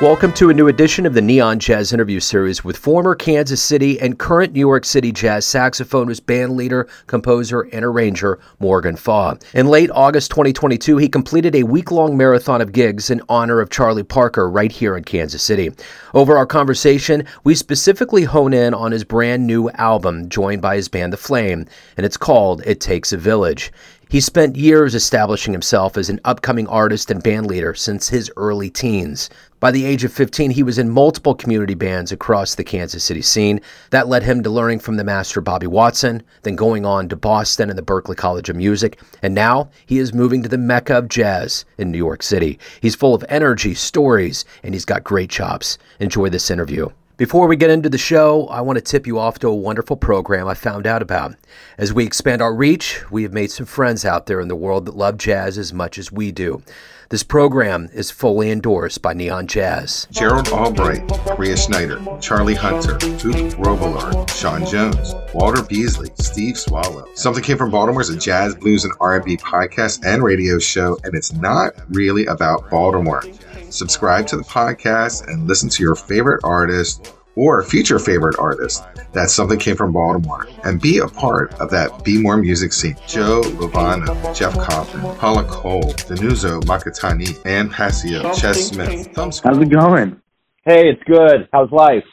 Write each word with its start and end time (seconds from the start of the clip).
Welcome 0.00 0.32
to 0.34 0.48
a 0.48 0.54
new 0.54 0.68
edition 0.68 1.06
of 1.06 1.14
the 1.14 1.20
Neon 1.20 1.58
Jazz 1.58 1.92
interview 1.92 2.20
series 2.20 2.62
with 2.62 2.76
former 2.76 3.16
Kansas 3.16 3.60
City 3.60 4.00
and 4.00 4.16
current 4.16 4.52
New 4.52 4.60
York 4.60 4.84
City 4.84 5.10
jazz 5.10 5.44
saxophonist, 5.44 6.24
band 6.24 6.52
leader, 6.56 6.86
composer, 7.08 7.62
and 7.72 7.84
arranger 7.84 8.38
Morgan 8.60 8.94
Faw. 8.94 9.34
In 9.54 9.66
late 9.66 9.90
August 9.90 10.30
2022, 10.30 10.98
he 10.98 11.08
completed 11.08 11.56
a 11.56 11.64
week 11.64 11.90
long 11.90 12.16
marathon 12.16 12.60
of 12.60 12.70
gigs 12.70 13.10
in 13.10 13.20
honor 13.28 13.60
of 13.60 13.70
Charlie 13.70 14.04
Parker 14.04 14.48
right 14.48 14.70
here 14.70 14.96
in 14.96 15.02
Kansas 15.02 15.42
City. 15.42 15.72
Over 16.14 16.36
our 16.36 16.46
conversation, 16.46 17.24
we 17.42 17.56
specifically 17.56 18.22
hone 18.22 18.54
in 18.54 18.74
on 18.74 18.92
his 18.92 19.02
brand 19.02 19.48
new 19.48 19.68
album, 19.70 20.28
joined 20.28 20.62
by 20.62 20.76
his 20.76 20.88
band 20.88 21.12
The 21.12 21.16
Flame, 21.16 21.66
and 21.96 22.06
it's 22.06 22.16
called 22.16 22.62
It 22.64 22.80
Takes 22.80 23.12
a 23.12 23.16
Village. 23.16 23.72
He 24.10 24.20
spent 24.22 24.56
years 24.56 24.94
establishing 24.94 25.52
himself 25.52 25.98
as 25.98 26.08
an 26.08 26.18
upcoming 26.24 26.66
artist 26.66 27.10
and 27.10 27.22
bandleader 27.22 27.76
since 27.76 28.08
his 28.08 28.32
early 28.38 28.70
teens. 28.70 29.28
By 29.60 29.70
the 29.70 29.84
age 29.84 30.02
of 30.02 30.14
15, 30.14 30.52
he 30.52 30.62
was 30.62 30.78
in 30.78 30.88
multiple 30.88 31.34
community 31.34 31.74
bands 31.74 32.10
across 32.10 32.54
the 32.54 32.64
Kansas 32.64 33.04
City 33.04 33.20
scene. 33.20 33.60
That 33.90 34.08
led 34.08 34.22
him 34.22 34.42
to 34.44 34.50
learning 34.50 34.78
from 34.78 34.96
the 34.96 35.04
master 35.04 35.42
Bobby 35.42 35.66
Watson, 35.66 36.22
then 36.42 36.56
going 36.56 36.86
on 36.86 37.10
to 37.10 37.16
Boston 37.16 37.68
and 37.68 37.78
the 37.78 37.82
Berklee 37.82 38.16
College 38.16 38.48
of 38.48 38.56
Music, 38.56 38.98
and 39.20 39.34
now 39.34 39.68
he 39.84 39.98
is 39.98 40.14
moving 40.14 40.42
to 40.42 40.48
the 40.48 40.56
Mecca 40.56 40.96
of 40.96 41.10
Jazz 41.10 41.66
in 41.76 41.90
New 41.90 41.98
York 41.98 42.22
City. 42.22 42.58
He's 42.80 42.94
full 42.94 43.14
of 43.14 43.26
energy, 43.28 43.74
stories, 43.74 44.46
and 44.62 44.74
he's 44.74 44.86
got 44.86 45.04
great 45.04 45.28
chops. 45.28 45.76
Enjoy 46.00 46.30
this 46.30 46.50
interview. 46.50 46.88
Before 47.18 47.48
we 47.48 47.56
get 47.56 47.70
into 47.70 47.88
the 47.88 47.98
show, 47.98 48.46
I 48.46 48.60
want 48.60 48.76
to 48.76 48.80
tip 48.80 49.04
you 49.04 49.18
off 49.18 49.40
to 49.40 49.48
a 49.48 49.54
wonderful 49.54 49.96
program 49.96 50.46
I 50.46 50.54
found 50.54 50.86
out 50.86 51.02
about. 51.02 51.34
As 51.76 51.92
we 51.92 52.06
expand 52.06 52.40
our 52.40 52.54
reach, 52.54 53.02
we 53.10 53.24
have 53.24 53.32
made 53.32 53.50
some 53.50 53.66
friends 53.66 54.04
out 54.04 54.26
there 54.26 54.40
in 54.40 54.46
the 54.46 54.54
world 54.54 54.86
that 54.86 54.96
love 54.96 55.18
jazz 55.18 55.58
as 55.58 55.72
much 55.72 55.98
as 55.98 56.12
we 56.12 56.30
do. 56.30 56.62
This 57.08 57.24
program 57.24 57.88
is 57.92 58.12
fully 58.12 58.52
endorsed 58.52 59.02
by 59.02 59.14
Neon 59.14 59.48
Jazz. 59.48 60.06
Gerald 60.12 60.50
Albright, 60.50 61.10
Maria 61.26 61.56
Schneider, 61.56 62.00
Charlie 62.20 62.54
Hunter, 62.54 62.96
Duke 62.98 63.56
Robillard, 63.56 64.30
Sean 64.30 64.64
Jones, 64.64 65.12
Walter 65.34 65.62
Beasley, 65.62 66.10
Steve 66.20 66.56
Swallow. 66.56 67.04
Something 67.14 67.42
Came 67.42 67.58
from 67.58 67.72
Baltimore 67.72 68.02
is 68.02 68.10
a 68.10 68.16
jazz, 68.16 68.54
blues, 68.54 68.84
and 68.84 68.94
R&B 69.00 69.38
podcast 69.38 70.04
and 70.04 70.22
radio 70.22 70.60
show, 70.60 70.96
and 71.02 71.16
it's 71.16 71.32
not 71.32 71.72
really 71.88 72.26
about 72.26 72.70
Baltimore. 72.70 73.24
Subscribe 73.70 74.26
to 74.28 74.36
the 74.36 74.42
podcast 74.42 75.26
and 75.28 75.46
listen 75.46 75.68
to 75.68 75.82
your 75.82 75.94
favorite 75.94 76.40
artist 76.44 77.14
or 77.38 77.62
future 77.62 77.98
favorite 77.98 78.36
artist 78.38 78.84
that 79.12 79.30
something 79.30 79.58
came 79.58 79.76
from 79.76 79.92
Baltimore 79.92 80.48
and 80.64 80.80
be 80.80 80.98
a 80.98 81.06
part 81.06 81.54
of 81.60 81.70
that 81.70 82.04
Be 82.04 82.20
More 82.20 82.36
music 82.36 82.72
scene. 82.72 82.96
Joe 83.06 83.42
Lovano, 83.42 84.36
Jeff 84.36 84.58
Coffin, 84.58 85.00
Paula 85.18 85.44
Cole, 85.44 85.92
Danuzo 85.94 86.60
Makatani, 86.62 87.38
Ann 87.46 87.70
Passio, 87.70 88.34
Ches 88.34 88.68
Smith. 88.68 89.08
How's 89.14 89.40
it 89.44 89.70
going? 89.70 90.20
Hey, 90.64 90.88
it's 90.88 91.02
good. 91.04 91.48
How's 91.52 91.70
life? 91.70 92.04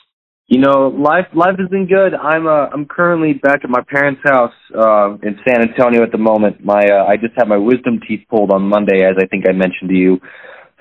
You 0.47 0.59
know, 0.59 0.89
life 0.89 1.25
life 1.33 1.57
has 1.57 1.69
been 1.69 1.87
good. 1.87 2.13
I'm 2.13 2.45
uh 2.45 2.69
I'm 2.71 2.85
currently 2.85 3.33
back 3.33 3.61
at 3.63 3.69
my 3.69 3.81
parents' 3.87 4.21
house 4.23 4.53
uh, 4.77 5.15
in 5.23 5.39
San 5.47 5.67
Antonio 5.67 6.03
at 6.03 6.11
the 6.11 6.19
moment. 6.19 6.63
My 6.63 6.81
uh, 6.85 7.05
I 7.05 7.17
just 7.17 7.33
had 7.35 7.47
my 7.47 7.57
wisdom 7.57 7.99
teeth 8.07 8.21
pulled 8.29 8.51
on 8.51 8.61
Monday, 8.61 9.03
as 9.03 9.15
I 9.17 9.25
think 9.25 9.45
I 9.49 9.53
mentioned 9.53 9.89
to 9.89 9.95
you. 9.95 10.21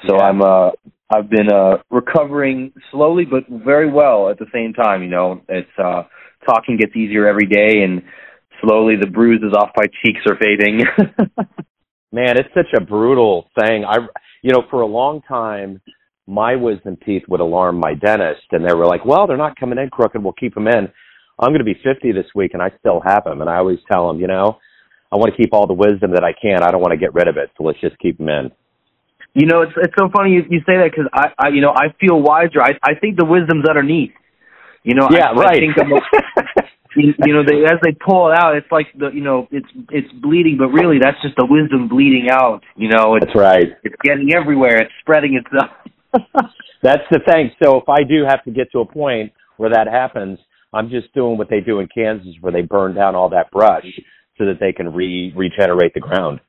So 0.07 0.17
Yeah. 0.17 0.25
I'm 0.25 0.43
uh 0.43 0.71
I've 1.15 1.31
been 1.31 1.51
uh 1.53 1.79
recovering 1.91 2.73
slowly 2.91 3.25
but 3.25 3.45
very 3.49 3.91
well 3.91 4.31
at 4.31 4.39
the 4.39 4.47
same 4.53 4.73
time, 4.73 5.03
you 5.03 5.11
know. 5.11 5.41
It's 5.49 5.69
uh 5.79 6.05
talking 6.47 6.77
gets 6.77 6.97
easier 6.97 7.27
every 7.27 7.47
day 7.47 7.83
and 7.83 8.03
slowly 8.63 8.97
the 9.01 9.07
bruises 9.07 9.53
off 9.57 9.71
my 9.77 9.87
cheeks 10.03 10.21
are 10.29 10.37
fading. 10.37 10.83
Man, 12.13 12.39
it's 12.39 12.55
such 12.55 12.73
a 12.77 12.81
brutal 12.81 13.49
thing. 13.59 13.85
I, 13.85 13.97
you 14.43 14.53
know, 14.53 14.63
for 14.71 14.83
a 14.83 14.87
long 14.87 15.21
time, 15.23 15.81
my 16.27 16.55
wisdom 16.55 16.97
teeth 17.05 17.25
would 17.29 17.41
alarm 17.41 17.81
my 17.81 17.95
dentist, 17.95 18.47
and 18.53 18.65
they 18.65 18.73
were 18.73 18.87
like, 18.87 19.05
"Well, 19.05 19.27
they're 19.27 19.37
not 19.37 19.59
coming 19.59 19.79
in 19.79 19.91
crooked. 19.91 20.23
We'll 20.23 20.33
keep 20.33 20.55
them 20.55 20.69
in." 20.69 20.89
I'm 21.41 21.51
going 21.51 21.59
to 21.59 21.65
be 21.65 21.75
50 21.83 22.13
this 22.13 22.27
week, 22.35 22.53
and 22.55 22.63
I 22.63 22.71
still 22.79 23.01
have 23.05 23.25
them. 23.25 23.41
And 23.41 23.51
I 23.51 23.57
always 23.57 23.81
tell 23.91 24.07
them, 24.07 24.21
you 24.21 24.29
know, 24.29 24.59
I 25.11 25.17
want 25.17 25.35
to 25.35 25.43
keep 25.43 25.53
all 25.53 25.67
the 25.67 25.73
wisdom 25.75 26.13
that 26.13 26.23
I 26.23 26.33
can. 26.33 26.63
I 26.63 26.71
don't 26.71 26.81
want 26.81 26.93
to 26.93 26.97
get 26.97 27.15
rid 27.15 27.27
of 27.27 27.37
it, 27.37 27.51
so 27.57 27.65
let's 27.65 27.81
just 27.81 27.99
keep 27.99 28.19
them 28.19 28.29
in. 28.29 28.53
You 29.35 29.47
know, 29.47 29.63
it's 29.63 29.73
it's 29.77 29.95
so 29.99 30.09
funny 30.15 30.33
you, 30.33 30.43
you 30.49 30.61
say 30.61 30.79
that 30.79 30.91
cuz 30.95 31.07
I, 31.13 31.33
I 31.39 31.49
you 31.49 31.61
know, 31.61 31.71
I 31.71 31.93
feel 32.01 32.21
wiser. 32.21 32.63
I 32.63 32.79
I 32.83 32.95
think 32.95 33.19
the 33.19 33.27
wisdom's 33.27 33.69
underneath. 33.69 34.13
You 34.83 34.95
know, 34.95 35.09
yeah, 35.11 35.31
I, 35.31 35.33
right. 35.33 35.57
I 35.57 35.61
think 35.61 35.75
I'm 35.81 35.91
you, 36.97 37.15
you 37.27 37.35
know, 37.35 37.43
they, 37.47 37.65
as 37.65 37.81
they 37.83 37.93
pull 37.93 38.31
it 38.31 38.39
out, 38.39 38.57
it's 38.57 38.71
like 38.71 38.87
the 38.99 39.11
you 39.13 39.23
know, 39.23 39.49
it's 39.51 39.67
it's 39.91 40.13
bleeding, 40.13 40.57
but 40.59 40.69
really 40.69 40.99
that's 41.01 41.21
just 41.23 41.37
the 41.37 41.47
wisdom 41.49 41.89
bleeding 41.89 42.29
out. 42.31 42.63
You 42.77 42.89
know, 42.89 43.17
it's 43.17 43.27
That's 43.27 43.39
right. 43.39 43.69
it's 43.83 43.97
getting 44.03 44.33
everywhere. 44.35 44.83
It's 44.83 44.93
spreading 45.01 45.41
itself. 45.41 45.71
That's 46.83 47.03
the 47.11 47.21
thing. 47.27 47.51
So 47.63 47.79
if 47.79 47.89
I 47.89 48.05
do 48.05 48.25
have 48.29 48.45
to 48.45 48.51
get 48.51 48.71
to 48.73 48.81
a 48.81 48.87
point 48.87 49.33
where 49.57 49.71
that 49.71 49.87
happens, 49.89 50.39
I'm 50.73 50.91
just 50.91 51.13
doing 51.15 51.39
what 51.39 51.49
they 51.49 51.61
do 51.61 51.81
in 51.81 51.89
Kansas, 51.93 52.35
where 52.41 52.53
they 52.53 52.63
burn 52.63 52.95
down 52.95 53.15
all 53.15 53.31
that 53.31 53.51
brush 53.51 53.87
so 54.39 54.47
that 54.47 54.59
they 54.61 54.73
can 54.73 54.93
re 54.93 55.33
regenerate 55.35 55.95
the 55.95 56.01
ground. 56.01 56.41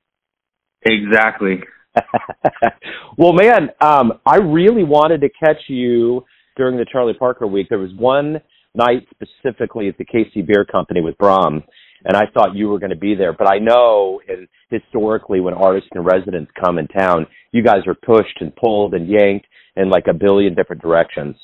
exactly. 0.84 1.62
well, 3.18 3.34
man, 3.34 3.70
um, 3.82 4.14
I 4.26 4.38
really 4.38 4.84
wanted 4.84 5.22
to 5.22 5.30
catch 5.30 5.62
you 5.68 6.24
during 6.58 6.78
the 6.78 6.86
Charlie 6.92 7.14
Parker 7.14 7.48
week. 7.48 7.68
There 7.70 7.80
was 7.80 7.92
one 7.98 8.42
night 8.74 9.08
specifically 9.12 9.88
at 9.88 9.98
the 9.98 10.06
KC 10.06 10.46
Beer 10.46 10.66
Company 10.66 11.02
with 11.02 11.18
Brom, 11.18 11.64
and 12.04 12.16
I 12.16 12.24
thought 12.34 12.56
you 12.56 12.68
were 12.70 12.80
going 12.80 12.92
to 12.92 12.96
be 12.96 13.16
there. 13.16 13.34
But 13.34 13.52
I 13.52 13.60
know, 13.60 14.22
and 14.28 14.48
historically, 14.70 15.40
when 15.40 15.54
artists 15.54 15.90
and 15.94 16.06
residents 16.06 16.52
come 16.64 16.78
in 16.78 16.88
town, 16.88 17.28
you 17.52 17.64
guys 17.64 17.82
are 17.88 17.96
pushed 17.96 18.42
and 18.42 18.56
pulled 18.56 18.94
and 18.94 19.08
yanked 19.08 19.48
in 19.76 19.90
like 19.90 20.06
a 20.10 20.14
billion 20.14 20.56
different 20.56 20.82
directions. 20.82 21.36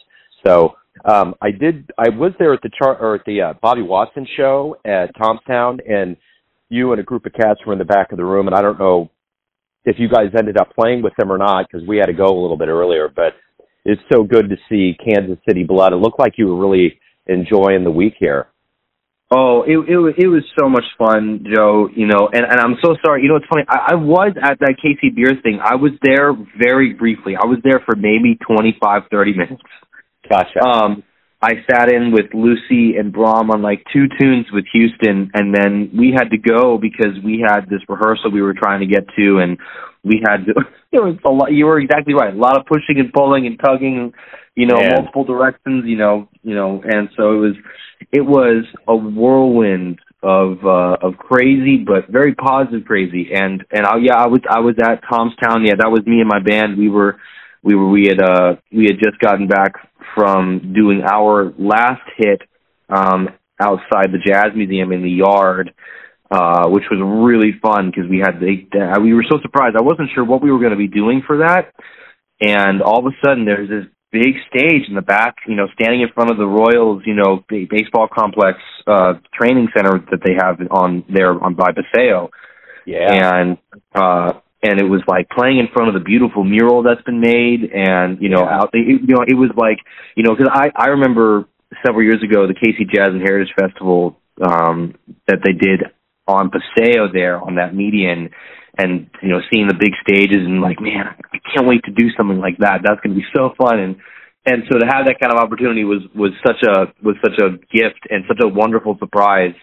So 0.45 0.75
um, 1.06 1.35
I 1.41 1.51
did. 1.51 1.91
I 1.97 2.09
was 2.09 2.33
there 2.39 2.53
at 2.53 2.62
the 2.62 2.69
char- 2.78 2.97
or 3.00 3.16
at 3.16 3.25
the 3.25 3.41
uh, 3.41 3.53
Bobby 3.62 3.81
Watson 3.81 4.28
show 4.38 4.75
at 4.85 5.16
Tomstown, 5.18 5.79
and 5.88 6.18
you 6.69 6.91
and 6.91 7.01
a 7.01 7.03
group 7.03 7.25
of 7.25 7.33
cats 7.33 7.59
were 7.66 7.73
in 7.73 7.79
the 7.79 7.85
back 7.85 8.12
of 8.12 8.18
the 8.18 8.25
room, 8.25 8.47
and 8.47 8.56
I 8.56 8.62
don't 8.62 8.79
know 8.79 9.09
if 9.86 9.97
you 10.00 10.09
guys 10.09 10.28
ended 10.38 10.58
up 10.58 10.74
playing 10.75 11.02
with 11.02 11.14
them 11.18 11.31
or 11.31 11.38
not 11.38 11.68
because 11.68 11.88
we 11.88 11.97
had 11.97 12.06
to 12.08 12.14
go 12.14 12.25
a 12.25 12.42
little 12.42 12.58
bit 12.58 12.68
earlier. 12.68 13.09
But 13.14 13.34
it's 13.86 14.02
so 14.12 14.24
good 14.24 14.50
to 14.50 14.58
see 14.69 14.96
Kansas 15.03 15.38
City 15.47 15.64
blood. 15.64 15.94
It 15.94 15.97
looked 15.97 16.19
like 16.19 16.34
you 16.38 16.47
were 16.47 16.59
really 16.59 17.00
enjoying 17.28 17.84
the 17.84 17.92
week 17.92 18.14
here. 18.19 18.47
Oh, 19.34 19.64
it 19.64 19.78
it 19.88 19.97
was 19.97 20.14
it 20.18 20.28
was 20.28 20.44
so 20.59 20.68
much 20.68 20.84
fun, 20.97 21.46
Joe. 21.47 21.88
You 21.96 22.06
know, 22.06 22.30
and 22.34 22.44
and 22.44 22.59
I'm 22.59 22.75
so 22.84 22.97
sorry. 23.03 23.24
You 23.24 23.30
know, 23.30 23.38
it's 23.38 23.46
funny. 23.47 23.64
I, 23.68 23.94
I 23.94 23.96
was 23.96 24.34
at 24.42 24.59
that 24.59 24.75
KC 24.84 25.16
Beers 25.16 25.42
thing. 25.42 25.59
I 25.64 25.75
was 25.75 25.92
there 26.03 26.34
very 26.59 26.94
briefly. 26.94 27.36
I 27.42 27.46
was 27.46 27.59
there 27.63 27.81
for 27.86 27.96
maybe 27.96 28.38
twenty 28.46 28.75
five, 28.84 29.03
thirty 29.09 29.34
minutes. 29.34 29.63
Gotcha. 30.30 30.59
Um, 30.59 31.03
I 31.41 31.53
sat 31.69 31.91
in 31.91 32.12
with 32.12 32.34
Lucy 32.34 32.97
and 32.97 33.12
Brom 33.12 33.50
on 33.50 33.63
like 33.63 33.84
two 33.91 34.06
tunes 34.19 34.46
with 34.53 34.66
Houston, 34.74 35.31
and 35.34 35.53
then 35.56 35.90
we 35.97 36.13
had 36.16 36.29
to 36.29 36.38
go 36.38 36.78
because 36.78 37.18
we 37.24 37.44
had 37.46 37.62
this 37.62 37.81
rehearsal 37.90 38.29
we 38.31 38.44
were 38.44 38.53
trying 38.53 38.81
to 38.81 38.85
get 38.85 39.07
to, 39.18 39.40
and 39.40 39.57
we 40.03 40.22
had 40.25 40.46
to. 40.46 40.53
It 40.94 41.01
was 41.01 41.16
a 41.24 41.30
lot. 41.30 41.53
You 41.53 41.68
were 41.68 41.80
exactly 41.80 42.13
right. 42.13 42.34
A 42.34 42.38
lot 42.38 42.59
of 42.59 42.66
pushing 42.66 43.00
and 43.00 43.13
pulling 43.13 43.47
and 43.47 43.57
tugging, 43.57 44.12
you 44.56 44.66
know, 44.66 44.75
Man. 44.75 44.91
multiple 44.96 45.24
directions, 45.24 45.85
you 45.88 45.96
know, 45.96 46.28
you 46.44 46.53
know, 46.53 46.84
and 46.84 47.07
so 47.16 47.31
it 47.31 47.38
was, 47.38 47.56
it 48.12 48.19
was 48.19 48.66
a 48.90 48.94
whirlwind 48.94 50.00
of 50.22 50.57
uh 50.66 50.97
of 51.01 51.18
crazy 51.18 51.78
but 51.78 52.12
very 52.12 52.35
positive 52.35 52.85
crazy 52.85 53.30
and 53.34 53.66
and 53.72 53.88
I, 53.88 53.97
yeah 53.97 54.18
I 54.18 54.28
was 54.28 54.41
I 54.47 54.59
was 54.59 54.75
at 54.80 55.01
Tomstown 55.09 55.66
yeah 55.66 55.74
that 55.80 55.90
was 55.90 56.06
me 56.06 56.19
and 56.19 56.30
my 56.30 56.40
band 56.40 56.78
we 56.78 56.90
were 56.90 57.18
we 57.63 57.74
were 57.74 57.90
we 57.90 58.06
had 58.07 58.22
uh 58.22 58.56
we 58.72 58.85
had 58.85 59.00
just 59.03 59.18
gotten 59.19 59.47
back 59.47 59.74
from 60.16 60.74
doing 60.74 61.02
our 61.04 61.54
last 61.58 62.02
hit 62.18 62.42
um 62.90 63.30
outside 63.60 64.12
the 64.12 64.20
jazz 64.26 64.48
museum 64.56 64.92
in 64.92 65.04
the 65.04 65.10
yard 65.10 65.74
uh 66.30 66.68
which 66.68 66.84
was 66.90 67.00
really 67.02 67.52
fun 67.62 67.92
because 67.92 68.10
we 68.10 68.19
had 68.19 68.40
they 68.40 68.68
uh, 68.80 69.00
we 69.00 69.13
were 69.13 69.25
so 69.30 69.40
surprised. 69.42 69.75
I 69.78 69.81
wasn't 69.84 70.10
sure 70.16 70.24
what 70.25 70.42
we 70.42 70.52
were 70.52 70.60
going 70.60 70.72
to 70.72 70.78
be 70.78 70.88
doing 70.88 71.22
for 71.25 71.38
that. 71.40 71.74
And 72.42 72.81
all 72.81 73.00
of 73.00 73.06
a 73.06 73.16
sudden 73.25 73.46
there's 73.46 73.69
this 73.69 73.86
big 74.12 74.36
stage 74.50 74.90
in 74.90 74.96
the 74.96 75.02
back 75.02 75.36
you 75.48 75.56
know 75.56 75.68
standing 75.74 76.02
in 76.02 76.10
front 76.14 76.31
of 76.31 76.38
the 76.38 76.46
Royals 76.46 77.04
you 77.06 77.14
know 77.16 77.44
b- 77.48 77.68
baseball 77.69 78.07
complex 78.12 78.57
uh 78.88 79.14
training 79.34 79.68
center 79.75 80.00
that 80.12 80.22
they 80.25 80.34
have 80.34 80.60
on 80.72 81.04
there 81.14 81.31
on 81.44 81.56
by 81.56 81.72
Paseo. 81.72 82.30
Yeah. 82.86 83.44
and 83.44 83.57
uh 83.94 84.34
and 84.63 84.80
it 84.80 84.86
was 84.86 85.02
like 85.08 85.28
playing 85.30 85.58
in 85.58 85.68
front 85.74 85.88
of 85.90 85.94
the 85.94 86.00
beautiful 86.00 86.44
mural 86.44 86.84
that's 86.84 87.02
been 87.04 87.19
made 87.19 87.72
and 87.74 88.22
you 88.22 88.30
know 88.30 88.44
Yeah. 88.44 88.60
out 88.62 88.69
it, 88.74 89.02
you 89.02 89.16
know 89.16 89.24
it 89.28 89.36
was 89.36 89.52
like 89.56 89.80
you 90.16 90.24
know 90.24 90.36
because 90.36 90.52
i 90.54 90.72
i 90.75 90.88
remember 90.88 91.46
several 91.86 92.04
years 92.04 92.22
ago 92.24 92.48
the 92.48 92.54
KC 92.54 92.90
jazz 92.94 93.10
and 93.10 93.22
heritage 93.22 93.54
festival 93.60 94.18
um 94.42 94.96
that 95.28 95.40
they 95.44 95.54
did 95.54 95.84
on 96.28 96.50
paseo 96.52 97.12
there 97.12 97.40
on 97.42 97.56
that 97.56 97.74
median 97.75 98.30
and 98.78 99.10
you 99.22 99.30
know 99.30 99.40
seeing 99.52 99.68
the 99.68 99.74
big 99.78 99.94
stages 100.02 100.46
and 100.46 100.62
like 100.62 100.80
man 100.80 101.06
i 101.34 101.38
can't 101.54 101.68
wait 101.68 101.84
to 101.84 101.92
do 101.92 102.10
something 102.18 102.40
like 102.40 102.57
that. 102.60 102.80
That's 102.84 103.02
going 103.02 103.16
to 103.16 103.19
be 103.19 103.25
so 103.36 103.52
fun. 103.57 103.80
And 103.80 103.96
and 104.46 104.64
so 104.72 104.80
to 104.80 104.86
have 104.88 105.06
that 105.06 105.19
kind 105.19 105.34
of 105.34 105.40
opportunity 105.40 105.84
was 105.84 106.02
was 106.16 106.31
such 106.46 106.64
a 106.64 106.94
was 107.04 107.16
such 107.24 107.38
a 107.40 107.52
gift 107.75 108.07
and 108.10 108.24
such 108.28 108.40
a 108.44 108.48
wonderful 108.48 108.96
surprise. 109.00 109.54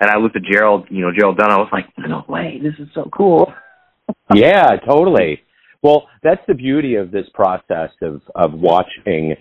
And 0.00 0.10
i 0.10 0.18
looked 0.18 0.36
at 0.36 0.42
gerald 0.42 0.86
you 0.90 1.00
know 1.02 1.10
gerald 1.16 1.38
dunn 1.38 1.50
i 1.50 1.56
was 1.56 1.68
like 1.72 1.86
no 1.98 2.24
way 2.28 2.60
this 2.62 2.74
is 2.78 2.88
so 2.94 3.08
cool 3.16 3.52
yeah, 4.34 4.76
totally. 4.86 5.40
Well, 5.82 6.08
that's 6.22 6.40
the 6.48 6.54
beauty 6.54 6.96
of 6.96 7.10
this 7.10 7.26
process 7.34 7.90
of 8.02 8.20
of 8.34 8.52
watching 8.52 9.36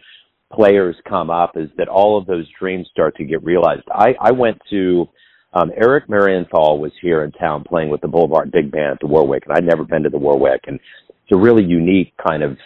players 0.54 0.96
come 1.08 1.30
up 1.30 1.54
is 1.56 1.70
that 1.78 1.88
all 1.88 2.18
of 2.18 2.26
those 2.26 2.46
dreams 2.60 2.88
start 2.92 3.16
to 3.18 3.26
get 3.26 3.44
realized. 3.44 3.84
I, 3.92 4.16
I 4.22 4.32
went 4.32 4.58
to 4.70 5.08
um, 5.54 5.72
Eric 5.76 6.08
Marienthal 6.08 6.80
was 6.80 6.92
here 7.02 7.24
in 7.24 7.32
town 7.32 7.64
playing 7.68 7.90
with 7.90 8.02
the 8.02 8.08
Boulevard 8.08 8.52
Big 8.52 8.72
Band 8.72 8.94
at 8.94 9.00
the 9.02 9.08
Warwick, 9.08 9.44
and 9.46 9.58
I'd 9.58 9.66
never 9.66 9.84
been 9.84 10.04
to 10.04 10.10
the 10.10 10.18
Warwick, 10.18 10.62
and 10.68 10.80
it's 11.10 11.32
a 11.32 11.38
really 11.38 11.64
unique 11.64 12.14
kind 12.26 12.44
of 12.44 12.58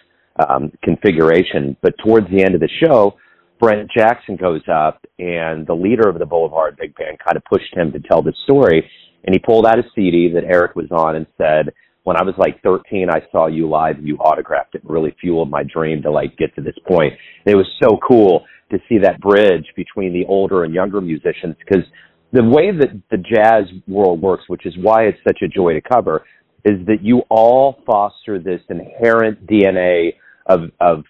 um, 0.48 0.72
configuration. 0.84 1.78
But 1.82 1.94
towards 2.04 2.28
the 2.30 2.44
end 2.44 2.54
of 2.56 2.62
the 2.62 2.70
show, 2.84 3.18
Brent 3.60 3.90
Jackson 3.96 4.36
goes 4.36 4.62
up, 4.72 5.06
and 5.20 5.66
the 5.68 5.76
leader 5.76 6.10
of 6.10 6.20
the 6.20 6.26
Boulevard 6.26 6.78
Big 6.80 6.96
Band 6.96 7.18
kind 7.26 7.38
of 7.38 7.44
pushed 7.46 7.76
him 7.76 7.92
to 7.92 8.00
tell 8.00 8.22
the 8.22 8.34
story, 8.44 8.90
and 9.24 9.34
he 9.34 9.40
pulled 9.40 9.66
out 9.66 9.80
a 9.80 9.84
CD 9.96 10.32
that 10.34 10.44
Eric 10.44 10.76
was 10.76 10.92
on 10.92 11.16
and 11.16 11.28
said, 11.38 11.74
when 12.04 12.18
I 12.18 12.24
was 12.24 12.34
like 12.38 12.62
13, 12.62 13.10
I 13.10 13.22
saw 13.32 13.48
you 13.48 13.70
live. 13.70 13.98
And 13.98 14.08
you 14.08 14.18
autographed 14.18 14.76
it. 14.76 14.82
And 14.84 14.92
really 14.92 15.16
fueled 15.20 15.50
my 15.50 15.64
dream 15.64 16.02
to 16.04 16.12
like 16.12 16.38
get 16.38 16.54
to 16.56 16.62
this 16.62 16.76
point. 16.88 17.14
And 17.46 17.54
it 17.54 17.56
was 17.56 17.68
so 17.82 17.98
cool 18.08 18.46
to 18.72 18.80
see 18.88 18.98
that 19.00 19.20
bridge 19.20 19.66
between 19.76 20.14
the 20.14 20.26
older 20.28 20.64
and 20.64 20.74
younger 20.74 21.02
musicians 21.02 21.56
because 21.60 21.84
the 22.32 22.44
way 22.44 22.72
that 22.72 23.02
the 23.12 23.18
jazz 23.18 23.66
world 23.88 24.22
works, 24.22 24.46
which 24.48 24.66
is 24.66 24.74
why 24.82 25.04
it's 25.04 25.18
such 25.28 25.40
a 25.44 25.48
joy 25.48 25.74
to 25.74 25.82
cover, 25.82 26.24
is 26.64 26.86
that 26.86 27.00
you 27.02 27.20
all 27.30 27.80
foster 27.86 28.40
this 28.40 28.62
inherent 28.70 29.46
DNA 29.46 30.14
of, 30.46 30.72
of 30.80 31.04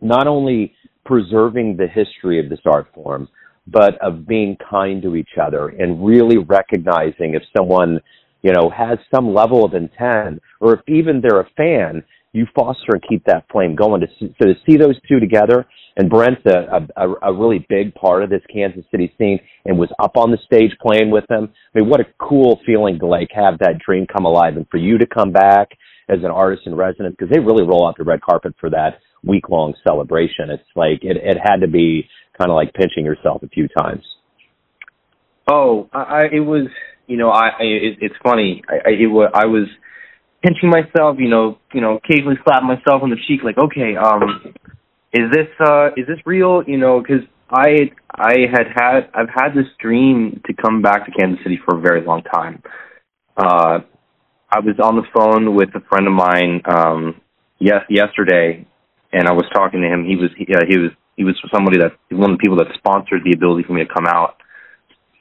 not 0.00 0.26
only 0.26 0.74
preserving 1.04 1.76
the 1.76 1.86
history 1.86 2.40
of 2.42 2.48
this 2.48 2.60
art 2.64 2.86
form, 2.94 3.28
but 3.66 4.00
of 4.00 4.26
being 4.26 4.56
kind 4.70 5.02
to 5.02 5.16
each 5.16 5.36
other 5.40 5.68
and 5.68 6.06
really 6.06 6.38
recognizing 6.38 7.34
if 7.34 7.42
someone 7.56 8.00
you 8.46 8.52
know, 8.52 8.70
has 8.70 8.96
some 9.12 9.34
level 9.34 9.64
of 9.64 9.74
intent, 9.74 10.40
or 10.60 10.74
if 10.74 10.80
even 10.86 11.20
they're 11.20 11.40
a 11.40 11.50
fan, 11.56 12.04
you 12.30 12.46
foster 12.54 12.92
and 12.92 13.02
keep 13.08 13.24
that 13.24 13.44
flame 13.50 13.74
going. 13.74 14.00
To 14.02 14.06
see, 14.20 14.32
so 14.40 14.46
to 14.46 14.54
see 14.64 14.76
those 14.76 14.94
two 15.08 15.18
together, 15.18 15.66
and 15.96 16.08
Brent's 16.08 16.42
a, 16.46 16.86
a, 16.96 17.08
a 17.22 17.32
really 17.32 17.66
big 17.68 17.92
part 17.96 18.22
of 18.22 18.30
this 18.30 18.42
Kansas 18.52 18.84
City 18.92 19.12
scene, 19.18 19.40
and 19.64 19.76
was 19.76 19.90
up 19.98 20.16
on 20.16 20.30
the 20.30 20.38
stage 20.46 20.70
playing 20.80 21.10
with 21.10 21.26
them. 21.26 21.52
I 21.74 21.80
mean, 21.80 21.88
what 21.88 21.98
a 21.98 22.04
cool 22.20 22.60
feeling 22.64 23.00
to 23.00 23.06
like 23.06 23.30
have 23.34 23.58
that 23.58 23.80
dream 23.84 24.06
come 24.06 24.26
alive, 24.26 24.56
and 24.56 24.66
for 24.70 24.76
you 24.76 24.96
to 24.96 25.06
come 25.06 25.32
back 25.32 25.70
as 26.08 26.18
an 26.20 26.30
artist 26.30 26.62
in 26.66 26.76
residence 26.76 27.16
because 27.18 27.34
they 27.34 27.40
really 27.40 27.64
roll 27.64 27.88
out 27.88 27.96
the 27.98 28.04
red 28.04 28.20
carpet 28.20 28.54
for 28.60 28.70
that 28.70 29.00
week 29.24 29.48
long 29.48 29.74
celebration. 29.82 30.50
It's 30.50 30.62
like 30.76 31.02
it, 31.02 31.16
it 31.16 31.38
had 31.42 31.56
to 31.62 31.66
be 31.66 32.08
kind 32.38 32.52
of 32.52 32.54
like 32.54 32.72
pinching 32.74 33.04
yourself 33.04 33.42
a 33.42 33.48
few 33.48 33.66
times. 33.76 34.04
Oh, 35.50 35.88
I, 35.92 36.26
it 36.32 36.40
was 36.40 36.68
you 37.06 37.16
know, 37.16 37.30
I, 37.30 37.48
I 37.48 37.62
it, 37.62 37.98
it's 38.00 38.14
funny. 38.22 38.62
I, 38.68 38.88
I 38.88 38.92
it 38.92 39.30
I 39.34 39.46
was 39.46 39.68
pinching 40.42 40.70
myself, 40.70 41.16
you 41.18 41.28
know, 41.28 41.58
you 41.72 41.80
know, 41.80 41.98
occasionally 42.02 42.36
slapping 42.44 42.68
myself 42.68 43.02
on 43.02 43.10
the 43.10 43.16
cheek, 43.26 43.40
like, 43.44 43.58
okay, 43.58 43.96
um, 43.96 44.54
is 45.12 45.30
this 45.32 45.48
uh, 45.60 45.88
is 45.96 46.06
this 46.06 46.18
real? 46.24 46.62
You 46.66 46.78
know, 46.78 47.00
because 47.00 47.24
I 47.50 47.90
I 48.14 48.46
had 48.52 48.66
had 48.74 49.00
I've 49.14 49.30
had 49.32 49.50
this 49.54 49.66
dream 49.80 50.40
to 50.46 50.52
come 50.54 50.82
back 50.82 51.06
to 51.06 51.12
Kansas 51.12 51.42
City 51.42 51.58
for 51.64 51.78
a 51.78 51.80
very 51.80 52.04
long 52.04 52.22
time. 52.22 52.62
Uh, 53.36 53.80
I 54.50 54.60
was 54.60 54.76
on 54.82 54.96
the 54.96 55.06
phone 55.14 55.54
with 55.54 55.70
a 55.74 55.80
friend 55.88 56.06
of 56.06 56.12
mine 56.12 56.62
um, 56.66 57.20
yes 57.58 57.82
yesterday, 57.88 58.66
and 59.12 59.28
I 59.28 59.32
was 59.32 59.44
talking 59.52 59.80
to 59.80 59.88
him. 59.88 60.04
He 60.04 60.16
was 60.16 60.30
he, 60.36 60.46
uh, 60.54 60.64
he 60.68 60.78
was 60.78 60.90
he 61.16 61.24
was 61.24 61.36
somebody 61.52 61.78
that 61.78 61.92
one 62.10 62.32
of 62.32 62.38
the 62.38 62.42
people 62.42 62.58
that 62.58 62.66
sponsored 62.76 63.22
the 63.24 63.34
ability 63.34 63.64
for 63.66 63.72
me 63.72 63.84
to 63.84 63.92
come 63.92 64.06
out 64.06 64.36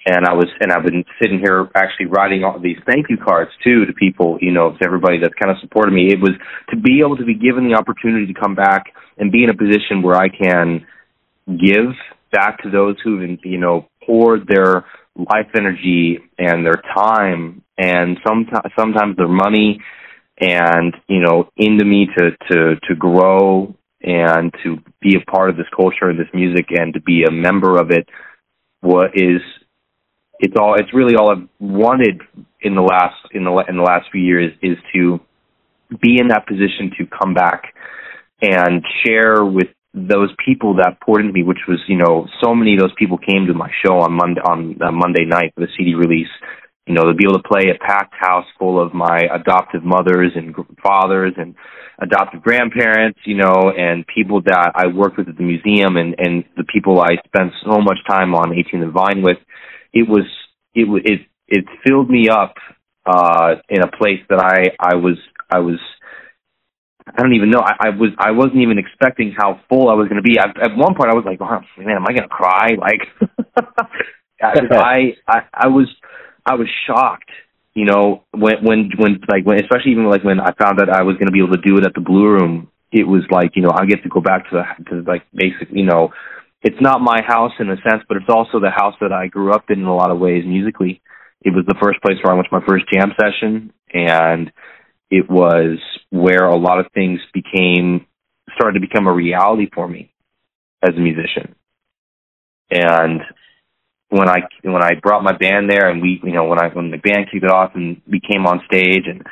and 0.05 0.25
I 0.25 0.33
was 0.33 0.45
and 0.59 0.71
I've 0.71 0.83
been 0.83 1.03
sitting 1.21 1.39
here 1.39 1.67
actually 1.75 2.05
writing 2.07 2.43
all 2.43 2.59
these 2.59 2.77
thank 2.85 3.07
you 3.09 3.17
cards 3.17 3.51
too 3.63 3.85
to 3.85 3.93
people, 3.93 4.37
you 4.39 4.51
know, 4.51 4.71
to 4.71 4.85
everybody 4.85 5.19
that's 5.19 5.33
kind 5.33 5.51
of 5.51 5.57
supported 5.61 5.91
me. 5.91 6.07
It 6.11 6.19
was 6.19 6.33
to 6.69 6.77
be 6.77 6.99
able 6.99 7.17
to 7.17 7.25
be 7.25 7.33
given 7.33 7.67
the 7.67 7.75
opportunity 7.75 8.31
to 8.31 8.39
come 8.39 8.55
back 8.55 8.93
and 9.17 9.31
be 9.31 9.43
in 9.43 9.49
a 9.49 9.57
position 9.57 10.03
where 10.03 10.15
I 10.15 10.29
can 10.29 10.85
give 11.47 11.93
back 12.31 12.61
to 12.63 12.69
those 12.69 12.97
who've 13.03 13.39
you 13.43 13.57
know 13.57 13.87
poured 14.05 14.47
their 14.47 14.85
life 15.15 15.47
energy 15.55 16.19
and 16.37 16.65
their 16.65 16.81
time 16.95 17.63
and 17.77 18.17
sometimes 18.27 18.73
sometimes 18.77 19.15
their 19.17 19.27
money 19.27 19.79
and 20.39 20.93
you 21.07 21.21
know 21.21 21.49
into 21.57 21.85
me 21.85 22.07
to 22.17 22.31
to 22.51 22.75
to 22.87 22.95
grow 22.95 23.73
and 24.01 24.53
to 24.63 24.77
be 25.01 25.15
a 25.15 25.31
part 25.31 25.49
of 25.49 25.55
this 25.55 25.65
culture 25.75 26.09
and 26.09 26.19
this 26.19 26.27
music 26.33 26.65
and 26.69 26.93
to 26.93 27.01
be 27.01 27.23
a 27.23 27.31
member 27.31 27.79
of 27.79 27.91
it 27.91 28.07
what 28.81 29.11
is 29.15 29.41
it's 30.39 30.55
all 30.59 30.75
it's 30.75 30.93
really 30.93 31.15
all 31.15 31.31
I've 31.31 31.47
wanted 31.59 32.21
in 32.61 32.75
the 32.75 32.81
last 32.81 33.15
in 33.31 33.43
the 33.43 33.63
in 33.69 33.77
the 33.77 33.83
last 33.83 34.07
few 34.11 34.21
years 34.21 34.53
is 34.61 34.77
to 34.93 35.19
be 36.01 36.17
in 36.19 36.29
that 36.29 36.47
position 36.47 36.91
to 36.97 37.05
come 37.05 37.33
back 37.33 37.73
and 38.41 38.83
share 39.05 39.45
with 39.45 39.67
those 39.93 40.29
people 40.45 40.75
that 40.75 40.99
poured 40.99 41.21
into 41.21 41.33
me, 41.33 41.43
which 41.43 41.63
was 41.67 41.79
you 41.87 41.97
know 41.97 42.27
so 42.43 42.53
many 42.53 42.73
of 42.73 42.79
those 42.79 42.93
people 42.97 43.17
came 43.17 43.47
to 43.47 43.53
my 43.53 43.69
show 43.85 43.99
on 43.99 44.11
Monday 44.11 44.41
on 44.41 44.77
uh, 44.81 44.91
Monday 44.91 45.25
night 45.25 45.53
for 45.55 45.61
the 45.61 45.71
CD 45.77 45.95
release. 45.95 46.31
You 46.85 46.93
know, 46.93 47.05
to 47.05 47.15
be 47.15 47.25
able 47.25 47.41
to 47.41 47.47
play 47.47 47.71
a 47.73 47.79
packed 47.83 48.13
house 48.13 48.45
full 48.59 48.79
of 48.79 48.93
my 48.93 49.21
adoptive 49.33 49.83
mothers 49.83 50.33
and 50.35 50.53
fathers 50.83 51.33
and 51.35 51.55
adoptive 51.97 52.43
grandparents, 52.43 53.17
you 53.25 53.35
know, 53.35 53.73
and 53.75 54.05
people 54.05 54.41
that 54.43 54.73
I 54.75 54.85
worked 54.85 55.17
with 55.17 55.27
at 55.27 55.37
the 55.37 55.43
museum 55.43 55.97
and 55.97 56.13
and 56.19 56.43
the 56.57 56.63
people 56.63 57.01
I 57.01 57.17
spent 57.25 57.53
so 57.63 57.79
much 57.81 57.97
time 58.07 58.35
on 58.35 58.53
18 58.53 58.83
and 58.83 58.93
Vine 58.93 59.23
with 59.23 59.37
it 59.95 60.07
was 60.07 60.25
it 60.75 60.85
it 61.05 61.21
it 61.47 61.65
filled 61.87 62.09
me 62.09 62.27
up 62.29 62.55
uh 63.05 63.55
in 63.69 63.81
a 63.81 63.87
place 63.97 64.19
that 64.29 64.39
I 64.39 64.75
I 64.79 64.95
was 64.95 65.17
I 65.49 65.59
was 65.59 65.79
I 67.07 67.21
don't 67.21 67.33
even 67.33 67.51
know. 67.51 67.59
I, 67.59 67.87
I 67.87 67.89
was 67.89 68.09
I 68.17 68.31
wasn't 68.31 68.57
even 68.57 68.77
expecting 68.77 69.33
how 69.37 69.61
full 69.69 69.89
I 69.89 69.93
was 69.93 70.07
going 70.09 70.21
to 70.21 70.27
be. 70.27 70.39
I, 70.39 70.45
at 70.45 70.75
one 70.75 70.95
point, 70.95 71.11
I 71.11 71.13
was 71.13 71.23
like, 71.23 71.39
oh, 71.39 71.61
"Man, 71.77 71.95
am 71.95 72.05
I 72.07 72.13
going 72.13 72.23
to 72.23 72.27
cry?" 72.27 72.69
Like, 72.79 73.01
I, 74.71 75.13
I 75.27 75.37
I 75.53 75.67
was 75.67 75.87
I 76.45 76.55
was 76.55 76.67
shocked. 76.87 77.29
You 77.73 77.85
know, 77.85 78.23
when 78.31 78.63
when 78.63 78.89
when 78.97 79.19
like 79.29 79.45
when 79.45 79.63
especially 79.63 79.91
even 79.91 80.09
like 80.09 80.23
when 80.23 80.39
I 80.39 80.51
found 80.61 80.79
that 80.79 80.89
I 80.89 81.03
was 81.03 81.15
going 81.15 81.27
to 81.27 81.31
be 81.31 81.39
able 81.39 81.55
to 81.55 81.61
do 81.61 81.77
it 81.77 81.85
at 81.85 81.93
the 81.93 82.01
Blue 82.01 82.27
Room, 82.27 82.69
it 82.91 83.07
was 83.07 83.21
like 83.29 83.51
you 83.55 83.61
know 83.61 83.71
I 83.71 83.85
get 83.85 84.03
to 84.03 84.09
go 84.09 84.19
back 84.19 84.49
to 84.49 84.57
the 84.57 84.89
to 84.89 85.03
like 85.09 85.23
basic 85.33 85.69
you 85.71 85.85
know 85.85 86.09
it's 86.61 86.81
not 86.81 87.01
my 87.01 87.21
house 87.25 87.51
in 87.59 87.69
a 87.69 87.77
sense, 87.87 88.03
but 88.07 88.17
it's 88.17 88.29
also 88.29 88.59
the 88.59 88.71
house 88.71 88.95
that 89.01 89.11
I 89.11 89.27
grew 89.27 89.53
up 89.53 89.65
in 89.69 89.79
in 89.79 89.85
a 89.85 89.95
lot 89.95 90.11
of 90.11 90.19
ways 90.19 90.43
musically. 90.45 91.01
It 91.41 91.51
was 91.51 91.65
the 91.67 91.77
first 91.81 92.01
place 92.01 92.17
where 92.23 92.33
I 92.33 92.35
went 92.35 92.47
to 92.49 92.59
my 92.59 92.65
first 92.67 92.85
jam 92.91 93.13
session, 93.19 93.71
and 93.93 94.51
it 95.11 95.29
was 95.29 95.77
where 96.09 96.47
a 96.47 96.57
lot 96.57 96.79
of 96.79 96.87
things 96.93 97.19
became 97.33 98.07
started 98.55 98.79
to 98.79 98.87
become 98.87 99.07
a 99.07 99.13
reality 99.13 99.69
for 99.73 99.87
me 99.87 100.11
as 100.81 100.95
a 100.95 100.99
musician. 100.99 101.55
And 102.71 103.21
when 104.09 104.29
I 104.29 104.39
when 104.63 104.83
I 104.83 104.93
brought 105.01 105.23
my 105.23 105.37
band 105.37 105.69
there, 105.69 105.89
and 105.89 106.01
we, 106.01 106.19
you 106.23 106.31
know, 106.31 106.45
when 106.45 106.59
I 106.59 106.69
when 106.69 106.91
the 106.91 106.97
band 106.97 107.27
kicked 107.31 107.43
it 107.43 107.51
off 107.51 107.71
and 107.75 108.01
we 108.09 108.19
came 108.19 108.45
on 108.45 108.61
stage, 108.65 109.03
and 109.07 109.23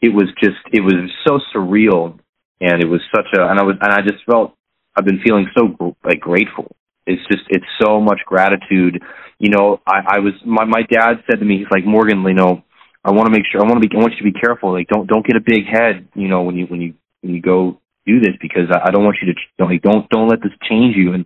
it 0.00 0.14
was 0.14 0.28
just 0.42 0.58
it 0.72 0.80
was 0.80 1.10
so 1.26 1.40
surreal, 1.54 2.18
and 2.60 2.82
it 2.82 2.88
was 2.88 3.00
such 3.14 3.26
a 3.36 3.48
and 3.48 3.58
I 3.58 3.64
was 3.64 3.76
and 3.80 3.92
I 3.92 4.00
just 4.02 4.24
felt 4.30 4.54
I've 4.96 5.04
been 5.04 5.20
feeling 5.24 5.46
so 5.56 5.96
like 6.04 6.20
grateful. 6.20 6.76
It's 7.06 7.22
just 7.28 7.44
it's 7.48 7.66
so 7.80 8.00
much 8.00 8.20
gratitude. 8.26 9.02
You 9.38 9.50
know, 9.50 9.80
I, 9.86 10.16
I 10.16 10.18
was 10.18 10.34
my 10.44 10.64
my 10.64 10.82
dad 10.82 11.22
said 11.28 11.40
to 11.40 11.44
me, 11.44 11.58
he's 11.58 11.70
like 11.70 11.84
Morgan, 11.84 12.22
you 12.22 12.34
know, 12.34 12.62
I 13.04 13.12
want 13.12 13.26
to 13.26 13.32
make 13.32 13.46
sure 13.50 13.60
I 13.60 13.64
want 13.64 13.82
to 13.82 13.88
be 13.88 13.94
I 13.94 13.98
want 13.98 14.12
you 14.12 14.18
to 14.26 14.32
be 14.32 14.38
careful. 14.38 14.72
Like 14.72 14.88
don't 14.88 15.06
don't 15.06 15.26
get 15.26 15.36
a 15.36 15.44
big 15.44 15.66
head. 15.66 16.08
You 16.14 16.28
know, 16.28 16.42
when 16.42 16.56
you 16.56 16.66
when 16.66 16.80
you 16.80 16.94
when 17.22 17.34
you 17.34 17.40
go 17.40 17.80
do 18.06 18.20
this 18.20 18.34
because 18.40 18.68
I, 18.70 18.88
I 18.88 18.90
don't 18.90 19.04
want 19.04 19.16
you 19.22 19.32
to 19.32 19.40
don't 19.58 19.70
like 19.70 19.82
don't 19.82 20.08
don't 20.10 20.28
let 20.28 20.42
this 20.42 20.52
change 20.68 20.96
you. 20.96 21.14
And 21.14 21.24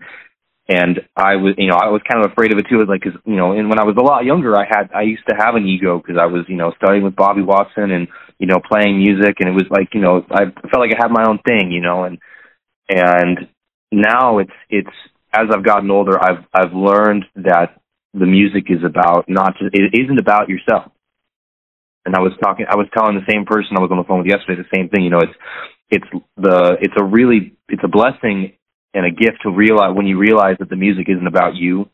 and 0.69 1.01
I 1.17 1.37
was 1.37 1.55
you 1.59 1.69
know 1.69 1.77
I 1.77 1.89
was 1.91 2.03
kind 2.09 2.25
of 2.25 2.31
afraid 2.31 2.53
of 2.53 2.59
it 2.59 2.67
too. 2.71 2.85
Like 2.87 3.03
because 3.03 3.19
you 3.25 3.37
know, 3.37 3.53
and 3.53 3.69
when 3.69 3.79
I 3.79 3.85
was 3.85 3.97
a 3.99 4.05
lot 4.05 4.25
younger, 4.25 4.57
I 4.57 4.65
had 4.69 4.91
I 4.95 5.03
used 5.03 5.27
to 5.29 5.37
have 5.37 5.57
an 5.57 5.67
ego 5.67 5.99
because 5.99 6.17
I 6.21 6.27
was 6.27 6.45
you 6.49 6.57
know 6.57 6.73
studying 6.77 7.03
with 7.03 7.17
Bobby 7.17 7.43
Watson 7.43 7.91
and 7.91 8.09
you 8.39 8.47
know 8.47 8.61
playing 8.61 8.99
music, 8.99 9.37
and 9.41 9.49
it 9.49 9.53
was 9.53 9.67
like 9.71 9.93
you 9.93 10.01
know 10.01 10.25
I 10.31 10.45
felt 10.71 10.81
like 10.81 10.95
I 10.95 11.03
had 11.03 11.11
my 11.11 11.25
own 11.27 11.41
thing, 11.47 11.71
you 11.71 11.81
know, 11.83 12.05
and 12.05 12.19
and 12.89 13.49
now 13.93 14.39
it's 14.39 14.53
it's 14.69 14.91
as 15.35 15.49
I've 15.53 15.65
gotten 15.65 15.91
older, 15.91 16.23
I've 16.23 16.45
I've 16.53 16.73
learned 16.73 17.25
that 17.37 17.81
the 18.13 18.27
music 18.27 18.67
is 18.69 18.85
about 18.85 19.27
not 19.29 19.59
just 19.59 19.75
it 19.75 19.99
isn't 20.01 20.19
about 20.19 20.49
yourself. 20.49 20.93
And 22.07 22.15
I 22.15 22.21
was 22.21 22.33
talking, 22.43 22.67
I 22.69 22.77
was 22.77 22.87
telling 22.95 23.17
the 23.17 23.33
same 23.33 23.47
person 23.47 23.77
I 23.77 23.81
was 23.81 23.91
on 23.91 23.97
the 23.97 24.05
phone 24.05 24.19
with 24.19 24.29
yesterday 24.29 24.61
the 24.61 24.77
same 24.77 24.89
thing. 24.89 25.05
You 25.05 25.11
know, 25.11 25.21
it's 25.21 25.39
it's 25.91 26.25
the 26.37 26.77
it's 26.81 26.95
a 27.01 27.05
really 27.05 27.57
it's 27.69 27.83
a 27.85 27.89
blessing 27.89 28.53
and 28.93 29.07
a 29.07 29.11
gift 29.11 29.43
to 29.43 29.51
realize 29.51 29.97
when 29.97 30.07
you 30.07 30.19
realize 30.19 30.57
that 30.61 30.69
the 30.69 30.77
music 30.77 31.07
isn't 31.09 31.27
about 31.27 31.57
you 31.57 31.89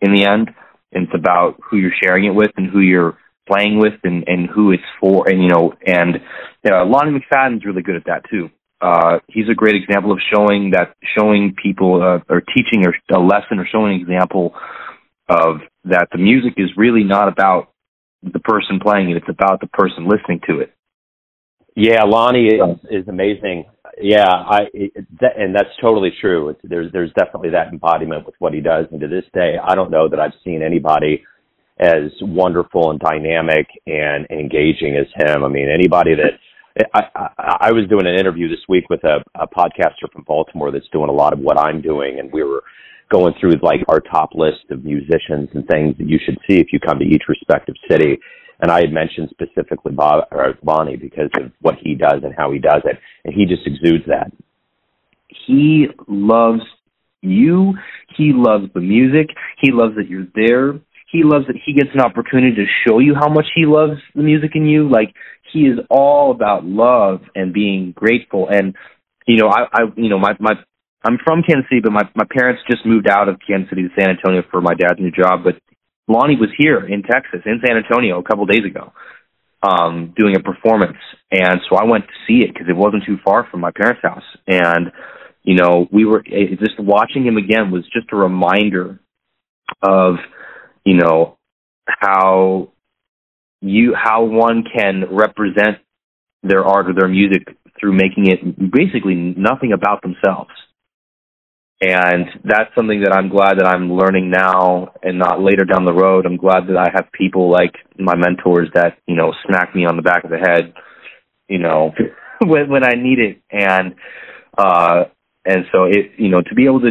in 0.00 0.14
the 0.14 0.26
end, 0.26 0.50
it's 0.92 1.12
about 1.14 1.60
who 1.62 1.78
you're 1.78 1.96
sharing 2.02 2.24
it 2.26 2.34
with 2.34 2.50
and 2.56 2.70
who 2.70 2.80
you're 2.80 3.16
playing 3.48 3.78
with 3.78 3.94
and 4.04 4.24
and 4.26 4.50
who 4.50 4.72
it's 4.72 4.82
for. 5.00 5.28
And 5.28 5.42
you 5.42 5.48
know, 5.48 5.72
and 5.86 6.20
you 6.64 6.70
know, 6.70 6.84
Lonnie 6.84 7.18
McFadden's 7.18 7.64
really 7.64 7.82
good 7.82 7.96
at 7.96 8.04
that 8.06 8.28
too 8.28 8.50
uh, 8.80 9.18
he's 9.28 9.48
a 9.50 9.54
great 9.54 9.76
example 9.76 10.12
of 10.12 10.18
showing 10.32 10.70
that 10.70 10.94
showing 11.16 11.54
people 11.60 12.02
uh, 12.02 12.20
or 12.32 12.40
teaching 12.40 12.86
or 12.86 12.94
a 13.14 13.20
lesson 13.20 13.58
or 13.58 13.66
showing 13.70 13.94
an 13.94 14.00
example 14.00 14.54
of 15.28 15.58
that 15.84 16.08
the 16.12 16.18
music 16.18 16.54
is 16.56 16.70
really 16.76 17.04
not 17.04 17.28
about 17.28 17.72
the 18.22 18.40
person 18.40 18.80
playing 18.80 19.10
it; 19.10 19.16
it's 19.16 19.28
about 19.28 19.60
the 19.60 19.66
person 19.68 20.08
listening 20.08 20.40
to 20.48 20.60
it. 20.60 20.72
Yeah, 21.76 22.04
Lonnie 22.04 22.46
is, 22.46 22.60
is 22.90 23.08
amazing. 23.08 23.64
Yeah, 24.00 24.26
I 24.26 24.60
it, 24.72 24.92
that, 25.20 25.38
and 25.38 25.54
that's 25.54 25.68
totally 25.80 26.10
true. 26.20 26.48
It's, 26.50 26.60
there's 26.64 26.90
there's 26.92 27.12
definitely 27.12 27.50
that 27.50 27.68
embodiment 27.68 28.26
with 28.26 28.34
what 28.38 28.54
he 28.54 28.60
does, 28.60 28.86
and 28.90 29.00
to 29.00 29.08
this 29.08 29.24
day, 29.34 29.56
I 29.62 29.74
don't 29.74 29.90
know 29.90 30.08
that 30.08 30.18
I've 30.18 30.32
seen 30.44 30.62
anybody 30.62 31.22
as 31.78 32.10
wonderful 32.20 32.90
and 32.90 33.00
dynamic 33.00 33.66
and 33.86 34.26
engaging 34.30 34.96
as 34.96 35.06
him. 35.16 35.44
I 35.44 35.48
mean, 35.48 35.68
anybody 35.68 36.14
that 36.14 36.38
I, 36.94 37.02
I, 37.14 37.56
I 37.60 37.72
was 37.72 37.88
doing 37.88 38.06
an 38.06 38.14
interview 38.14 38.48
this 38.48 38.64
week 38.68 38.88
with 38.90 39.02
a, 39.04 39.24
a 39.34 39.46
podcaster 39.46 40.10
from 40.12 40.24
Baltimore 40.26 40.70
that's 40.70 40.88
doing 40.92 41.08
a 41.08 41.12
lot 41.12 41.32
of 41.32 41.38
what 41.38 41.58
I'm 41.58 41.80
doing, 41.80 42.18
and 42.18 42.32
we 42.32 42.42
were 42.42 42.62
going 43.10 43.34
through 43.40 43.54
like 43.62 43.80
our 43.88 44.00
top 44.00 44.30
list 44.34 44.70
of 44.70 44.84
musicians 44.84 45.48
and 45.54 45.66
things 45.66 45.96
that 45.98 46.08
you 46.08 46.18
should 46.24 46.38
see 46.48 46.58
if 46.58 46.68
you 46.72 46.78
come 46.78 46.98
to 47.00 47.04
each 47.04 47.24
respective 47.28 47.74
city 47.90 48.18
and 48.60 48.70
I 48.70 48.80
had 48.80 48.92
mentioned 48.92 49.30
specifically 49.30 49.92
Bob 49.92 50.24
or 50.30 50.54
Bonnie 50.62 50.96
because 50.96 51.30
of 51.38 51.50
what 51.60 51.76
he 51.82 51.94
does 51.94 52.22
and 52.22 52.34
how 52.36 52.52
he 52.52 52.58
does 52.58 52.82
it, 52.84 52.98
and 53.24 53.34
he 53.34 53.46
just 53.46 53.66
exudes 53.66 54.04
that. 54.06 54.32
He 55.46 55.86
loves 56.06 56.62
you. 57.22 57.74
He 58.16 58.32
loves 58.34 58.66
the 58.74 58.80
music. 58.80 59.28
He 59.60 59.72
loves 59.72 59.96
that 59.96 60.08
you're 60.08 60.26
there. 60.34 60.78
He 61.12 61.22
loves 61.24 61.46
that 61.46 61.56
he 61.64 61.72
gets 61.72 61.90
an 61.94 62.00
opportunity 62.00 62.54
to 62.56 62.66
show 62.86 62.98
you 62.98 63.14
how 63.14 63.28
much 63.28 63.46
he 63.54 63.66
loves 63.66 64.00
the 64.14 64.22
music 64.22 64.52
in 64.54 64.66
you. 64.66 64.88
Like 64.88 65.14
he 65.52 65.60
is 65.60 65.78
all 65.90 66.30
about 66.30 66.64
love 66.64 67.20
and 67.34 67.52
being 67.52 67.92
grateful. 67.92 68.48
And 68.48 68.76
you 69.26 69.36
know, 69.36 69.48
I, 69.48 69.64
I 69.72 69.80
you 69.96 70.08
know, 70.08 70.18
my 70.18 70.34
my 70.38 70.52
I'm 71.04 71.18
from 71.24 71.42
Kansas 71.42 71.68
City, 71.68 71.80
but 71.82 71.92
my 71.92 72.08
my 72.14 72.26
parents 72.30 72.62
just 72.70 72.86
moved 72.86 73.08
out 73.08 73.28
of 73.28 73.40
Kansas 73.46 73.70
City 73.70 73.82
to 73.82 73.94
San 73.98 74.10
Antonio 74.10 74.42
for 74.50 74.60
my 74.60 74.74
dad's 74.74 75.00
new 75.00 75.10
job. 75.10 75.44
But 75.44 75.56
Lonnie 76.08 76.36
was 76.36 76.50
here 76.56 76.86
in 76.86 77.02
Texas, 77.02 77.40
in 77.46 77.60
San 77.64 77.76
Antonio, 77.76 78.18
a 78.18 78.22
couple 78.22 78.46
days 78.46 78.64
ago, 78.66 78.92
um, 79.62 80.14
doing 80.16 80.36
a 80.36 80.40
performance, 80.40 80.98
and 81.30 81.60
so 81.68 81.76
I 81.76 81.84
went 81.84 82.04
to 82.06 82.12
see 82.26 82.44
it 82.44 82.52
because 82.52 82.68
it 82.68 82.76
wasn't 82.76 83.04
too 83.06 83.18
far 83.24 83.46
from 83.50 83.60
my 83.60 83.70
parents' 83.70 84.02
house, 84.02 84.24
and 84.46 84.92
you 85.42 85.54
know, 85.54 85.88
we 85.90 86.04
were 86.04 86.22
it, 86.26 86.58
just 86.58 86.78
watching 86.78 87.24
him 87.24 87.36
again 87.36 87.70
was 87.70 87.84
just 87.92 88.12
a 88.12 88.16
reminder 88.16 89.00
of, 89.82 90.16
you 90.84 90.94
know, 90.94 91.38
how 91.86 92.70
you 93.60 93.94
how 93.94 94.24
one 94.24 94.64
can 94.64 95.04
represent 95.10 95.78
their 96.42 96.64
art 96.64 96.88
or 96.88 96.94
their 96.94 97.08
music 97.08 97.46
through 97.78 97.92
making 97.92 98.26
it 98.26 98.70
basically 98.72 99.14
nothing 99.14 99.72
about 99.72 100.02
themselves 100.02 100.50
and 101.82 102.26
that's 102.44 102.74
something 102.76 103.00
that 103.04 103.14
I'm 103.16 103.30
glad 103.30 103.58
that 103.58 103.66
I'm 103.66 103.90
learning 103.90 104.30
now 104.30 104.92
and 105.02 105.18
not 105.18 105.40
later 105.40 105.64
down 105.64 105.86
the 105.86 105.94
road. 105.94 106.26
I'm 106.26 106.36
glad 106.36 106.66
that 106.68 106.76
I 106.76 106.90
have 106.94 107.10
people 107.12 107.50
like 107.50 107.72
my 107.98 108.14
mentors 108.16 108.68
that, 108.74 108.98
you 109.06 109.16
know, 109.16 109.32
smack 109.46 109.74
me 109.74 109.86
on 109.86 109.96
the 109.96 110.02
back 110.02 110.24
of 110.24 110.30
the 110.30 110.36
head, 110.36 110.74
you 111.48 111.58
know, 111.58 111.92
when 112.44 112.68
when 112.68 112.84
I 112.84 112.96
need 112.96 113.18
it. 113.18 113.40
And 113.50 113.94
uh 114.58 115.04
and 115.46 115.64
so 115.72 115.84
it 115.84 116.12
you 116.18 116.28
know, 116.28 116.42
to 116.42 116.54
be 116.54 116.66
able 116.66 116.80
to 116.80 116.90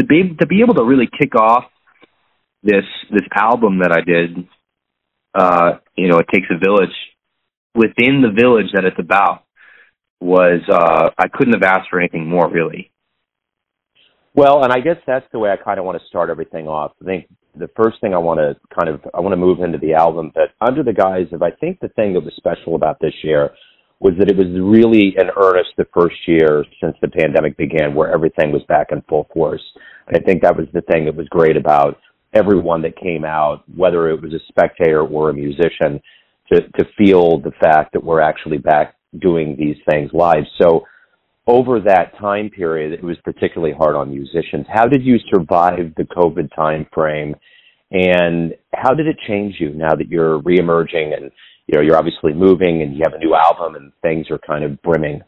to 0.00 0.04
be 0.04 0.34
to 0.40 0.46
be 0.46 0.60
able 0.60 0.74
to 0.74 0.84
really 0.84 1.08
kick 1.16 1.36
off 1.36 1.66
this 2.62 2.84
this 3.10 3.26
album 3.34 3.80
that 3.80 3.92
I 3.92 4.00
did, 4.00 4.48
uh, 5.34 5.78
you 5.96 6.08
know, 6.08 6.18
it 6.18 6.26
takes 6.32 6.46
a 6.50 6.58
village 6.58 6.94
within 7.74 8.22
the 8.22 8.32
village 8.34 8.66
that 8.74 8.84
it's 8.84 8.98
about 8.98 9.44
was 10.20 10.60
uh 10.70 11.10
I 11.16 11.28
couldn't 11.28 11.54
have 11.54 11.62
asked 11.62 11.88
for 11.88 11.98
anything 11.98 12.28
more 12.28 12.50
really 12.50 12.90
well, 14.34 14.62
and 14.62 14.72
I 14.72 14.80
guess 14.80 14.96
that's 15.06 15.26
the 15.32 15.38
way 15.38 15.50
I 15.50 15.56
kind 15.56 15.78
of 15.78 15.84
want 15.84 16.00
to 16.00 16.06
start 16.06 16.30
everything 16.30 16.68
off. 16.68 16.92
I 17.02 17.04
think 17.04 17.26
the 17.56 17.68
first 17.76 18.00
thing 18.00 18.14
I 18.14 18.18
want 18.18 18.38
to 18.38 18.56
kind 18.74 18.88
of 18.88 19.00
I 19.14 19.20
want 19.20 19.32
to 19.32 19.36
move 19.36 19.60
into 19.60 19.78
the 19.78 19.94
album, 19.94 20.30
but 20.34 20.50
under 20.60 20.82
the 20.82 20.92
guise 20.92 21.26
of 21.32 21.42
I 21.42 21.50
think 21.50 21.80
the 21.80 21.88
thing 21.88 22.14
that 22.14 22.24
was 22.24 22.34
special 22.36 22.74
about 22.74 22.98
this 23.00 23.14
year 23.22 23.50
was 23.98 24.14
that 24.18 24.30
it 24.30 24.36
was 24.36 24.46
really 24.56 25.14
in 25.18 25.28
earnest 25.36 25.70
the 25.76 25.86
first 25.92 26.16
year 26.26 26.64
since 26.80 26.96
the 27.02 27.08
pandemic 27.08 27.56
began 27.56 27.94
where 27.94 28.12
everything 28.12 28.50
was 28.50 28.62
back 28.66 28.88
in 28.92 29.02
full 29.02 29.28
force. 29.34 29.62
And 30.06 30.16
I 30.16 30.20
think 30.20 30.42
that 30.42 30.56
was 30.56 30.66
the 30.72 30.80
thing 30.80 31.04
that 31.04 31.14
was 31.14 31.28
great 31.28 31.56
about 31.56 31.98
everyone 32.32 32.82
that 32.82 32.96
came 32.96 33.24
out, 33.24 33.64
whether 33.74 34.08
it 34.08 34.22
was 34.22 34.32
a 34.32 34.40
spectator 34.48 35.02
or 35.02 35.30
a 35.30 35.34
musician, 35.34 36.00
to 36.52 36.60
to 36.60 36.84
feel 36.96 37.38
the 37.40 37.52
fact 37.60 37.92
that 37.92 38.02
we're 38.02 38.20
actually 38.20 38.58
back 38.58 38.96
doing 39.20 39.56
these 39.58 39.76
things 39.88 40.10
live. 40.12 40.44
So 40.60 40.84
over 41.46 41.80
that 41.80 42.16
time 42.18 42.50
period, 42.50 42.92
it 42.92 43.02
was 43.02 43.16
particularly 43.24 43.74
hard 43.76 43.96
on 43.96 44.10
musicians. 44.10 44.66
How 44.72 44.86
did 44.86 45.02
you 45.02 45.18
survive 45.32 45.92
the 45.96 46.04
COVID 46.04 46.54
time 46.54 46.86
frame? 46.92 47.34
And 47.90 48.54
how 48.72 48.94
did 48.94 49.08
it 49.08 49.16
change 49.26 49.56
you 49.58 49.70
now 49.70 49.96
that 49.96 50.08
you're 50.08 50.40
reemerging 50.42 51.16
and 51.16 51.30
you 51.66 51.74
know 51.74 51.80
you're 51.80 51.96
obviously 51.96 52.32
moving 52.32 52.82
and 52.82 52.94
you 52.94 53.02
have 53.02 53.14
a 53.14 53.18
new 53.18 53.34
album 53.34 53.74
and 53.74 53.92
things 54.02 54.30
are 54.30 54.38
kind 54.38 54.64
of 54.64 54.80
brimming? 54.82 55.22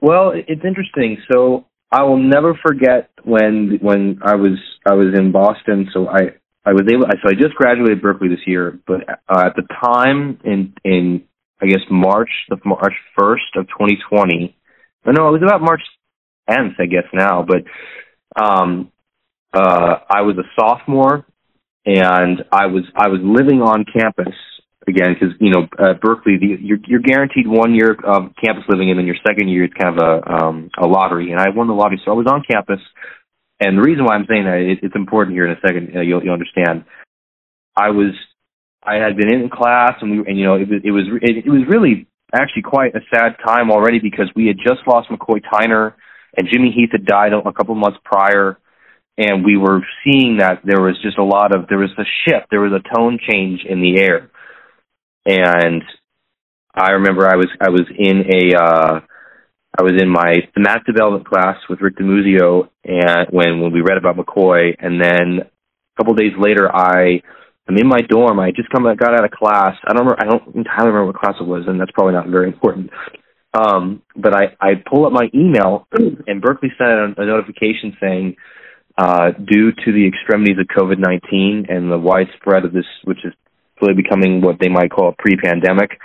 Well, 0.00 0.32
it's 0.34 0.64
interesting. 0.64 1.18
So 1.32 1.66
I 1.92 2.02
will 2.04 2.18
never 2.18 2.58
forget 2.66 3.10
when 3.22 3.78
when 3.82 4.20
I 4.24 4.34
was 4.36 4.58
I 4.86 4.94
was 4.94 5.14
in 5.14 5.30
Boston. 5.30 5.90
So 5.92 6.08
I 6.08 6.32
I 6.64 6.72
was 6.72 6.88
able. 6.90 7.04
So 7.22 7.28
I 7.28 7.34
just 7.34 7.54
graduated 7.54 8.02
Berklee 8.02 8.30
this 8.30 8.46
year, 8.46 8.80
but 8.86 9.02
uh, 9.28 9.46
at 9.46 9.54
the 9.56 9.66
time 9.84 10.38
in 10.42 10.72
in 10.84 11.24
I 11.60 11.66
guess 11.66 11.82
March 11.90 12.30
the 12.48 12.56
March 12.64 12.94
first 13.18 13.44
of 13.56 13.66
2020. 13.68 14.56
No, 15.04 15.28
it 15.28 15.32
was 15.32 15.42
about 15.42 15.60
March 15.60 15.82
10th, 16.48 16.80
I 16.80 16.86
guess 16.86 17.04
now. 17.12 17.44
But 17.44 17.64
um, 18.40 18.90
uh, 19.52 19.96
I 20.08 20.22
was 20.22 20.36
a 20.38 20.48
sophomore, 20.58 21.26
and 21.84 22.44
I 22.50 22.66
was 22.66 22.84
I 22.96 23.08
was 23.08 23.20
living 23.22 23.60
on 23.60 23.84
campus 23.84 24.34
again 24.88 25.14
because 25.14 25.34
you 25.40 25.50
know 25.50 25.62
at 25.78 26.00
Berklee 26.00 26.40
the, 26.40 26.56
you're 26.60 26.78
you're 26.86 27.00
guaranteed 27.00 27.46
one 27.46 27.74
year 27.74 27.92
of 27.92 28.32
campus 28.42 28.64
living, 28.68 28.90
and 28.90 28.98
then 28.98 29.06
your 29.06 29.16
second 29.26 29.48
year 29.48 29.64
it's 29.64 29.74
kind 29.74 29.98
of 29.98 30.02
a 30.02 30.32
um, 30.32 30.70
a 30.78 30.86
lottery. 30.86 31.32
And 31.32 31.40
I 31.40 31.50
won 31.50 31.66
the 31.66 31.74
lottery, 31.74 32.00
so 32.04 32.12
I 32.12 32.14
was 32.14 32.26
on 32.26 32.42
campus. 32.48 32.80
And 33.60 33.78
the 33.78 33.82
reason 33.82 34.04
why 34.04 34.14
I'm 34.14 34.26
saying 34.28 34.44
that 34.44 34.58
it, 34.58 34.78
it's 34.82 34.96
important 34.96 35.36
here 35.36 35.46
in 35.46 35.52
a 35.52 35.60
second, 35.60 35.96
uh, 35.96 36.00
you'll 36.00 36.22
you'll 36.22 36.34
understand. 36.34 36.84
I 37.76 37.90
was 37.90 38.12
I 38.82 38.96
had 38.96 39.16
been 39.16 39.32
in 39.32 39.48
class, 39.48 39.94
and 40.00 40.10
we, 40.10 40.18
and 40.26 40.38
you 40.38 40.44
know, 40.44 40.56
it 40.56 40.68
was 40.68 40.80
it 40.84 40.90
was 40.90 41.04
it, 41.22 41.46
it 41.46 41.50
was 41.50 41.62
really 41.68 42.06
actually 42.34 42.62
quite 42.62 42.94
a 42.94 43.00
sad 43.14 43.36
time 43.46 43.70
already 43.70 43.98
because 44.00 44.30
we 44.34 44.46
had 44.46 44.56
just 44.56 44.86
lost 44.86 45.08
McCoy 45.10 45.40
Tyner, 45.42 45.94
and 46.36 46.48
Jimmy 46.50 46.72
Heath 46.72 46.90
had 46.92 47.06
died 47.06 47.32
a 47.32 47.52
couple 47.52 47.74
months 47.74 47.98
prior, 48.04 48.58
and 49.16 49.44
we 49.44 49.56
were 49.56 49.80
seeing 50.04 50.38
that 50.38 50.60
there 50.64 50.80
was 50.80 50.96
just 51.02 51.18
a 51.18 51.24
lot 51.24 51.54
of 51.54 51.68
there 51.68 51.78
was 51.78 51.90
a 51.98 52.04
shift, 52.24 52.46
there 52.50 52.60
was 52.60 52.72
a 52.72 52.96
tone 52.96 53.18
change 53.30 53.60
in 53.68 53.80
the 53.80 54.00
air, 54.00 54.30
and 55.26 55.82
I 56.74 56.92
remember 56.92 57.26
I 57.26 57.36
was 57.36 57.48
I 57.60 57.70
was 57.70 57.86
in 57.96 58.24
a 58.32 58.56
uh, 58.56 59.00
I 59.78 59.82
was 59.82 59.92
in 60.00 60.08
my 60.08 60.34
thematic 60.54 60.86
development 60.86 61.26
class 61.26 61.56
with 61.68 61.80
Rick 61.80 61.96
DiMuzio, 61.96 62.68
and 62.84 63.28
when 63.30 63.60
when 63.60 63.72
we 63.72 63.80
read 63.80 63.98
about 63.98 64.16
McCoy, 64.16 64.74
and 64.78 65.00
then 65.02 65.40
a 65.40 65.96
couple 65.96 66.12
of 66.12 66.18
days 66.18 66.32
later 66.38 66.74
I 66.74 67.22
I'm 67.68 67.76
in 67.76 67.86
my 67.86 68.00
dorm. 68.00 68.40
I 68.40 68.50
just 68.50 68.70
come 68.70 68.86
I 68.86 68.94
got 68.94 69.14
out 69.14 69.24
of 69.24 69.30
class. 69.30 69.76
I 69.86 69.92
don't 69.92 70.06
remember, 70.06 70.20
I 70.20 70.24
don't 70.24 70.56
entirely 70.56 70.90
remember 70.90 71.06
what 71.06 71.20
class 71.20 71.34
it 71.40 71.46
was, 71.46 71.64
and 71.66 71.80
that's 71.80 71.92
probably 71.92 72.14
not 72.14 72.28
very 72.28 72.48
important. 72.48 72.90
Um, 73.54 74.02
but 74.16 74.34
I 74.34 74.56
I 74.60 74.70
pull 74.88 75.06
up 75.06 75.12
my 75.12 75.28
email, 75.34 75.86
and 75.92 76.42
Berklee 76.42 76.76
sent 76.78 77.18
a, 77.18 77.22
a 77.22 77.26
notification 77.26 77.96
saying, 78.00 78.36
uh, 78.98 79.30
due 79.32 79.72
to 79.72 79.92
the 79.92 80.06
extremities 80.06 80.56
of 80.58 80.66
COVID-19 80.68 81.70
and 81.70 81.90
the 81.90 81.98
widespread 81.98 82.64
of 82.64 82.72
this, 82.72 82.86
which 83.04 83.24
is 83.24 83.32
becoming 83.94 84.40
what 84.40 84.58
they 84.60 84.68
might 84.68 84.90
call 84.90 85.14
pre-pandemic, 85.18 85.98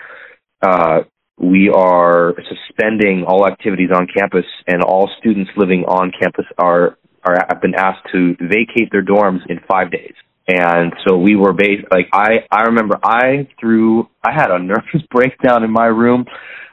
uh, 0.61 1.01
we 1.39 1.69
are 1.69 2.33
suspending 2.49 3.23
all 3.27 3.45
activities 3.47 3.89
on 3.93 4.07
campus, 4.07 4.45
and 4.65 4.81
all 4.81 5.09
students 5.19 5.51
living 5.55 5.85
on 5.85 6.11
campus 6.19 6.45
are 6.57 6.97
are 7.23 7.35
have 7.49 7.61
been 7.61 7.75
asked 7.75 8.07
to 8.11 8.35
vacate 8.41 8.91
their 8.91 9.03
dorms 9.03 9.39
in 9.49 9.59
five 9.69 9.91
days. 9.91 10.13
And 10.47 10.93
so 11.05 11.17
we 11.17 11.35
were 11.35 11.53
based 11.53 11.85
like 11.91 12.07
I 12.13 12.45
I 12.51 12.63
remember 12.63 12.97
I 13.03 13.47
threw 13.59 14.07
I 14.23 14.31
had 14.33 14.49
a 14.49 14.59
nervous 14.63 15.05
breakdown 15.11 15.63
in 15.63 15.71
my 15.71 15.85
room. 15.85 16.25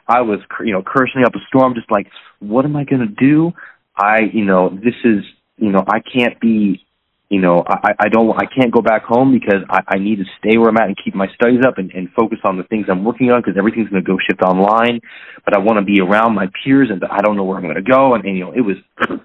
I 0.07 0.21
was 0.21 0.39
you 0.63 0.73
know 0.73 0.81
cursing 0.85 1.23
up 1.25 1.35
a 1.35 1.39
storm 1.47 1.75
just 1.75 1.91
like 1.91 2.07
what 2.39 2.65
am 2.65 2.75
I 2.75 2.85
going 2.85 3.01
to 3.01 3.13
do? 3.13 3.51
I 3.95 4.19
you 4.33 4.45
know 4.45 4.69
this 4.69 4.95
is 5.03 5.23
you 5.57 5.71
know 5.71 5.83
I 5.87 5.99
can't 5.99 6.39
be 6.39 6.84
you 7.29 7.41
know 7.41 7.63
I 7.67 7.93
I 7.99 8.09
don't 8.09 8.29
I 8.37 8.45
can't 8.45 8.71
go 8.71 8.81
back 8.81 9.03
home 9.03 9.31
because 9.31 9.63
I 9.69 9.95
I 9.95 9.97
need 9.97 10.17
to 10.17 10.25
stay 10.39 10.57
where 10.57 10.69
I'm 10.69 10.77
at 10.77 10.87
and 10.87 10.97
keep 11.03 11.15
my 11.15 11.27
studies 11.35 11.61
up 11.65 11.77
and 11.77 11.91
and 11.91 12.09
focus 12.11 12.39
on 12.43 12.57
the 12.57 12.63
things 12.63 12.85
I'm 12.89 13.03
working 13.03 13.31
on 13.31 13.41
because 13.41 13.57
everything's 13.57 13.89
going 13.89 14.03
to 14.03 14.07
go 14.07 14.17
shift 14.19 14.41
online. 14.41 15.01
But 15.43 15.55
I 15.55 15.59
want 15.59 15.79
to 15.79 15.85
be 15.85 16.01
around 16.01 16.35
my 16.35 16.47
peers 16.63 16.89
and 16.91 17.03
I 17.03 17.21
don't 17.21 17.35
know 17.35 17.43
where 17.43 17.57
I'm 17.57 17.63
going 17.63 17.75
to 17.75 17.81
go 17.81 18.13
and, 18.15 18.25
and 18.25 18.37
you 18.37 18.45
know 18.45 18.51
it 18.51 18.61
was 18.61 18.77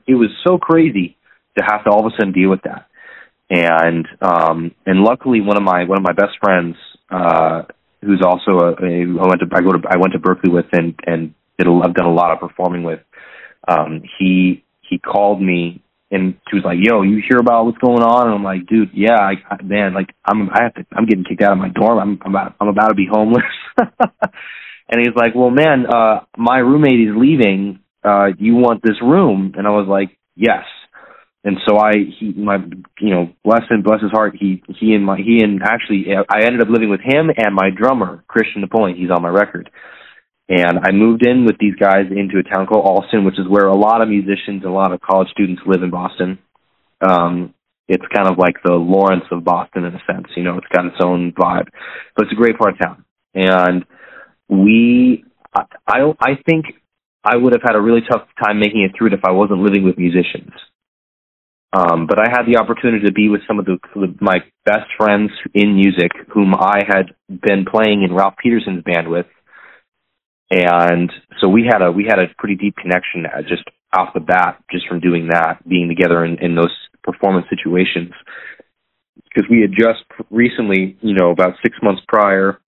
it 0.07 0.15
was 0.15 0.31
so 0.47 0.59
crazy 0.59 1.17
to 1.59 1.65
have 1.65 1.85
to 1.85 1.91
all 1.91 2.07
of 2.07 2.13
a 2.13 2.17
sudden 2.17 2.33
deal 2.33 2.51
with 2.51 2.63
that 2.63 2.87
and 3.51 4.07
um 4.23 4.73
and 4.87 5.01
luckily 5.01 5.41
one 5.41 5.57
of 5.57 5.63
my 5.63 5.85
one 5.85 5.99
of 5.99 6.05
my 6.05 6.13
best 6.13 6.39
friends 6.41 6.77
uh 7.11 7.63
who's 8.01 8.23
also 8.25 8.53
a, 8.61 8.73
a 8.73 9.03
I 9.03 9.27
went 9.27 9.41
to 9.41 9.49
I 9.53 9.61
go 9.61 9.73
to 9.73 9.81
I 9.89 9.97
went 9.99 10.13
to 10.13 10.19
Berklee 10.19 10.53
with 10.53 10.67
and 10.73 10.95
and 11.07 11.35
did 11.59 11.67
a, 11.67 11.81
I've 11.85 11.95
done 11.95 12.07
a 12.07 12.15
lot 12.15 12.31
of 12.31 12.39
performing 12.39 12.85
with 12.85 13.01
um 13.69 14.03
he 14.19 14.65
he 14.89 14.99
called 14.99 15.43
me 15.43 15.83
and 16.11 16.35
she 16.49 16.57
was 16.57 16.65
like 16.65 16.79
yo 16.81 17.03
you 17.03 17.23
hear 17.29 17.39
about 17.39 17.67
what's 17.67 17.79
going 17.79 18.03
on 18.03 18.27
and 18.27 18.35
I'm 18.35 18.45
like 18.45 18.67
dude 18.67 18.91
yeah 18.95 19.19
I, 19.19 19.35
I 19.49 19.63
man 19.63 19.95
like 19.95 20.15
I'm 20.25 20.49
I 20.51 20.65
have 20.65 20.75
to 20.75 20.87
I'm 20.93 21.07
getting 21.07 21.25
kicked 21.25 21.43
out 21.43 21.53
of 21.53 21.59
my 21.59 21.69
dorm 21.69 21.99
I'm 21.99 22.19
I'm 22.25 22.33
about 22.33 22.55
I'm 22.61 22.69
about 22.69 22.89
to 22.89 22.95
be 22.95 23.09
homeless 23.11 23.45
And 24.91 25.01
he's 25.01 25.15
like, 25.15 25.35
"Well, 25.35 25.51
man, 25.51 25.87
uh, 25.87 26.21
my 26.37 26.59
roommate 26.59 27.09
is 27.09 27.15
leaving. 27.17 27.79
Uh, 28.05 28.29
you 28.39 28.57
want 28.57 28.83
this 28.83 29.01
room?" 29.01 29.55
And 29.57 29.67
I 29.67 29.71
was 29.71 29.87
like, 29.89 30.17
"Yes." 30.35 30.65
And 31.45 31.57
so 31.67 31.79
I, 31.79 31.93
he, 32.19 32.33
my, 32.33 32.57
you 32.99 33.11
know, 33.15 33.31
bless 33.45 33.63
him, 33.71 33.83
bless 33.83 34.03
his 34.03 34.11
heart. 34.11 34.35
He, 34.39 34.63
he 34.79 34.93
and 34.93 35.07
my, 35.07 35.17
he 35.17 35.43
and 35.43 35.63
actually, 35.63 36.05
I 36.29 36.45
ended 36.45 36.61
up 36.61 36.69
living 36.69 36.91
with 36.91 37.01
him 37.01 37.31
and 37.35 37.55
my 37.55 37.71
drummer, 37.75 38.23
Christian 38.29 38.61
Napoleon. 38.61 38.99
He's 38.99 39.11
on 39.11 39.23
my 39.23 39.31
record. 39.31 39.71
And 40.51 40.81
I 40.83 40.91
moved 40.91 41.25
in 41.25 41.45
with 41.47 41.59
these 41.61 41.77
guys 41.77 42.07
into 42.11 42.39
a 42.39 42.43
town 42.43 42.67
called 42.67 42.85
Allston, 42.85 43.25
which 43.25 43.39
is 43.39 43.47
where 43.49 43.67
a 43.67 43.77
lot 43.77 44.03
of 44.03 44.09
musicians 44.09 44.63
and 44.63 44.65
a 44.65 44.73
lot 44.73 44.93
of 44.93 45.01
college 45.01 45.29
students 45.31 45.63
live 45.65 45.85
in 45.85 45.91
Boston. 45.91 46.41
Um, 47.01 47.55
it's 47.87 48.05
kind 48.13 48.29
of 48.29 48.37
like 48.37 48.57
the 48.65 48.73
Lawrence 48.73 49.25
of 49.31 49.45
Boston 49.45 49.85
in 49.85 49.95
a 49.95 50.03
sense. 50.13 50.27
You 50.37 50.43
know, 50.43 50.59
it's 50.59 50.67
got 50.75 50.87
its 50.87 50.97
own 51.01 51.33
vibe, 51.33 51.69
but 52.17 52.25
it's 52.25 52.33
a 52.33 52.37
great 52.37 52.59
part 52.59 52.75
of 52.75 52.81
town. 52.81 53.05
And 53.33 53.85
we, 54.49 55.25
I, 55.55 55.63
I, 55.87 56.13
I 56.21 56.31
think 56.45 56.67
I 57.23 57.37
would 57.37 57.53
have 57.53 57.63
had 57.63 57.77
a 57.77 57.81
really 57.81 58.03
tough 58.11 58.27
time 58.43 58.59
making 58.59 58.83
it 58.83 58.93
through 58.99 59.09
it 59.09 59.15
if 59.15 59.25
I 59.25 59.31
wasn't 59.31 59.61
living 59.61 59.85
with 59.85 59.99
musicians. 59.99 60.51
Um, 61.73 62.09
but 62.09 62.19
I 62.19 62.29
had 62.29 62.43
the 62.51 62.59
opportunity 62.59 63.07
to 63.07 63.13
be 63.13 63.29
with 63.29 63.43
some 63.47 63.61
of 63.61 63.67
the, 63.67 63.79
my 64.21 64.39
best 64.65 64.91
friends 64.99 65.31
in 65.55 65.77
music, 65.77 66.11
whom 66.35 66.57
I 66.57 66.81
had 66.89 67.15
been 67.29 67.65
playing 67.71 68.03
in 68.03 68.13
Ralph 68.13 68.35
Peterson's 68.43 68.83
band 68.83 69.09
with, 69.09 69.27
and 70.51 71.11
so 71.41 71.49
we 71.49 71.65
had 71.71 71.83
a 71.83 71.93
we 71.93 72.05
had 72.05 72.19
a 72.19 72.27
pretty 72.39 72.57
deep 72.57 72.77
connection 72.77 73.27
uh, 73.27 73.43
just 73.43 73.63
off 73.93 74.15
the 74.15 74.21
bat, 74.21 74.63
just 74.71 74.87
from 74.87 75.01
doing 75.01 75.29
that, 75.29 75.67
being 75.69 75.89
together 75.89 76.25
in, 76.25 76.39
in 76.39 76.55
those 76.55 76.75
performance 77.03 77.47
situations. 77.49 78.13
Because 79.25 79.49
we 79.51 79.61
had 79.61 79.71
just 79.71 80.05
recently, 80.31 80.97
you 81.01 81.15
know, 81.15 81.31
about 81.31 81.55
six 81.63 81.77
months 81.83 82.03
prior, 82.09 82.61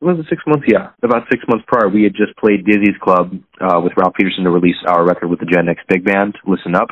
was 0.00 0.18
it 0.18 0.26
six 0.28 0.42
months? 0.46 0.66
Yeah, 0.68 0.90
about 1.02 1.24
six 1.30 1.42
months 1.48 1.64
prior, 1.66 1.88
we 1.88 2.04
had 2.04 2.14
just 2.14 2.36
played 2.36 2.64
Dizzy's 2.64 2.98
Club 3.02 3.34
uh, 3.60 3.80
with 3.80 3.92
Ralph 3.96 4.14
Peterson 4.14 4.44
to 4.44 4.50
release 4.50 4.78
our 4.86 5.04
record 5.04 5.28
with 5.28 5.40
the 5.40 5.46
GenNext 5.46 5.86
Big 5.88 6.04
Band, 6.04 6.36
Listen 6.46 6.74
Up 6.74 6.90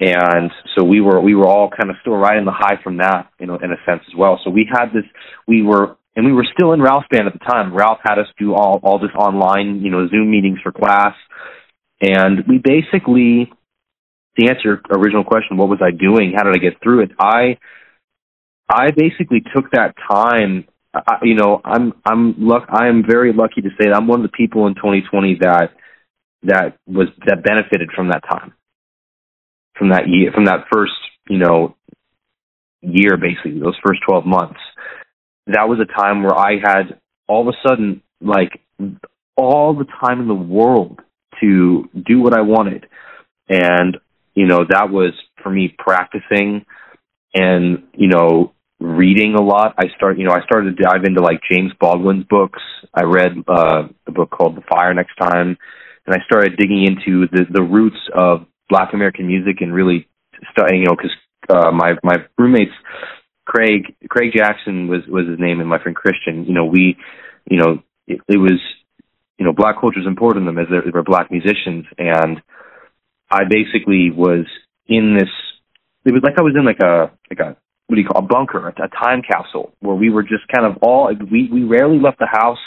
and 0.00 0.50
so 0.74 0.82
we 0.82 1.00
were 1.00 1.20
we 1.20 1.34
were 1.34 1.46
all 1.46 1.70
kind 1.70 1.90
of 1.90 1.96
still 2.00 2.16
riding 2.16 2.46
the 2.46 2.52
high 2.52 2.82
from 2.82 2.96
that 2.96 3.30
you 3.38 3.46
know 3.46 3.56
in 3.56 3.70
a 3.70 3.76
sense 3.86 4.02
as 4.08 4.16
well 4.16 4.40
so 4.42 4.50
we 4.50 4.68
had 4.70 4.86
this 4.86 5.04
we 5.46 5.62
were 5.62 5.96
and 6.16 6.26
we 6.26 6.32
were 6.32 6.46
still 6.52 6.72
in 6.72 6.82
ralph's 6.82 7.06
band 7.10 7.26
at 7.26 7.32
the 7.32 7.38
time. 7.38 7.74
Ralph 7.74 7.98
had 8.02 8.18
us 8.18 8.26
do 8.38 8.54
all 8.54 8.80
all 8.82 8.98
this 8.98 9.14
online 9.16 9.80
you 9.82 9.90
know 9.90 10.08
zoom 10.08 10.30
meetings 10.30 10.58
for 10.62 10.72
class. 10.72 11.14
And 12.02 12.44
we 12.48 12.58
basically 12.62 13.52
to 14.38 14.48
answer 14.48 14.60
your 14.64 14.80
original 14.96 15.24
question 15.24 15.56
what 15.56 15.68
was 15.68 15.80
i 15.82 15.90
doing? 15.90 16.32
How 16.36 16.44
did 16.44 16.56
i 16.56 16.58
get 16.58 16.82
through 16.82 17.04
it? 17.04 17.10
I 17.18 17.58
i 18.68 18.90
basically 18.96 19.42
took 19.54 19.70
that 19.72 19.94
time 20.10 20.64
I, 20.94 21.18
you 21.22 21.34
know 21.34 21.60
i'm 21.64 21.92
i'm 22.04 22.34
luck 22.38 22.68
i 22.68 22.88
am 22.88 23.04
very 23.04 23.32
lucky 23.32 23.62
to 23.62 23.68
say 23.70 23.88
that 23.88 23.96
i'm 23.96 24.06
one 24.06 24.24
of 24.24 24.30
the 24.30 24.36
people 24.36 24.68
in 24.68 24.74
2020 24.74 25.38
that 25.40 25.70
that 26.42 26.78
was 26.86 27.08
that 27.26 27.42
benefited 27.42 27.90
from 27.94 28.08
that 28.08 28.22
time. 28.28 28.54
From 29.76 29.90
that 29.90 30.08
year, 30.08 30.30
from 30.32 30.46
that 30.46 30.66
first, 30.72 30.92
you 31.28 31.38
know, 31.38 31.76
year 32.82 33.16
basically, 33.16 33.60
those 33.60 33.76
first 33.84 34.00
12 34.06 34.26
months. 34.26 34.60
That 35.46 35.68
was 35.68 35.78
a 35.80 36.00
time 36.00 36.22
where 36.22 36.36
I 36.36 36.52
had 36.62 37.00
all 37.26 37.48
of 37.48 37.54
a 37.54 37.68
sudden 37.68 38.02
like 38.20 38.60
all 39.36 39.74
the 39.74 39.86
time 40.00 40.20
in 40.20 40.28
the 40.28 40.34
world 40.34 41.00
to 41.40 41.88
do 42.06 42.20
what 42.20 42.36
I 42.36 42.42
wanted. 42.42 42.86
And, 43.48 43.96
you 44.34 44.46
know, 44.46 44.64
that 44.68 44.90
was 44.90 45.12
for 45.42 45.50
me 45.50 45.74
practicing 45.76 46.64
and, 47.34 47.84
you 47.94 48.08
know, 48.08 48.52
reading 48.80 49.34
a 49.34 49.42
lot. 49.42 49.74
I 49.78 49.88
start, 49.96 50.18
you 50.18 50.24
know, 50.24 50.32
I 50.32 50.42
started 50.44 50.76
to 50.76 50.82
dive 50.82 51.04
into 51.04 51.20
like 51.22 51.40
James 51.50 51.72
Baldwin's 51.80 52.24
books. 52.28 52.60
I 52.94 53.02
read 53.02 53.32
uh, 53.48 53.88
a 54.06 54.10
book 54.10 54.30
called 54.30 54.56
The 54.56 54.62
Fire 54.70 54.94
Next 54.94 55.14
Time, 55.16 55.56
and 56.06 56.14
I 56.14 56.24
started 56.24 56.56
digging 56.56 56.84
into 56.86 57.26
the 57.30 57.44
the 57.50 57.62
roots 57.62 58.00
of 58.14 58.46
Black 58.68 58.94
American 58.94 59.26
music 59.26 59.60
and 59.60 59.74
really, 59.74 60.08
studying. 60.52 60.82
you 60.82 60.86
know, 60.86 60.96
because 60.96 61.12
uh, 61.50 61.70
my 61.72 61.94
my 62.02 62.16
roommates, 62.38 62.72
Craig 63.50 63.96
Craig 64.08 64.30
Jackson 64.32 64.86
was 64.86 65.00
was 65.08 65.26
his 65.26 65.40
name, 65.40 65.58
and 65.58 65.68
my 65.68 65.82
friend 65.82 65.96
Christian. 65.96 66.44
You 66.44 66.54
know, 66.54 66.66
we, 66.66 66.96
you 67.50 67.58
know, 67.58 67.82
it, 68.06 68.20
it 68.28 68.36
was, 68.36 68.60
you 69.38 69.44
know, 69.44 69.52
black 69.52 69.80
culture 69.80 69.98
is 69.98 70.06
important 70.06 70.44
to 70.44 70.52
them 70.52 70.58
as 70.58 70.68
they're, 70.70 70.84
they're 70.92 71.02
black 71.02 71.32
musicians, 71.32 71.84
and 71.98 72.40
I 73.28 73.40
basically 73.50 74.12
was 74.14 74.46
in 74.86 75.16
this. 75.18 75.30
It 76.04 76.12
was 76.12 76.22
like 76.22 76.38
I 76.38 76.42
was 76.42 76.54
in 76.56 76.64
like 76.64 76.78
a 76.78 77.10
like 77.28 77.40
a 77.40 77.56
what 77.88 77.96
do 77.96 78.00
you 78.00 78.06
call 78.06 78.22
a 78.22 78.26
bunker, 78.26 78.68
a, 78.68 78.84
a 78.84 78.88
time 78.88 79.20
capsule 79.20 79.72
where 79.80 79.96
we 79.96 80.10
were 80.10 80.22
just 80.22 80.46
kind 80.54 80.64
of 80.64 80.80
all 80.82 81.12
we 81.28 81.48
we 81.52 81.64
rarely 81.64 81.98
left 81.98 82.20
the 82.20 82.30
house, 82.30 82.62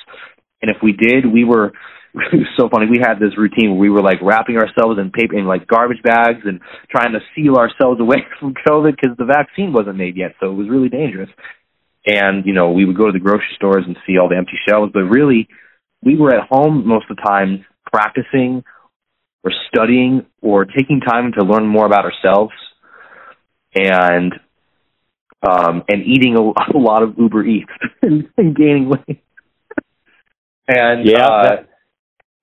and 0.61 0.69
if 0.69 0.83
we 0.83 0.91
did, 0.91 1.31
we 1.31 1.45
were 1.45 1.71
so 2.57 2.69
funny. 2.69 2.85
We 2.89 2.99
had 3.01 3.15
this 3.19 3.37
routine 3.37 3.71
where 3.71 3.79
we 3.79 3.89
were 3.89 4.01
like 4.01 4.21
wrapping 4.21 4.57
ourselves 4.57 4.99
in 4.99 5.11
paper 5.11 5.37
in 5.37 5.45
like 5.45 5.67
garbage 5.67 6.01
bags 6.03 6.41
and 6.45 6.61
trying 6.89 7.13
to 7.13 7.19
seal 7.35 7.55
ourselves 7.55 7.99
away 7.99 8.17
from 8.39 8.53
COVID 8.67 8.95
because 8.95 9.17
the 9.17 9.25
vaccine 9.25 9.73
wasn't 9.73 9.97
made 9.97 10.15
yet, 10.15 10.35
so 10.39 10.51
it 10.51 10.55
was 10.55 10.69
really 10.69 10.89
dangerous. 10.89 11.29
And 12.05 12.45
you 12.45 12.53
know, 12.53 12.71
we 12.71 12.85
would 12.85 12.97
go 12.97 13.07
to 13.07 13.11
the 13.11 13.19
grocery 13.19 13.53
stores 13.55 13.85
and 13.87 13.97
see 14.05 14.17
all 14.17 14.29
the 14.29 14.37
empty 14.37 14.59
shelves, 14.67 14.91
but 14.93 15.03
really, 15.03 15.47
we 16.03 16.17
were 16.17 16.33
at 16.35 16.47
home 16.49 16.87
most 16.87 17.05
of 17.09 17.15
the 17.17 17.23
time 17.23 17.65
practicing 17.91 18.63
or 19.43 19.51
studying 19.73 20.25
or 20.41 20.65
taking 20.65 20.99
time 20.99 21.31
to 21.37 21.45
learn 21.45 21.65
more 21.65 21.85
about 21.85 22.05
ourselves 22.05 22.53
and 23.75 24.33
um 25.47 25.83
and 25.87 26.03
eating 26.05 26.35
a, 26.37 26.41
a 26.77 26.79
lot 26.79 27.03
of 27.03 27.15
Uber 27.17 27.43
Eats 27.45 27.71
and, 28.01 28.29
and 28.37 28.55
gaining 28.55 28.89
weight. 28.89 29.23
and 30.67 31.07
yeah, 31.07 31.25
uh, 31.25 31.43
that- 31.43 31.69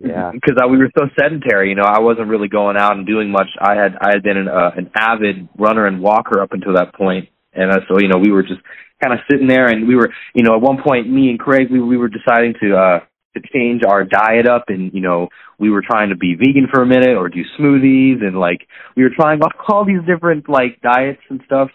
yeah. 0.01 0.33
Because 0.41 0.57
we 0.71 0.79
were 0.79 0.91
so 0.99 1.07
sedentary, 1.19 1.69
you 1.69 1.75
know, 1.75 1.85
I 1.85 2.01
wasn't 2.01 2.29
really 2.29 2.49
going 2.49 2.77
out 2.77 2.97
and 2.97 3.07
doing 3.07 3.31
much. 3.31 3.49
I 3.61 3.75
had 3.75 3.97
I 4.01 4.11
had 4.15 4.23
been 4.23 4.37
an, 4.37 4.49
uh, 4.49 4.71
an 4.77 4.91
avid 4.97 5.49
runner 5.59 5.87
and 5.87 6.01
walker 6.01 6.41
up 6.41 6.53
until 6.53 6.75
that 6.75 6.95
point, 6.95 7.29
and 7.53 7.71
uh, 7.71 7.81
so 7.89 7.99
you 8.01 8.09
know 8.09 8.19
we 8.19 8.33
were 8.33 8.43
just 8.43 8.61
kind 9.03 9.13
of 9.13 9.21
sitting 9.31 9.47
there, 9.47 9.67
and 9.67 9.87
we 9.87 9.97
were, 9.97 10.11
you 10.35 10.43
know, 10.43 10.55
at 10.55 10.61
one 10.61 10.83
point, 10.83 11.11
me 11.11 11.31
and 11.31 11.39
Craig, 11.39 11.69
we 11.71 11.81
we 11.81 11.97
were 11.97 12.09
deciding 12.09 12.55
to 12.63 12.77
uh 12.77 13.01
to 13.37 13.43
change 13.53 13.83
our 13.87 14.05
diet 14.05 14.49
up, 14.49 14.65
and 14.69 14.93
you 14.93 15.01
know, 15.01 15.29
we 15.59 15.71
were 15.71 15.83
trying 15.83 16.09
to 16.11 16.17
be 16.17 16.35
vegan 16.35 16.67
for 16.73 16.83
a 16.83 16.87
minute 16.87 17.17
or 17.17 17.29
do 17.29 17.43
smoothies, 17.59 18.23
and 18.23 18.39
like 18.39 18.67
we 18.97 19.03
were 19.03 19.15
trying 19.15 19.41
all, 19.43 19.51
all 19.69 19.85
these 19.85 20.05
different 20.07 20.49
like 20.49 20.81
diets 20.81 21.21
and 21.29 21.41
stuff, 21.45 21.71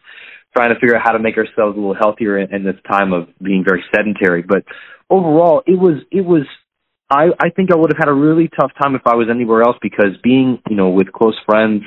trying 0.55 0.73
to 0.73 0.79
figure 0.79 0.95
out 0.95 1.03
how 1.05 1.11
to 1.11 1.19
make 1.19 1.37
ourselves 1.37 1.77
a 1.77 1.79
little 1.79 1.95
healthier 1.95 2.39
in, 2.39 2.53
in 2.53 2.63
this 2.63 2.75
time 2.89 3.13
of 3.13 3.27
being 3.41 3.63
very 3.65 3.83
sedentary. 3.95 4.41
But 4.41 4.63
overall, 5.09 5.61
it 5.65 5.77
was 5.77 6.01
it 6.11 6.25
was 6.25 6.43
I, 7.09 7.27
I 7.39 7.49
think 7.49 7.71
I 7.71 7.75
would 7.77 7.91
have 7.93 7.99
had 7.99 8.09
a 8.09 8.13
really 8.13 8.49
tough 8.59 8.71
time 8.81 8.95
if 8.95 9.01
I 9.05 9.15
was 9.15 9.27
anywhere 9.29 9.61
else 9.61 9.77
because 9.81 10.17
being, 10.23 10.59
you 10.69 10.75
know, 10.75 10.89
with 10.89 11.11
close 11.11 11.35
friends 11.45 11.83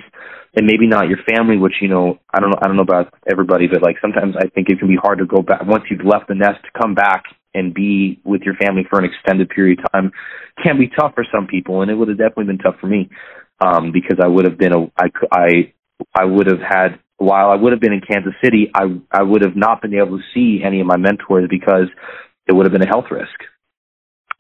and 0.55 0.67
maybe 0.67 0.87
not 0.87 1.09
your 1.09 1.19
family, 1.29 1.57
which, 1.57 1.75
you 1.81 1.89
know, 1.89 2.19
I 2.33 2.39
don't 2.39 2.51
know, 2.51 2.59
I 2.63 2.67
don't 2.69 2.77
know 2.77 2.83
about 2.83 3.13
everybody, 3.31 3.67
but 3.67 3.83
like 3.83 3.97
sometimes 4.01 4.37
I 4.39 4.47
think 4.49 4.69
it 4.71 4.79
can 4.79 4.87
be 4.87 4.97
hard 4.97 5.19
to 5.19 5.27
go 5.27 5.43
back 5.43 5.63
once 5.67 5.85
you've 5.91 6.07
left 6.07 6.29
the 6.29 6.35
nest 6.35 6.63
to 6.65 6.81
come 6.81 6.95
back 6.95 7.25
and 7.53 7.75
be 7.75 8.21
with 8.25 8.43
your 8.43 8.55
family 8.55 8.83
for 8.89 9.01
an 9.01 9.07
extended 9.07 9.49
period 9.49 9.81
of 9.81 9.91
time 9.93 10.13
can 10.63 10.79
be 10.79 10.89
tough 10.89 11.15
for 11.15 11.27
some 11.33 11.49
people. 11.49 11.83
And 11.83 11.91
it 11.91 11.95
would 11.95 12.09
have 12.09 12.19
definitely 12.19 12.45
been 12.45 12.59
tough 12.59 12.77
for 12.81 12.87
me, 12.87 13.11
um, 13.61 13.91
because 13.91 14.19
I 14.23 14.29
would 14.29 14.45
have 14.45 14.57
been, 14.57 14.73
a, 14.73 14.85
I, 14.97 15.09
I, 15.33 15.73
I 16.15 16.25
would 16.27 16.47
have 16.47 16.61
had, 16.61 17.01
while 17.17 17.51
I 17.51 17.57
would 17.57 17.73
have 17.73 17.81
been 17.81 17.93
in 17.93 18.01
Kansas 18.01 18.35
City, 18.43 18.71
I, 18.73 18.85
I 19.11 19.25
would 19.25 19.43
have 19.43 19.57
not 19.57 19.83
been 19.83 19.95
able 19.95 20.19
to 20.19 20.25
see 20.33 20.63
any 20.65 20.81
of 20.81 20.87
my 20.87 20.97
mentors 20.97 21.49
because 21.51 21.89
it 22.47 22.53
would 22.53 22.67
have 22.67 22.73
been 22.73 22.87
a 22.87 22.89
health 22.89 23.07
risk 23.11 23.35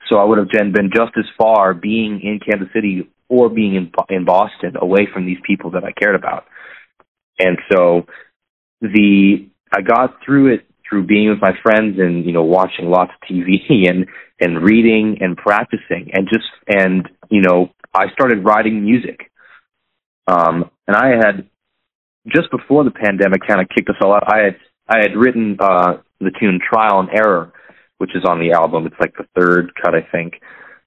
so 0.08 0.18
I 0.18 0.24
would 0.24 0.38
have 0.38 0.48
been 0.48 0.90
just 0.94 1.12
as 1.18 1.24
far 1.36 1.74
being 1.74 2.20
in 2.22 2.40
Kansas 2.40 2.72
City 2.72 3.08
or 3.28 3.48
being 3.48 3.74
in 3.74 3.92
in 4.08 4.24
Boston 4.24 4.74
away 4.80 5.06
from 5.12 5.26
these 5.26 5.38
people 5.46 5.72
that 5.72 5.84
I 5.84 5.92
cared 5.92 6.14
about. 6.14 6.44
And 7.38 7.58
so 7.70 8.06
the 8.80 9.48
I 9.72 9.82
got 9.82 10.16
through 10.24 10.54
it 10.54 10.64
through 10.88 11.06
being 11.06 11.28
with 11.28 11.40
my 11.40 11.52
friends 11.62 11.98
and 11.98 12.24
you 12.24 12.32
know 12.32 12.44
watching 12.44 12.86
lots 12.86 13.12
of 13.12 13.28
TV 13.28 13.58
and 13.88 14.06
and 14.40 14.62
reading 14.62 15.18
and 15.20 15.36
practicing 15.36 16.10
and 16.12 16.28
just 16.32 16.48
and 16.66 17.08
you 17.28 17.42
know 17.42 17.70
I 17.94 18.10
started 18.12 18.44
writing 18.44 18.84
music. 18.84 19.30
Um 20.26 20.70
and 20.86 20.96
I 20.96 21.08
had 21.08 21.48
just 22.26 22.50
before 22.50 22.84
the 22.84 22.90
pandemic 22.90 23.46
kind 23.46 23.60
of 23.60 23.68
kicked 23.68 23.90
us 23.90 23.96
all 24.02 24.14
out 24.14 24.32
I 24.32 24.38
had 24.38 24.56
I 24.88 24.98
had 24.98 25.16
written 25.16 25.56
uh 25.60 25.98
the 26.20 26.32
tune 26.40 26.60
Trial 26.66 27.00
and 27.00 27.10
Error 27.10 27.52
which 27.98 28.14
is 28.14 28.24
on 28.24 28.40
the 28.40 28.52
album. 28.52 28.86
It's 28.86 29.00
like 29.00 29.14
the 29.16 29.26
third 29.38 29.72
cut, 29.80 29.94
I 29.94 30.06
think. 30.10 30.40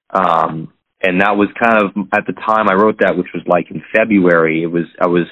Um, 0.10 0.74
and 1.04 1.22
that 1.22 1.36
was 1.36 1.50
kind 1.60 1.84
of 1.84 1.92
at 2.14 2.26
the 2.28 2.34
time 2.34 2.70
I 2.70 2.74
wrote 2.74 3.00
that, 3.00 3.18
which 3.18 3.34
was 3.34 3.44
like 3.48 3.72
in 3.72 3.84
February. 3.96 4.64
It 4.64 4.68
was 4.68 4.86
I 5.00 5.08
was 5.08 5.26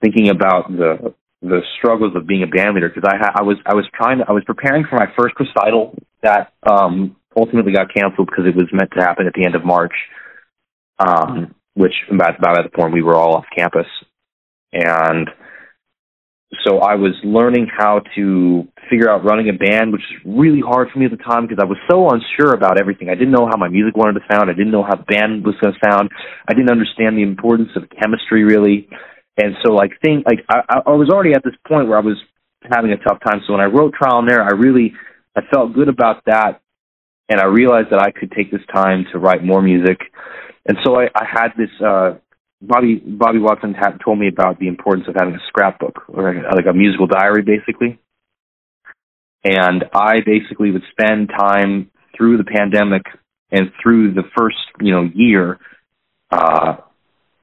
thinking 0.00 0.28
about 0.28 0.70
the 0.70 1.14
the 1.40 1.60
struggles 1.78 2.14
of 2.14 2.26
being 2.26 2.42
a 2.42 2.46
band 2.46 2.74
leader 2.74 2.88
because 2.88 3.08
I 3.08 3.16
ha- 3.16 3.34
I 3.40 3.42
was 3.42 3.56
I 3.66 3.74
was 3.74 3.86
trying 3.94 4.18
to 4.18 4.24
I 4.28 4.32
was 4.32 4.44
preparing 4.44 4.84
for 4.88 4.96
my 4.96 5.06
first 5.18 5.34
recital 5.38 5.96
that 6.22 6.52
um, 6.62 7.16
ultimately 7.36 7.72
got 7.72 7.92
canceled 7.92 8.28
because 8.28 8.46
it 8.46 8.54
was 8.54 8.68
meant 8.72 8.90
to 8.96 9.02
happen 9.02 9.26
at 9.26 9.32
the 9.34 9.44
end 9.44 9.54
of 9.54 9.64
March, 9.64 9.94
um, 10.98 11.54
which 11.74 11.94
about 12.10 12.38
about 12.38 12.58
at 12.58 12.64
the 12.64 12.76
point 12.76 12.92
we 12.92 13.02
were 13.02 13.16
all 13.16 13.36
off 13.36 13.46
campus, 13.56 13.86
and 14.72 15.30
so 16.64 16.80
I 16.80 16.96
was 16.96 17.12
learning 17.24 17.66
how 17.72 18.00
to 18.14 18.68
figure 18.90 19.10
out 19.10 19.24
running 19.24 19.48
a 19.48 19.56
band, 19.56 19.92
which 19.92 20.02
is 20.02 20.20
really 20.26 20.60
hard 20.60 20.88
for 20.92 20.98
me 20.98 21.06
at 21.06 21.10
the 21.10 21.16
time 21.16 21.46
because 21.46 21.62
I 21.62 21.64
was 21.64 21.78
so 21.90 22.10
unsure 22.10 22.52
about 22.54 22.78
everything. 22.78 23.08
I 23.08 23.14
didn't 23.14 23.32
know 23.32 23.48
how 23.48 23.56
my 23.56 23.68
music 23.68 23.96
wanted 23.96 24.20
to 24.20 24.26
sound. 24.30 24.50
I 24.50 24.52
didn't 24.52 24.70
know 24.70 24.82
how 24.82 24.96
the 24.96 25.04
band 25.04 25.44
was 25.44 25.54
going 25.62 25.72
to 25.72 25.80
sound. 25.80 26.10
I 26.46 26.52
didn't 26.52 26.70
understand 26.70 27.16
the 27.16 27.22
importance 27.22 27.70
of 27.74 27.84
chemistry 27.90 28.44
really. 28.44 28.88
And 29.38 29.54
so 29.64 29.72
like 29.72 29.92
think 30.04 30.26
like 30.26 30.44
I, 30.50 30.80
I 30.86 30.90
was 30.90 31.08
already 31.08 31.32
at 31.32 31.42
this 31.42 31.54
point 31.66 31.88
where 31.88 31.96
I 31.96 32.02
was 32.02 32.18
having 32.70 32.92
a 32.92 32.98
tough 32.98 33.18
time. 33.24 33.40
So 33.46 33.54
when 33.54 33.62
I 33.62 33.66
wrote 33.66 33.94
Trial 33.94 34.18
and 34.18 34.30
Error, 34.30 34.44
I 34.44 34.54
really 34.54 34.92
I 35.34 35.40
felt 35.52 35.72
good 35.72 35.88
about 35.88 36.22
that, 36.26 36.60
and 37.30 37.40
I 37.40 37.46
realized 37.46 37.88
that 37.92 38.00
I 38.00 38.10
could 38.10 38.30
take 38.32 38.52
this 38.52 38.60
time 38.74 39.06
to 39.12 39.18
write 39.18 39.42
more 39.42 39.62
music. 39.62 39.98
And 40.66 40.76
so 40.84 41.00
I, 41.00 41.04
I 41.16 41.24
had 41.24 41.48
this. 41.56 41.70
uh 41.80 42.14
Bobby 42.62 42.94
Bobby 43.04 43.40
Watson 43.40 43.74
had 43.74 43.98
told 44.04 44.18
me 44.20 44.28
about 44.28 44.60
the 44.60 44.68
importance 44.68 45.08
of 45.08 45.16
having 45.18 45.34
a 45.34 45.46
scrapbook 45.48 46.04
or 46.08 46.32
like 46.54 46.66
a 46.70 46.72
musical 46.72 47.08
diary, 47.08 47.42
basically. 47.42 47.98
And 49.44 49.84
I 49.92 50.20
basically 50.24 50.70
would 50.70 50.84
spend 50.92 51.28
time 51.28 51.90
through 52.16 52.38
the 52.38 52.44
pandemic 52.44 53.02
and 53.50 53.72
through 53.82 54.14
the 54.14 54.22
first 54.38 54.58
you 54.80 54.92
know 54.92 55.10
year 55.12 55.58
uh, 56.30 56.76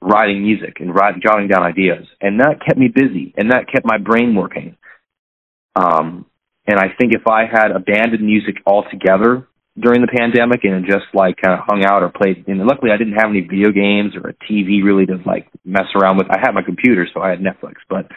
writing 0.01 0.41
music 0.41 0.77
and 0.79 0.95
writing, 0.95 1.21
jotting 1.21 1.49
down 1.49 1.63
ideas, 1.63 2.07
and 2.21 2.39
that 2.39 2.65
kept 2.65 2.79
me 2.79 2.87
busy 2.87 3.33
and 3.37 3.51
that 3.51 3.65
kept 3.71 3.85
my 3.85 3.97
brain 3.97 4.35
working. 4.35 4.77
Um, 5.75 6.25
and 6.65 6.79
I 6.79 6.93
think 6.97 7.13
if 7.13 7.27
I 7.27 7.41
had 7.45 7.71
abandoned 7.71 8.25
music 8.25 8.55
altogether 8.65 9.48
during 9.79 10.01
the 10.01 10.07
pandemic 10.07 10.63
and 10.63 10.85
just 10.85 11.05
like 11.13 11.37
kind 11.37 11.57
of 11.57 11.65
hung 11.65 11.83
out 11.85 12.03
or 12.03 12.09
played, 12.09 12.47
and 12.47 12.59
luckily 12.65 12.91
I 12.91 12.97
didn't 12.97 13.13
have 13.13 13.29
any 13.29 13.41
video 13.41 13.71
games 13.71 14.13
or 14.15 14.29
a 14.29 14.33
TV 14.45 14.83
really 14.83 15.05
to 15.05 15.17
like 15.25 15.47
mess 15.63 15.87
around 15.95 16.17
with. 16.17 16.27
I 16.29 16.39
had 16.39 16.51
my 16.51 16.61
computer, 16.61 17.07
so 17.13 17.21
I 17.21 17.29
had 17.29 17.39
Netflix, 17.39 17.75
but 17.89 18.07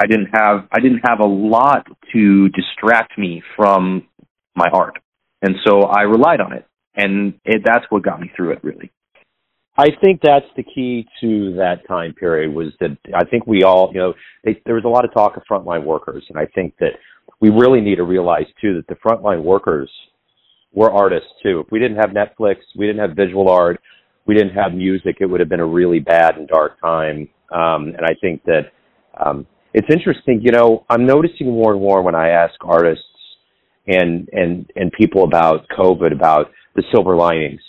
I 0.00 0.06
didn't 0.06 0.28
have 0.34 0.68
I 0.72 0.80
didn't 0.80 1.00
have 1.06 1.20
a 1.20 1.26
lot 1.26 1.86
to 2.12 2.48
distract 2.50 3.18
me 3.18 3.42
from 3.56 4.06
my 4.54 4.66
art, 4.72 4.98
and 5.42 5.56
so 5.66 5.82
I 5.82 6.02
relied 6.02 6.40
on 6.40 6.52
it, 6.52 6.66
and 6.94 7.34
it, 7.44 7.62
that's 7.64 7.86
what 7.90 8.02
got 8.02 8.20
me 8.20 8.30
through 8.36 8.52
it 8.52 8.60
really. 8.62 8.90
I 9.76 9.90
think 10.02 10.20
that's 10.20 10.46
the 10.56 10.64
key 10.64 11.06
to 11.20 11.54
that 11.54 11.86
time 11.86 12.12
period 12.12 12.52
was 12.52 12.72
that 12.80 12.98
I 13.14 13.24
think 13.24 13.46
we 13.46 13.62
all, 13.62 13.92
you 13.94 14.00
know, 14.00 14.14
they, 14.44 14.60
there 14.66 14.74
was 14.74 14.82
a 14.84 14.88
lot 14.88 15.04
of 15.04 15.14
talk 15.14 15.36
of 15.36 15.44
frontline 15.48 15.84
workers, 15.84 16.24
and 16.28 16.36
I 16.36 16.46
think 16.46 16.74
that 16.80 16.94
we 17.40 17.50
really 17.50 17.80
need 17.80 17.96
to 17.96 18.02
realize 18.02 18.46
too 18.60 18.74
that 18.74 18.88
the 18.88 18.96
frontline 18.96 19.44
workers 19.44 19.88
were 20.72 20.90
artists 20.90 21.30
too. 21.42 21.60
If 21.60 21.70
we 21.70 21.78
didn't 21.78 21.96
have 21.96 22.10
Netflix, 22.10 22.56
we 22.76 22.86
didn't 22.86 23.00
have 23.00 23.16
visual 23.16 23.48
art, 23.48 23.80
we 24.26 24.34
didn't 24.34 24.54
have 24.54 24.74
music, 24.74 25.16
it 25.20 25.26
would 25.26 25.40
have 25.40 25.48
been 25.48 25.60
a 25.60 25.66
really 25.66 26.00
bad 26.00 26.36
and 26.36 26.46
dark 26.48 26.80
time. 26.80 27.28
Um, 27.52 27.94
and 27.96 28.02
I 28.04 28.14
think 28.20 28.44
that 28.44 28.72
um, 29.18 29.46
it's 29.72 29.88
interesting. 29.90 30.40
You 30.42 30.52
know, 30.52 30.84
I'm 30.90 31.06
noticing 31.06 31.50
more 31.50 31.72
and 31.72 31.80
more 31.80 32.02
when 32.02 32.14
I 32.14 32.28
ask 32.28 32.54
artists 32.62 33.04
and 33.86 34.28
and 34.32 34.70
and 34.76 34.92
people 34.92 35.24
about 35.24 35.66
COVID 35.70 36.12
about 36.12 36.50
the 36.76 36.82
silver 36.92 37.16
linings 37.16 37.60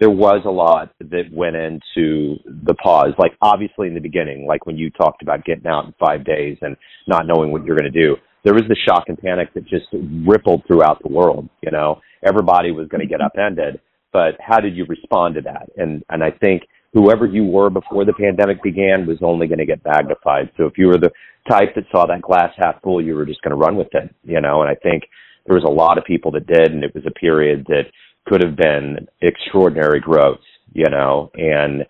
there 0.00 0.10
was 0.10 0.42
a 0.44 0.50
lot 0.50 0.92
that 1.00 1.24
went 1.32 1.56
into 1.56 2.36
the 2.66 2.74
pause. 2.74 3.12
Like 3.18 3.32
obviously 3.40 3.86
in 3.86 3.94
the 3.94 4.00
beginning, 4.00 4.46
like 4.46 4.66
when 4.66 4.76
you 4.76 4.90
talked 4.90 5.22
about 5.22 5.44
getting 5.44 5.66
out 5.66 5.86
in 5.86 5.94
five 6.04 6.24
days 6.24 6.58
and 6.62 6.76
not 7.06 7.26
knowing 7.26 7.52
what 7.52 7.64
you're 7.64 7.76
going 7.76 7.90
to 7.90 8.00
do, 8.06 8.16
there 8.44 8.54
was 8.54 8.64
the 8.68 8.76
shock 8.86 9.04
and 9.08 9.16
panic 9.16 9.54
that 9.54 9.66
just 9.66 9.86
rippled 10.26 10.62
throughout 10.66 11.00
the 11.02 11.08
world. 11.08 11.48
You 11.62 11.70
know, 11.70 12.00
everybody 12.24 12.70
was 12.70 12.88
going 12.88 13.00
to 13.00 13.06
get 13.06 13.20
upended. 13.20 13.80
But 14.12 14.36
how 14.40 14.60
did 14.60 14.76
you 14.76 14.84
respond 14.86 15.34
to 15.34 15.40
that? 15.42 15.68
And 15.76 16.04
and 16.08 16.22
I 16.22 16.30
think 16.30 16.62
whoever 16.92 17.26
you 17.26 17.44
were 17.44 17.70
before 17.70 18.04
the 18.04 18.12
pandemic 18.12 18.62
began 18.62 19.06
was 19.06 19.18
only 19.22 19.48
going 19.48 19.58
to 19.58 19.66
get 19.66 19.84
magnified. 19.84 20.50
So 20.56 20.66
if 20.66 20.78
you 20.78 20.86
were 20.86 20.98
the 20.98 21.10
type 21.50 21.74
that 21.74 21.84
saw 21.90 22.06
that 22.06 22.22
glass 22.22 22.52
half 22.56 22.80
full, 22.82 23.04
you 23.04 23.14
were 23.14 23.26
just 23.26 23.42
going 23.42 23.50
to 23.50 23.56
run 23.56 23.76
with 23.76 23.88
it. 23.92 24.14
You 24.22 24.40
know, 24.40 24.62
and 24.62 24.70
I 24.70 24.76
think 24.76 25.04
there 25.46 25.56
was 25.56 25.64
a 25.64 25.72
lot 25.72 25.98
of 25.98 26.04
people 26.04 26.30
that 26.32 26.46
did, 26.46 26.72
and 26.72 26.84
it 26.84 26.94
was 26.94 27.04
a 27.06 27.10
period 27.10 27.66
that 27.68 27.84
could 28.26 28.42
have 28.42 28.56
been 28.56 29.06
extraordinary 29.20 30.00
growth, 30.00 30.40
you 30.72 30.88
know, 30.88 31.30
and 31.34 31.84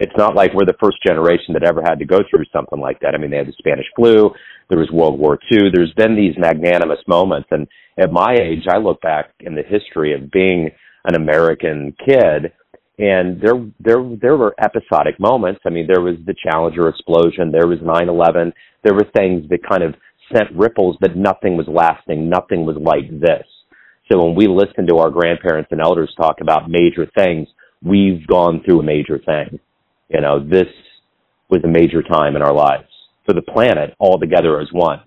it's 0.00 0.16
not 0.16 0.34
like 0.34 0.52
we're 0.54 0.64
the 0.64 0.76
first 0.82 0.96
generation 1.06 1.54
that 1.54 1.62
ever 1.62 1.82
had 1.82 1.98
to 2.00 2.04
go 2.04 2.18
through 2.28 2.44
something 2.52 2.80
like 2.80 2.98
that. 3.00 3.14
I 3.14 3.18
mean, 3.18 3.30
they 3.30 3.36
had 3.36 3.46
the 3.46 3.54
Spanish 3.58 3.86
flu, 3.94 4.30
there 4.68 4.78
was 4.78 4.90
World 4.90 5.18
War 5.18 5.38
II, 5.52 5.70
there's 5.72 5.92
been 5.94 6.16
these 6.16 6.34
magnanimous 6.38 7.00
moments. 7.06 7.48
And 7.50 7.68
at 7.98 8.12
my 8.12 8.34
age, 8.34 8.64
I 8.68 8.78
look 8.78 9.00
back 9.00 9.30
in 9.40 9.54
the 9.54 9.62
history 9.62 10.14
of 10.14 10.30
being 10.30 10.70
an 11.04 11.14
American 11.14 11.94
kid 12.04 12.52
and 13.00 13.40
there 13.40 13.54
there 13.80 14.04
there 14.20 14.36
were 14.36 14.54
episodic 14.62 15.18
moments. 15.18 15.62
I 15.64 15.70
mean, 15.70 15.86
there 15.86 16.02
was 16.02 16.16
the 16.26 16.34
Challenger 16.34 16.86
explosion, 16.88 17.50
there 17.50 17.66
was 17.66 17.78
9/11, 17.78 18.52
there 18.84 18.92
were 18.92 19.06
things 19.16 19.48
that 19.48 19.66
kind 19.66 19.82
of 19.82 19.94
sent 20.32 20.54
ripples, 20.54 20.96
but 21.00 21.16
nothing 21.16 21.56
was 21.56 21.66
lasting. 21.66 22.28
Nothing 22.28 22.66
was 22.66 22.76
like 22.76 23.08
this. 23.20 23.46
So 24.10 24.24
when 24.24 24.34
we 24.34 24.46
listen 24.46 24.86
to 24.88 24.98
our 24.98 25.10
grandparents 25.10 25.70
and 25.72 25.80
elders 25.80 26.12
talk 26.16 26.40
about 26.40 26.70
major 26.70 27.06
things, 27.16 27.48
we've 27.82 28.26
gone 28.26 28.62
through 28.64 28.80
a 28.80 28.84
major 28.84 29.18
thing. 29.18 29.58
You 30.10 30.20
know, 30.20 30.40
this 30.40 30.66
was 31.48 31.62
a 31.64 31.68
major 31.68 32.02
time 32.02 32.36
in 32.36 32.42
our 32.42 32.52
lives 32.52 32.88
for 33.24 33.32
the 33.32 33.42
planet 33.42 33.94
all 33.98 34.18
together 34.18 34.60
as 34.60 34.68
one. 34.72 35.00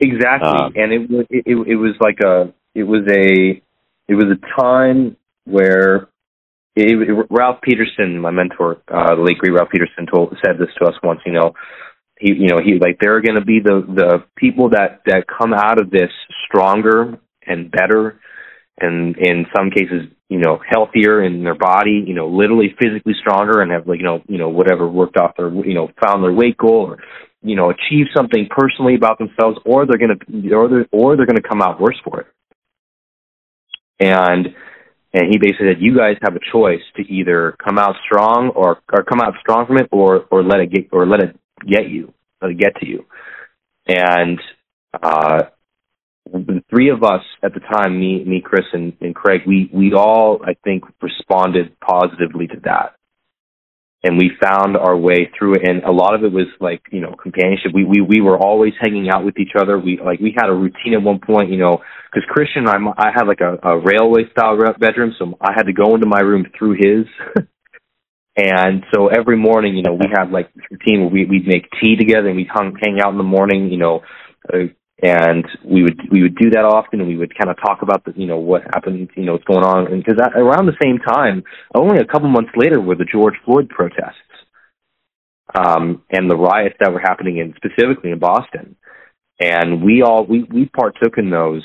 Exactly, 0.00 0.48
um, 0.48 0.72
and 0.76 0.92
it 0.92 1.10
was 1.10 1.26
it, 1.28 1.44
it 1.46 1.76
was 1.76 1.94
like 2.00 2.20
a 2.24 2.52
it 2.74 2.84
was 2.84 3.02
a 3.08 3.60
it 4.08 4.14
was 4.14 4.26
a 4.26 4.60
time 4.60 5.16
where 5.44 6.08
it, 6.76 7.08
it, 7.08 7.26
Ralph 7.30 7.60
Peterson, 7.62 8.20
my 8.20 8.30
mentor, 8.30 8.80
uh, 8.86 9.16
the 9.16 9.22
late 9.22 9.38
great 9.38 9.52
Ralph 9.52 9.70
Peterson, 9.70 10.06
told 10.06 10.36
said 10.44 10.56
this 10.58 10.68
to 10.78 10.86
us 10.86 10.94
once. 11.02 11.20
You 11.26 11.32
know, 11.32 11.52
he 12.18 12.32
you 12.32 12.48
know 12.48 12.58
he 12.64 12.78
like 12.78 12.98
there 13.00 13.16
are 13.16 13.20
going 13.20 13.38
to 13.38 13.44
be 13.44 13.60
the 13.60 13.82
the 13.86 14.24
people 14.36 14.70
that 14.70 15.00
that 15.06 15.24
come 15.26 15.52
out 15.52 15.80
of 15.80 15.90
this 15.90 16.10
stronger 16.46 17.18
and 17.46 17.70
better 17.70 18.20
and 18.80 19.16
in 19.16 19.46
some 19.56 19.70
cases 19.70 20.12
you 20.28 20.38
know 20.38 20.60
healthier 20.68 21.22
in 21.22 21.42
their 21.42 21.54
body 21.54 22.04
you 22.06 22.14
know 22.14 22.28
literally 22.28 22.74
physically 22.80 23.14
stronger 23.20 23.62
and 23.62 23.70
have 23.72 23.86
like 23.86 23.98
you 23.98 24.04
know 24.04 24.22
you 24.28 24.38
know 24.38 24.48
whatever 24.48 24.86
worked 24.86 25.16
off 25.16 25.36
their 25.36 25.50
you 25.50 25.74
know 25.74 25.90
found 26.02 26.22
their 26.22 26.32
weight 26.32 26.56
goal 26.56 26.86
or 26.90 26.98
you 27.42 27.56
know 27.56 27.70
achieve 27.70 28.06
something 28.16 28.48
personally 28.50 28.94
about 28.94 29.18
themselves 29.18 29.58
or 29.64 29.86
they're 29.86 29.98
going 29.98 30.18
to 30.18 30.54
or 30.54 30.68
they're 30.68 30.86
or 30.92 31.16
they're 31.16 31.26
going 31.26 31.36
to 31.36 31.48
come 31.48 31.62
out 31.62 31.80
worse 31.80 31.98
for 32.04 32.20
it. 32.20 32.26
And 34.00 34.48
and 35.14 35.22
he 35.30 35.38
basically 35.38 35.72
said 35.72 35.80
you 35.82 35.96
guys 35.96 36.16
have 36.22 36.36
a 36.36 36.52
choice 36.52 36.82
to 36.96 37.02
either 37.02 37.56
come 37.64 37.78
out 37.78 37.96
strong 38.04 38.50
or 38.54 38.80
or 38.92 39.04
come 39.04 39.20
out 39.20 39.34
strong 39.40 39.66
from 39.66 39.78
it 39.78 39.88
or 39.92 40.26
or 40.30 40.42
let 40.42 40.60
it 40.60 40.72
get 40.72 40.88
or 40.92 41.06
let 41.06 41.20
it 41.20 41.36
get 41.66 41.88
you 41.88 42.12
let 42.42 42.50
it 42.50 42.58
get 42.58 42.76
to 42.76 42.86
you. 42.86 43.06
And 43.86 44.40
uh 45.02 45.44
three 46.78 46.90
of 46.90 47.02
us 47.02 47.22
at 47.42 47.54
the 47.54 47.60
time, 47.60 47.98
me, 47.98 48.22
me, 48.24 48.40
Chris, 48.44 48.64
and, 48.72 48.92
and 49.00 49.14
Craig, 49.14 49.40
we 49.46 49.68
we 49.72 49.94
all 49.94 50.40
I 50.44 50.54
think 50.62 50.84
responded 51.02 51.76
positively 51.80 52.46
to 52.48 52.60
that, 52.64 52.94
and 54.04 54.16
we 54.16 54.30
found 54.40 54.76
our 54.76 54.96
way 54.96 55.28
through 55.36 55.54
it. 55.54 55.68
And 55.68 55.82
a 55.82 55.90
lot 55.90 56.14
of 56.14 56.22
it 56.22 56.30
was 56.30 56.46
like 56.60 56.82
you 56.92 57.00
know 57.00 57.16
companionship. 57.20 57.72
We 57.74 57.84
we 57.84 58.00
we 58.00 58.20
were 58.20 58.38
always 58.38 58.74
hanging 58.80 59.10
out 59.10 59.24
with 59.24 59.38
each 59.40 59.56
other. 59.60 59.76
We 59.76 59.98
like 60.04 60.20
we 60.20 60.32
had 60.36 60.48
a 60.48 60.54
routine 60.54 60.94
at 60.94 61.02
one 61.02 61.18
point, 61.18 61.50
you 61.50 61.58
know, 61.58 61.78
because 62.12 62.28
Christian, 62.28 62.68
and 62.68 62.88
I 62.96 63.08
I 63.08 63.10
had 63.12 63.26
like 63.26 63.40
a, 63.40 63.58
a 63.68 63.80
railway 63.80 64.30
style 64.30 64.56
bedroom, 64.78 65.14
so 65.18 65.36
I 65.40 65.54
had 65.56 65.64
to 65.64 65.72
go 65.72 65.96
into 65.96 66.06
my 66.06 66.20
room 66.20 66.46
through 66.56 66.76
his. 66.78 67.06
And 68.40 68.84
so 68.94 69.08
every 69.08 69.36
morning, 69.36 69.76
you 69.76 69.82
know, 69.82 69.94
we 69.94 70.06
had 70.16 70.30
like 70.30 70.54
this 70.54 70.64
routine 70.70 71.00
where 71.00 71.10
we, 71.10 71.24
we'd 71.24 71.48
make 71.48 71.66
tea 71.80 71.96
together 71.96 72.28
and 72.28 72.36
we'd 72.36 72.46
hung, 72.46 72.72
hang 72.80 73.00
out 73.02 73.10
in 73.10 73.18
the 73.18 73.24
morning, 73.24 73.68
you 73.68 73.78
know, 73.78 74.02
uh, 74.54 74.70
and 75.02 75.46
we 75.64 75.82
would 75.82 76.00
we 76.10 76.22
would 76.22 76.36
do 76.36 76.50
that 76.50 76.64
often 76.64 77.00
and 77.00 77.08
we 77.08 77.16
would 77.16 77.36
kind 77.38 77.50
of 77.50 77.56
talk 77.56 77.82
about 77.82 78.04
the 78.04 78.12
you 78.16 78.26
know 78.26 78.38
what 78.38 78.62
happened 78.74 79.08
you 79.14 79.24
know 79.24 79.32
what's 79.32 79.44
going 79.44 79.64
on. 79.64 79.92
And 79.92 80.02
because 80.02 80.18
around 80.34 80.66
the 80.66 80.76
same 80.82 80.98
time 80.98 81.44
only 81.74 81.98
a 81.98 82.04
couple 82.04 82.28
months 82.28 82.50
later 82.56 82.80
were 82.80 82.96
the 82.96 83.04
George 83.04 83.34
Floyd 83.44 83.68
protests 83.68 84.16
um 85.54 86.02
and 86.10 86.28
the 86.28 86.36
riots 86.36 86.76
that 86.80 86.92
were 86.92 87.00
happening 87.00 87.38
in 87.38 87.54
specifically 87.56 88.10
in 88.10 88.18
Boston. 88.18 88.76
And 89.40 89.82
we 89.84 90.02
all 90.02 90.26
we 90.26 90.42
we 90.42 90.66
partook 90.66 91.16
in 91.16 91.30
those 91.30 91.62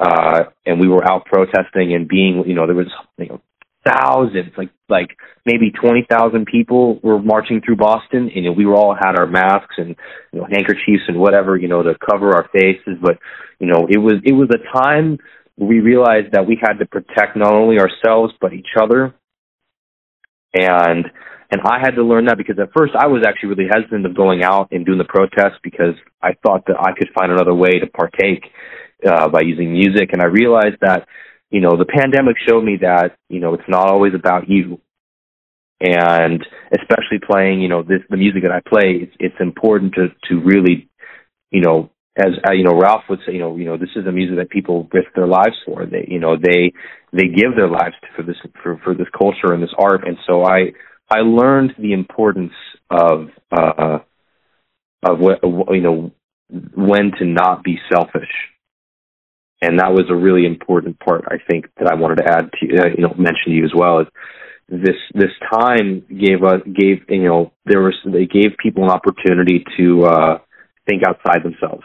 uh 0.00 0.44
and 0.64 0.80
we 0.80 0.88
were 0.88 1.04
out 1.04 1.26
protesting 1.26 1.94
and 1.94 2.08
being 2.08 2.44
you 2.46 2.54
know 2.54 2.66
there 2.66 2.76
was 2.76 2.90
you 3.18 3.26
know 3.26 3.40
thousands, 3.84 4.52
like 4.56 4.70
like 4.88 5.16
maybe 5.46 5.70
twenty 5.70 6.06
thousand 6.08 6.46
people 6.46 7.00
were 7.02 7.20
marching 7.20 7.60
through 7.64 7.76
Boston, 7.76 8.30
and 8.34 8.36
you 8.36 8.42
know, 8.42 8.52
we 8.52 8.66
were 8.66 8.74
all 8.74 8.94
had 8.94 9.18
our 9.18 9.26
masks 9.26 9.74
and 9.78 9.96
you 10.32 10.40
know 10.40 10.46
handkerchiefs 10.50 11.04
and 11.08 11.18
whatever 11.18 11.56
you 11.56 11.68
know 11.68 11.82
to 11.82 11.94
cover 12.10 12.34
our 12.34 12.48
faces. 12.52 12.98
But 13.00 13.18
you 13.58 13.66
know, 13.66 13.86
it 13.88 13.98
was 13.98 14.14
it 14.24 14.32
was 14.32 14.48
a 14.50 14.78
time 14.78 15.18
we 15.56 15.80
realized 15.80 16.32
that 16.32 16.46
we 16.46 16.58
had 16.60 16.74
to 16.74 16.86
protect 16.86 17.36
not 17.36 17.52
only 17.52 17.78
ourselves 17.78 18.32
but 18.40 18.52
each 18.52 18.74
other. 18.80 19.14
And 20.54 21.06
and 21.50 21.60
I 21.64 21.78
had 21.80 21.96
to 21.96 22.02
learn 22.02 22.26
that 22.26 22.38
because 22.38 22.58
at 22.58 22.72
first 22.76 22.94
I 22.98 23.06
was 23.08 23.24
actually 23.26 23.50
really 23.50 23.68
hesitant 23.70 24.06
of 24.06 24.16
going 24.16 24.42
out 24.42 24.68
and 24.72 24.86
doing 24.86 24.98
the 24.98 25.04
protest 25.04 25.60
because 25.62 25.94
I 26.22 26.32
thought 26.42 26.64
that 26.66 26.76
I 26.80 26.92
could 26.98 27.10
find 27.14 27.30
another 27.30 27.54
way 27.54 27.78
to 27.78 27.86
partake 27.86 28.44
uh, 29.06 29.28
by 29.28 29.40
using 29.42 29.72
music, 29.72 30.10
and 30.12 30.22
I 30.22 30.26
realized 30.26 30.76
that 30.80 31.06
you 31.52 31.60
know, 31.60 31.76
the 31.76 31.84
pandemic 31.84 32.36
showed 32.48 32.64
me 32.64 32.78
that, 32.80 33.16
you 33.28 33.38
know, 33.38 33.54
it's 33.54 33.68
not 33.68 33.88
always 33.88 34.14
about 34.14 34.48
you. 34.48 34.80
And 35.80 36.44
especially 36.72 37.18
playing, 37.24 37.60
you 37.60 37.68
know, 37.68 37.82
this, 37.82 38.00
the 38.08 38.16
music 38.16 38.42
that 38.42 38.52
I 38.52 38.60
play, 38.60 39.02
it's, 39.02 39.16
it's 39.20 39.40
important 39.40 39.94
to, 39.94 40.08
to 40.28 40.40
really 40.40 40.88
you 41.52 41.60
know, 41.60 41.90
as 42.16 42.32
uh, 42.48 42.52
you 42.52 42.64
know, 42.64 42.74
Ralph 42.74 43.04
would 43.08 43.20
say, 43.26 43.34
you 43.34 43.38
know, 43.38 43.56
you 43.56 43.66
know, 43.66 43.76
this 43.76 43.90
is 43.94 44.04
the 44.04 44.12
music 44.12 44.36
that 44.38 44.50
people 44.50 44.88
risk 44.92 45.08
their 45.14 45.26
lives 45.26 45.56
for. 45.64 45.86
They, 45.86 46.06
you 46.08 46.18
know, 46.18 46.36
they 46.36 46.72
they 47.12 47.28
give 47.28 47.54
their 47.54 47.68
lives 47.68 47.94
for 48.16 48.22
this 48.22 48.36
for 48.62 48.80
for 48.82 48.94
this 48.94 49.06
culture 49.16 49.52
and 49.52 49.62
this 49.62 49.74
art. 49.78 50.06
And 50.06 50.16
so 50.26 50.42
I 50.42 50.72
I 51.10 51.20
learned 51.20 51.74
the 51.78 51.92
importance 51.92 52.52
of 52.90 53.28
uh, 53.52 53.98
of 55.04 55.18
what 55.18 55.40
you 55.42 55.82
know 55.82 56.12
when 56.48 57.12
to 57.18 57.24
not 57.24 57.62
be 57.62 57.78
selfish. 57.90 58.30
And 59.62 59.78
that 59.78 59.92
was 59.92 60.06
a 60.10 60.14
really 60.14 60.44
important 60.44 60.98
part, 60.98 61.24
I 61.28 61.36
think, 61.48 61.66
that 61.78 61.88
I 61.88 61.94
wanted 61.94 62.16
to 62.16 62.28
add 62.28 62.50
to 62.50 62.82
uh, 62.82 62.88
you 62.96 63.02
know 63.02 63.14
mention 63.16 63.46
to 63.46 63.50
you 63.52 63.64
as 63.64 63.72
well. 63.74 64.00
Is 64.00 64.08
this 64.68 64.98
this 65.14 65.30
time 65.50 66.04
gave 66.10 66.42
us 66.42 66.60
gave 66.66 67.08
you 67.08 67.28
know 67.28 67.52
there 67.64 67.80
was 67.80 67.94
they 68.04 68.26
gave 68.26 68.58
people 68.60 68.84
an 68.84 68.90
opportunity 68.90 69.64
to 69.78 70.02
uh, 70.04 70.38
think 70.88 71.02
outside 71.06 71.44
themselves 71.44 71.84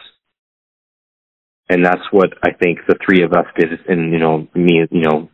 and 1.69 1.85
that's 1.85 2.03
what 2.11 2.29
I 2.43 2.51
think 2.51 2.79
the 2.87 2.95
three 3.05 3.23
of 3.23 3.33
us 3.33 3.45
did. 3.57 3.69
And 3.87 4.11
you 4.11 4.19
know, 4.19 4.47
me, 4.53 4.85
you 4.89 5.01
know, 5.01 5.29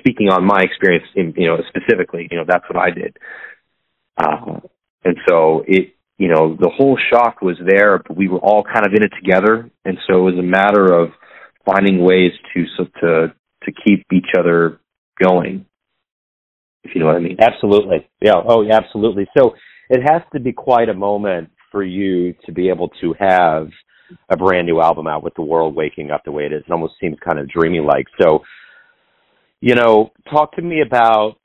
speaking 0.00 0.28
on 0.28 0.44
my 0.44 0.60
experience, 0.60 1.06
in, 1.14 1.34
you 1.36 1.46
know, 1.46 1.58
specifically, 1.68 2.28
you 2.30 2.36
know, 2.36 2.44
that's 2.46 2.64
what 2.68 2.78
I 2.78 2.90
did. 2.90 3.16
Uh, 4.16 4.60
and 5.04 5.16
so 5.28 5.64
it, 5.66 5.94
you 6.18 6.28
know, 6.28 6.56
the 6.58 6.70
whole 6.74 6.98
shock 7.10 7.40
was 7.40 7.56
there, 7.64 7.98
but 7.98 8.16
we 8.16 8.28
were 8.28 8.40
all 8.40 8.64
kind 8.64 8.86
of 8.86 8.92
in 8.92 9.04
it 9.04 9.12
together, 9.14 9.70
and 9.84 9.98
so 10.06 10.18
it 10.18 10.32
was 10.32 10.38
a 10.38 10.42
matter 10.42 10.92
of 10.92 11.10
finding 11.68 12.02
ways 12.02 12.32
to 12.54 12.64
to 13.00 13.32
to 13.64 13.72
keep 13.84 14.04
each 14.12 14.28
other 14.38 14.80
going. 15.22 15.66
If 16.84 16.94
you 16.94 17.00
know 17.00 17.06
what 17.06 17.16
I 17.16 17.20
mean. 17.20 17.36
Absolutely. 17.40 18.08
Yeah. 18.22 18.34
Oh, 18.46 18.62
yeah, 18.62 18.76
absolutely. 18.76 19.26
So 19.36 19.54
it 19.90 20.00
has 20.00 20.22
to 20.32 20.40
be 20.40 20.52
quite 20.52 20.88
a 20.88 20.94
moment 20.94 21.50
for 21.70 21.82
you 21.82 22.34
to 22.46 22.52
be 22.52 22.68
able 22.68 22.88
to 23.00 23.14
have 23.18 23.68
a 24.30 24.36
brand 24.36 24.66
new 24.66 24.80
album 24.80 25.06
out 25.06 25.22
with 25.22 25.34
the 25.34 25.42
world 25.42 25.74
waking 25.74 26.10
up 26.10 26.22
the 26.24 26.32
way 26.32 26.44
it 26.44 26.52
is. 26.52 26.62
It 26.66 26.72
almost 26.72 26.94
seems 27.00 27.16
kind 27.22 27.38
of 27.38 27.48
dreamy 27.48 27.80
like. 27.80 28.06
So, 28.22 28.42
you 29.60 29.74
know, 29.74 30.12
talk 30.30 30.54
to 30.56 30.62
me 30.62 30.80
about 30.80 31.36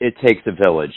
It 0.00 0.14
Takes 0.22 0.42
a 0.46 0.52
Village, 0.52 0.94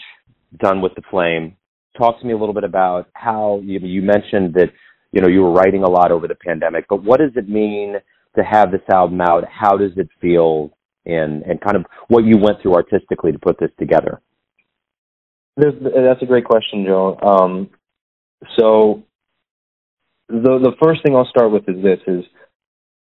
done 0.57 0.81
with 0.81 0.93
the 0.95 1.03
flame. 1.09 1.55
Talk 1.97 2.19
to 2.19 2.25
me 2.25 2.33
a 2.33 2.37
little 2.37 2.55
bit 2.55 2.63
about 2.63 3.07
how 3.13 3.61
you, 3.63 3.79
you 3.79 4.01
mentioned 4.01 4.55
that, 4.55 4.71
you 5.11 5.21
know, 5.21 5.27
you 5.27 5.41
were 5.41 5.51
writing 5.51 5.83
a 5.83 5.89
lot 5.89 6.11
over 6.11 6.27
the 6.27 6.35
pandemic, 6.35 6.85
but 6.89 7.03
what 7.03 7.19
does 7.19 7.31
it 7.35 7.49
mean 7.49 7.95
to 8.35 8.43
have 8.43 8.71
this 8.71 8.81
album 8.91 9.21
out? 9.21 9.43
How 9.49 9.77
does 9.77 9.91
it 9.97 10.09
feel? 10.21 10.71
And, 11.05 11.41
and 11.43 11.59
kind 11.59 11.75
of 11.75 11.85
what 12.09 12.23
you 12.25 12.37
went 12.37 12.61
through 12.61 12.75
artistically 12.75 13.31
to 13.31 13.39
put 13.39 13.57
this 13.57 13.71
together. 13.79 14.21
There's, 15.57 15.73
that's 15.81 16.21
a 16.21 16.25
great 16.25 16.45
question, 16.45 16.85
Joe. 16.85 17.17
Um, 17.21 17.69
so 18.57 19.03
the 20.29 20.59
the 20.59 20.73
first 20.81 21.03
thing 21.03 21.15
I'll 21.15 21.27
start 21.27 21.51
with 21.51 21.67
is 21.67 21.81
this: 21.83 21.99
is 22.07 22.23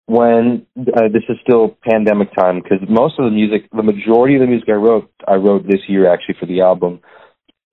when 0.07 0.67
uh, 0.79 1.09
this 1.13 1.23
is 1.29 1.37
still 1.43 1.77
pandemic 1.83 2.35
time 2.35 2.61
because 2.63 2.87
most 2.89 3.19
of 3.19 3.25
the 3.25 3.31
music, 3.31 3.69
the 3.75 3.83
majority 3.83 4.35
of 4.35 4.43
the 4.43 4.47
music 4.47 4.69
I 4.69 4.73
wrote, 4.73 5.11
I 5.27 5.35
wrote 5.35 5.67
this 5.67 5.81
year 5.89 6.13
actually 6.13 6.37
for 6.39 6.47
the 6.47 6.61
album. 6.61 7.01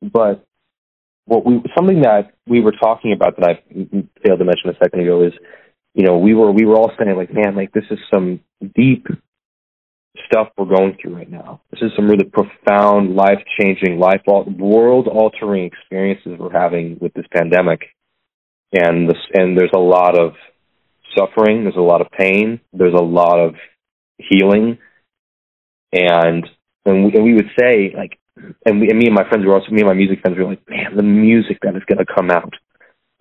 But 0.01 0.45
what 1.31 1.45
we 1.45 1.63
something 1.77 2.01
that 2.01 2.33
we 2.45 2.59
were 2.59 2.73
talking 2.73 3.13
about 3.13 3.37
that 3.37 3.49
I 3.49 3.63
failed 4.21 4.39
to 4.39 4.45
mention 4.45 4.69
a 4.69 4.77
second 4.83 4.99
ago 4.99 5.23
is, 5.23 5.31
you 5.93 6.05
know, 6.05 6.17
we 6.17 6.33
were 6.33 6.51
we 6.51 6.65
were 6.65 6.75
all 6.75 6.91
saying 6.99 7.15
like, 7.15 7.33
man, 7.33 7.55
like 7.55 7.71
this 7.71 7.85
is 7.89 7.99
some 8.13 8.41
deep 8.75 9.07
stuff 10.25 10.49
we're 10.57 10.65
going 10.65 10.97
through 11.01 11.15
right 11.15 11.31
now. 11.31 11.61
This 11.71 11.81
is 11.83 11.91
some 11.95 12.09
really 12.09 12.25
profound, 12.25 13.15
life 13.15 13.39
changing, 13.57 13.97
life 13.97 14.21
world 14.27 15.07
altering 15.07 15.63
experiences 15.63 16.33
we're 16.37 16.51
having 16.51 16.97
with 16.99 17.13
this 17.13 17.25
pandemic 17.33 17.79
and 18.73 19.09
this, 19.09 19.17
and 19.33 19.57
there's 19.57 19.71
a 19.73 19.79
lot 19.79 20.19
of 20.19 20.33
suffering, 21.17 21.63
there's 21.63 21.77
a 21.77 21.79
lot 21.79 22.01
of 22.01 22.07
pain, 22.11 22.59
there's 22.73 22.93
a 22.93 23.03
lot 23.03 23.39
of 23.39 23.55
healing, 24.17 24.79
and 25.93 26.45
and 26.85 27.05
we, 27.05 27.13
and 27.13 27.23
we 27.23 27.35
would 27.35 27.51
say 27.57 27.93
like, 27.95 28.19
and, 28.65 28.81
we, 28.81 28.89
and 28.89 28.99
me 28.99 29.07
and 29.07 29.15
my 29.15 29.27
friends 29.29 29.45
were 29.45 29.53
also 29.53 29.71
me 29.71 29.81
and 29.81 29.89
my 29.89 29.93
music 29.93 30.21
friends 30.21 30.37
were 30.37 30.45
like, 30.45 30.67
man, 30.69 30.95
the 30.95 31.03
music 31.03 31.57
that 31.61 31.75
is 31.75 31.83
going 31.87 32.03
to 32.03 32.13
come 32.13 32.31
out, 32.31 32.53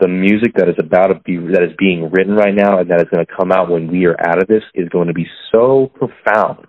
the 0.00 0.08
music 0.08 0.54
that 0.56 0.68
is 0.68 0.76
about 0.78 1.08
to 1.08 1.20
be 1.20 1.36
that 1.36 1.62
is 1.62 1.76
being 1.78 2.10
written 2.10 2.34
right 2.34 2.54
now 2.54 2.78
and 2.78 2.90
that 2.90 3.00
is 3.00 3.08
going 3.12 3.24
to 3.24 3.36
come 3.36 3.52
out 3.52 3.70
when 3.70 3.88
we 3.88 4.06
are 4.06 4.16
out 4.20 4.42
of 4.42 4.48
this 4.48 4.62
is 4.74 4.88
going 4.88 5.08
to 5.08 5.14
be 5.14 5.26
so 5.52 5.90
profound 5.94 6.66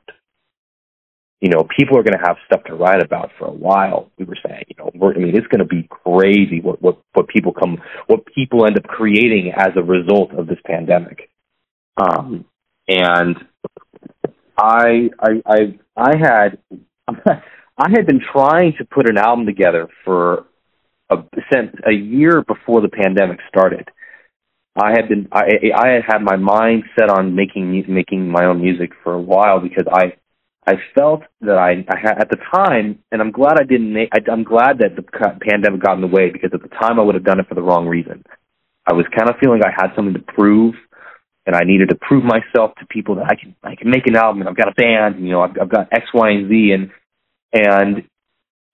you 1.41 1.49
know, 1.49 1.67
people 1.75 1.97
are 1.97 2.03
going 2.03 2.17
to 2.17 2.23
have 2.23 2.37
stuff 2.45 2.63
to 2.65 2.75
write 2.75 3.03
about 3.03 3.31
for 3.37 3.47
a 3.47 3.51
while. 3.51 4.11
We 4.17 4.25
were 4.25 4.37
saying, 4.45 4.65
you 4.67 4.75
know, 4.77 4.91
I 5.09 5.17
mean, 5.17 5.35
it's 5.35 5.47
going 5.47 5.59
to 5.59 5.65
be 5.65 5.89
crazy 5.89 6.61
what, 6.61 6.79
what, 6.81 6.99
what 7.13 7.27
people 7.27 7.51
come, 7.51 7.81
what 8.05 8.27
people 8.27 8.65
end 8.65 8.77
up 8.77 8.83
creating 8.83 9.51
as 9.55 9.69
a 9.75 9.81
result 9.81 10.33
of 10.33 10.45
this 10.45 10.59
pandemic. 10.63 11.31
Um, 11.97 12.45
and 12.87 13.37
I, 14.55 15.09
I, 15.19 15.29
I, 15.47 15.79
I 15.97 16.11
had, 16.17 16.59
I 17.81 17.89
had 17.89 18.05
been 18.05 18.21
trying 18.31 18.73
to 18.77 18.85
put 18.85 19.09
an 19.09 19.17
album 19.17 19.47
together 19.47 19.87
for 20.05 20.45
a, 21.09 21.15
since 21.51 21.71
a 21.83 21.91
year 21.91 22.43
before 22.47 22.79
the 22.79 22.89
pandemic 22.89 23.39
started. 23.49 23.89
I 24.75 24.91
had 24.91 25.09
been, 25.09 25.27
I, 25.31 25.45
I 25.75 25.87
had 25.89 26.03
had 26.07 26.21
my 26.21 26.35
mind 26.35 26.83
set 26.97 27.09
on 27.09 27.35
making, 27.35 27.83
making 27.89 28.29
my 28.29 28.45
own 28.45 28.61
music 28.61 28.91
for 29.03 29.13
a 29.13 29.21
while 29.21 29.59
because 29.59 29.85
I, 29.91 30.13
I 30.67 30.75
felt 30.93 31.23
that 31.41 31.57
I, 31.57 31.83
I 31.89 31.97
had 31.99 32.21
at 32.21 32.29
the 32.29 32.37
time, 32.53 32.99
and 33.11 33.19
I'm 33.19 33.31
glad 33.31 33.59
I 33.59 33.63
didn't. 33.63 33.97
I, 33.97 34.19
I'm 34.31 34.43
glad 34.43 34.77
that 34.79 34.95
the 34.95 35.01
pandemic 35.41 35.81
got 35.81 35.95
in 35.95 36.01
the 36.01 36.07
way 36.07 36.29
because 36.29 36.51
at 36.53 36.61
the 36.61 36.69
time 36.69 36.99
I 36.99 37.03
would 37.03 37.15
have 37.15 37.25
done 37.25 37.39
it 37.39 37.47
for 37.49 37.55
the 37.55 37.63
wrong 37.63 37.87
reason. 37.87 38.23
I 38.85 38.93
was 38.93 39.07
kind 39.17 39.27
of 39.27 39.37
feeling 39.41 39.61
I 39.65 39.73
had 39.75 39.95
something 39.95 40.13
to 40.13 40.33
prove, 40.33 40.75
and 41.47 41.55
I 41.55 41.61
needed 41.65 41.89
to 41.89 41.95
prove 41.95 42.23
myself 42.23 42.75
to 42.79 42.85
people 42.85 43.15
that 43.15 43.25
I 43.25 43.35
can 43.35 43.55
I 43.63 43.75
can 43.75 43.89
make 43.89 44.05
an 44.05 44.15
album, 44.15 44.41
and 44.41 44.49
I've 44.49 44.55
got 44.55 44.69
a 44.69 44.75
band, 44.75 45.15
and, 45.15 45.25
you 45.25 45.31
know, 45.31 45.41
I've, 45.41 45.57
I've 45.59 45.69
got 45.69 45.89
X, 45.91 46.05
Y, 46.13 46.29
and 46.29 46.47
Z, 46.47 46.71
and 46.73 46.91
and 47.53 48.03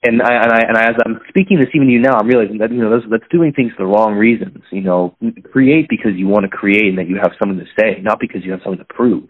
and 0.03 0.21
I, 0.21 0.33
and 0.33 0.51
I 0.51 0.59
and 0.67 0.77
I, 0.77 0.83
as 0.83 0.95
I'm 1.05 1.19
speaking 1.29 1.59
this 1.59 1.69
even 1.73 1.87
to 1.87 1.93
you 1.93 1.99
now, 1.99 2.17
I'm 2.19 2.27
realizing 2.27 2.59
that 2.59 2.71
you 2.71 2.77
know 2.77 2.91
that's, 2.91 3.09
that's 3.09 3.31
doing 3.31 3.53
things 3.53 3.71
for 3.75 3.83
the 3.83 3.91
wrong 3.91 4.13
reasons. 4.15 4.63
You 4.71 4.81
know, 4.81 5.15
create 5.51 5.87
because 5.89 6.11
you 6.15 6.27
want 6.27 6.43
to 6.43 6.55
create 6.55 6.87
and 6.89 6.97
that 6.97 7.09
you 7.09 7.15
have 7.15 7.31
something 7.39 7.59
to 7.59 7.65
say, 7.79 8.01
not 8.01 8.19
because 8.19 8.43
you 8.43 8.51
have 8.51 8.61
something 8.63 8.85
to 8.85 8.93
prove. 8.93 9.29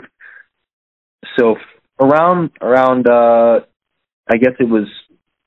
So 1.38 1.56
around 2.00 2.52
around 2.62 3.08
uh 3.10 3.62
I 4.30 4.38
guess 4.38 4.54
it 4.60 4.70
was 4.70 4.88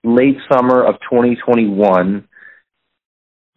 late 0.02 0.36
summer 0.50 0.82
of 0.82 0.94
2021 1.10 2.26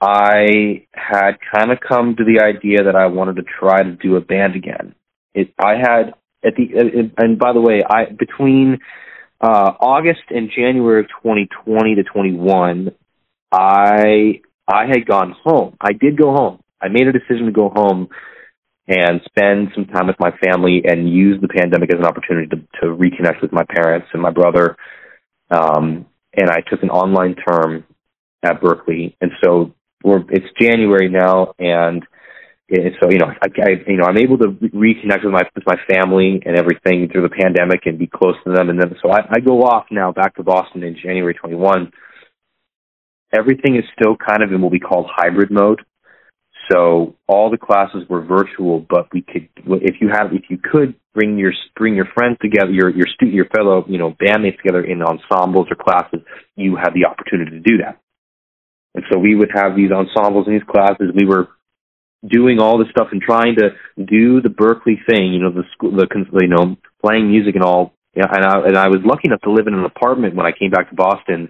I 0.03 0.85
had 0.93 1.37
kind 1.55 1.71
of 1.71 1.77
come 1.79 2.17
to 2.17 2.25
the 2.25 2.43
idea 2.43 2.83
that 2.83 2.95
I 2.95 3.05
wanted 3.05 3.37
to 3.37 3.43
try 3.43 3.83
to 3.83 3.91
do 3.91 4.17
a 4.17 4.21
band 4.21 4.55
again. 4.55 4.95
It 5.33 5.53
I 5.57 5.75
had 5.79 6.13
at 6.43 6.55
the 6.55 7.11
and 7.17 7.39
by 7.39 7.53
the 7.53 7.61
way, 7.61 7.81
I 7.89 8.11
between 8.11 8.79
uh 9.43 9.73
August 9.79 10.23
and 10.29 10.49
January 10.55 11.01
of 11.01 11.07
2020 11.21 11.95
to 11.95 12.03
21 12.03 12.91
I 13.51 14.41
I 14.67 14.87
had 14.87 15.05
gone 15.05 15.35
home. 15.43 15.75
I 15.79 15.93
did 15.93 16.17
go 16.17 16.31
home. 16.31 16.59
I 16.81 16.87
made 16.87 17.07
a 17.07 17.11
decision 17.11 17.45
to 17.45 17.51
go 17.51 17.69
home 17.69 18.09
and 18.87 19.21
spend 19.25 19.69
some 19.75 19.85
time 19.85 20.07
with 20.07 20.19
my 20.19 20.31
family 20.43 20.81
and 20.85 21.09
use 21.09 21.39
the 21.41 21.47
pandemic 21.47 21.93
as 21.93 21.99
an 21.99 22.05
opportunity 22.05 22.47
to, 22.47 22.55
to 22.81 22.87
reconnect 22.87 23.41
with 23.41 23.53
my 23.53 23.63
parents 23.63 24.07
and 24.13 24.21
my 24.21 24.31
brother. 24.31 24.75
Um, 25.49 26.05
and 26.35 26.49
I 26.49 26.61
took 26.69 26.83
an 26.83 26.89
online 26.89 27.35
term 27.35 27.85
at 28.43 28.61
Berklee. 28.61 29.15
and 29.21 29.31
so 29.43 29.73
we're, 30.03 30.23
it's 30.29 30.47
January 30.59 31.07
now, 31.09 31.53
and 31.59 32.05
it, 32.69 32.93
so 33.01 33.09
you 33.11 33.19
know, 33.19 33.27
I, 33.27 33.47
I 33.61 33.69
you 33.87 33.97
know 33.97 34.05
I'm 34.05 34.17
able 34.17 34.37
to 34.37 34.49
re- 34.49 34.95
reconnect 34.95 35.23
with 35.23 35.33
my 35.33 35.43
with 35.55 35.65
my 35.65 35.75
family 35.87 36.41
and 36.45 36.57
everything 36.57 37.09
through 37.11 37.23
the 37.23 37.35
pandemic 37.35 37.81
and 37.85 37.99
be 37.99 38.07
close 38.07 38.35
to 38.45 38.53
them, 38.53 38.69
and 38.69 38.79
then 38.79 38.95
so 39.01 39.11
I, 39.11 39.19
I 39.29 39.39
go 39.39 39.63
off 39.63 39.85
now 39.91 40.11
back 40.11 40.35
to 40.35 40.43
Boston 40.43 40.83
in 40.83 40.95
January 41.01 41.33
21. 41.33 41.91
Everything 43.35 43.75
is 43.75 43.83
still 43.99 44.15
kind 44.15 44.43
of 44.43 44.51
in 44.51 44.61
what 44.61 44.71
we 44.71 44.79
call 44.79 45.09
hybrid 45.11 45.51
mode. 45.51 45.81
So 46.71 47.15
all 47.27 47.51
the 47.51 47.57
classes 47.57 48.07
were 48.07 48.21
virtual, 48.23 48.79
but 48.79 49.11
we 49.11 49.21
could, 49.21 49.49
if 49.81 49.95
you 49.99 50.09
have, 50.13 50.31
if 50.31 50.43
you 50.49 50.57
could 50.57 50.95
bring 51.13 51.37
your 51.37 51.51
bring 51.75 51.95
your 51.95 52.07
friends 52.13 52.37
together, 52.41 52.71
your 52.71 52.89
your 52.89 53.07
student, 53.13 53.35
your 53.35 53.49
fellow, 53.53 53.83
you 53.87 53.97
know, 53.97 54.11
bandmates 54.11 54.57
together 54.57 54.83
in 54.83 55.01
ensembles 55.01 55.67
or 55.69 55.75
classes, 55.75 56.21
you 56.55 56.77
had 56.77 56.93
the 56.93 57.05
opportunity 57.05 57.51
to 57.51 57.59
do 57.59 57.77
that. 57.79 57.99
And 58.95 59.03
so 59.11 59.19
we 59.19 59.35
would 59.35 59.49
have 59.53 59.75
these 59.75 59.91
ensembles 59.91 60.47
in 60.47 60.53
these 60.53 60.69
classes. 60.69 61.11
We 61.13 61.25
were 61.27 61.49
doing 62.25 62.59
all 62.59 62.77
this 62.77 62.89
stuff 62.89 63.07
and 63.11 63.21
trying 63.21 63.55
to 63.55 63.71
do 63.97 64.41
the 64.41 64.49
Berklee 64.49 65.05
thing, 65.09 65.33
you 65.33 65.39
know, 65.39 65.51
the 65.51 65.63
school, 65.73 65.91
the 65.91 66.07
you 66.41 66.47
know, 66.47 66.77
playing 67.03 67.29
music 67.29 67.55
and 67.55 67.63
all. 67.63 67.93
And 68.15 68.45
I 68.45 68.67
and 68.67 68.77
I 68.77 68.87
was 68.87 69.01
lucky 69.03 69.25
enough 69.25 69.41
to 69.41 69.51
live 69.51 69.67
in 69.67 69.73
an 69.73 69.85
apartment 69.85 70.35
when 70.35 70.45
I 70.45 70.51
came 70.51 70.71
back 70.71 70.89
to 70.89 70.95
Boston 70.95 71.49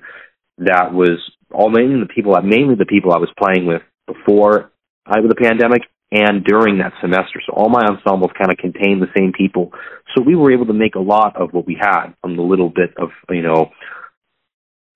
that 0.59 0.93
was 0.93 1.19
all 1.51 1.69
mainly 1.69 1.99
the 1.99 2.13
people, 2.13 2.33
that 2.33 2.45
mainly 2.45 2.75
the 2.75 2.85
people 2.85 3.11
I 3.11 3.17
was 3.17 3.29
playing 3.37 3.65
with 3.65 3.81
before 4.07 4.71
uh, 5.05 5.19
with 5.21 5.29
the 5.29 5.41
pandemic 5.41 5.81
and 6.11 6.43
during 6.43 6.77
that 6.77 6.93
semester. 7.01 7.41
So 7.45 7.53
all 7.53 7.69
my 7.69 7.81
ensembles 7.81 8.31
kind 8.37 8.51
of 8.51 8.57
contained 8.57 9.01
the 9.01 9.11
same 9.17 9.33
people. 9.33 9.71
So 10.15 10.21
we 10.21 10.35
were 10.35 10.53
able 10.53 10.67
to 10.67 10.73
make 10.73 10.95
a 10.95 10.99
lot 10.99 11.35
of 11.35 11.51
what 11.51 11.65
we 11.65 11.75
had 11.79 12.13
from 12.21 12.37
the 12.37 12.43
little 12.43 12.69
bit 12.69 12.93
of, 12.97 13.09
you 13.29 13.41
know, 13.41 13.71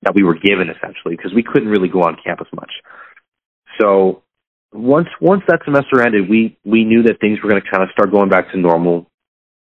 that 0.04 0.14
we 0.14 0.24
were 0.24 0.36
given 0.36 0.70
essentially 0.70 1.16
because 1.18 1.34
we 1.34 1.44
couldn't 1.44 1.70
really 1.70 1.90
go 1.90 2.02
on 2.02 2.18
campus 2.24 2.48
much. 2.54 2.72
So 3.82 4.24
once 4.74 5.08
once 5.22 5.44
that 5.48 5.62
semester 5.66 6.02
ended, 6.02 6.30
we 6.30 6.58
we 6.66 6.84
knew 6.84 7.04
that 7.04 7.20
things 7.20 7.40
were 7.42 7.50
going 7.50 7.62
to 7.62 7.70
kind 7.70 7.84
of 7.84 7.90
start 7.92 8.12
going 8.12 8.30
back 8.30 8.52
to 8.52 8.58
normal, 8.58 9.10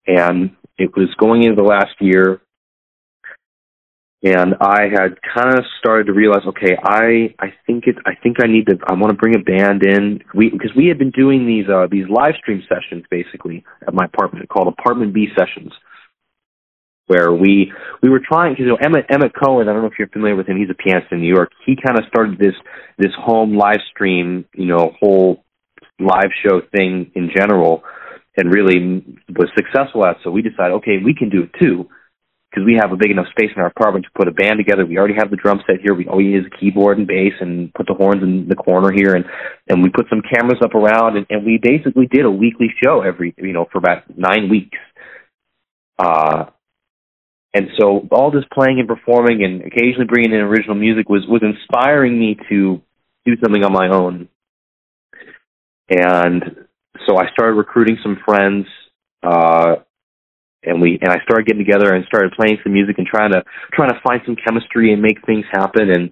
and 0.06 0.56
it 0.78 0.92
was 0.96 1.10
going 1.20 1.44
into 1.44 1.56
the 1.56 1.68
last 1.68 1.96
year. 2.00 2.42
And 4.24 4.54
I 4.62 4.84
had 4.84 5.18
kind 5.34 5.58
of 5.58 5.66
started 5.80 6.06
to 6.06 6.14
realize, 6.14 6.44
okay, 6.46 6.78
I 6.82 7.34
I 7.40 7.54
think 7.66 7.88
it 7.88 7.96
I 8.06 8.14
think 8.22 8.38
I 8.44 8.48
need 8.48 8.68
to 8.68 8.78
I 8.86 8.94
want 8.94 9.10
to 9.10 9.18
bring 9.18 9.36
a 9.36 9.40
band 9.40 9.84
in. 9.84 10.20
We 10.36 10.52
because 10.52 10.72
we 10.76 10.88
had 10.88 11.00
been 11.00 11.10
doing 11.10 11.48
these 11.48 11.66
uh 11.68 11.88
these 11.90 12.08
live 12.08 12.36
stream 12.38 12.62
sessions 12.70 13.04
basically 13.10 13.64
at 13.88 13.96
my 13.96 14.06
apartment 14.06 14.48
called 14.50 14.68
Apartment 14.68 15.14
B 15.14 15.28
sessions 15.36 15.74
where 17.12 17.34
we 17.34 17.74
we 18.02 18.10
were 18.10 18.22
trying 18.24 18.54
because 18.54 18.64
you 18.64 18.72
know 18.72 18.80
Emmett 18.82 19.06
Emmett 19.10 19.34
Cohen 19.36 19.68
I 19.68 19.74
don't 19.74 19.82
know 19.82 19.90
if 19.90 20.00
you're 20.00 20.08
familiar 20.08 20.38
with 20.38 20.48
him 20.48 20.56
he's 20.56 20.70
a 20.70 20.74
pianist 20.74 21.12
in 21.12 21.20
New 21.20 21.34
York 21.34 21.52
he 21.66 21.76
kind 21.76 22.00
of 22.00 22.06
started 22.08 22.40
this 22.40 22.56
this 22.98 23.12
home 23.20 23.58
live 23.58 23.84
stream 23.92 24.46
you 24.56 24.66
know 24.66 24.96
whole 24.98 25.44
live 26.00 26.32
show 26.42 26.62
thing 26.76 27.12
in 27.16 27.30
general 27.36 27.84
and 28.38 28.54
really 28.54 29.04
was 29.28 29.50
successful 29.58 30.06
at 30.06 30.16
so 30.24 30.32
we 30.32 30.42
decided 30.42 30.80
okay 30.80 31.04
we 31.04 31.14
can 31.14 31.30
do 31.30 31.44
it 31.44 31.52
too 31.60 31.90
because 32.52 32.66
we 32.66 32.78
have 32.82 32.92
a 32.92 32.98
big 32.98 33.12
enough 33.12 33.28
space 33.32 33.50
in 33.56 33.62
our 33.62 33.68
apartment 33.68 34.06
to 34.06 34.12
put 34.14 34.28
a 34.28 34.32
band 34.32 34.58
together. 34.58 34.86
We 34.86 34.98
already 34.98 35.14
have 35.18 35.30
the 35.32 35.38
drum 35.38 35.62
set 35.66 35.80
here. 35.82 35.96
We 35.96 36.06
all 36.08 36.22
use 36.22 36.46
a 36.46 36.60
keyboard 36.60 36.98
and 36.98 37.08
bass 37.08 37.32
and 37.40 37.74
put 37.74 37.88
the 37.88 37.94
horns 37.94 38.22
in 38.22 38.48
the 38.50 38.56
corner 38.56 38.92
here 38.94 39.16
and 39.16 39.26
and 39.70 39.82
we 39.82 39.90
put 39.90 40.08
some 40.10 40.22
cameras 40.22 40.60
up 40.62 40.76
around 40.76 41.16
and, 41.16 41.26
and 41.30 41.46
we 41.46 41.60
basically 41.62 42.08
did 42.12 42.26
a 42.26 42.32
weekly 42.32 42.68
show 42.84 43.02
every 43.02 43.34
you 43.38 43.54
know 43.54 43.68
for 43.72 43.78
about 43.78 44.04
nine 44.18 44.50
weeks. 44.50 44.78
Uh 45.98 46.46
and 47.54 47.68
so 47.80 48.08
all 48.12 48.32
this 48.32 48.46
playing 48.54 48.80
and 48.80 48.88
performing 48.88 49.44
and 49.44 49.62
occasionally 49.62 50.06
bringing 50.08 50.32
in 50.32 50.40
original 50.40 50.76
music 50.76 51.10
was 51.10 51.24
was 51.28 51.42
inspiring 51.44 52.18
me 52.18 52.38
to 52.50 52.82
do 53.26 53.34
something 53.44 53.64
on 53.64 53.74
my 53.74 53.90
own. 53.90 54.30
And 55.90 56.68
so 57.08 57.18
i 57.18 57.30
started 57.34 57.56
recruiting 57.56 57.98
some 58.02 58.18
friends 58.26 58.66
uh 59.24 59.76
and 60.64 60.82
we 60.82 60.98
and 61.02 61.12
i 61.12 61.18
started 61.24 61.46
getting 61.46 61.64
together 61.64 61.94
and 61.94 62.06
started 62.06 62.32
playing 62.40 62.58
some 62.64 62.74
music 62.74 62.98
and 62.98 63.08
trying 63.08 63.32
to 63.32 63.44
trying 63.74 63.90
to 63.90 64.00
find 64.06 64.22
some 64.26 64.36
chemistry 64.36 64.94
and 64.94 65.02
make 65.02 65.26
things 65.26 65.46
happen. 65.52 65.90
And 65.90 66.12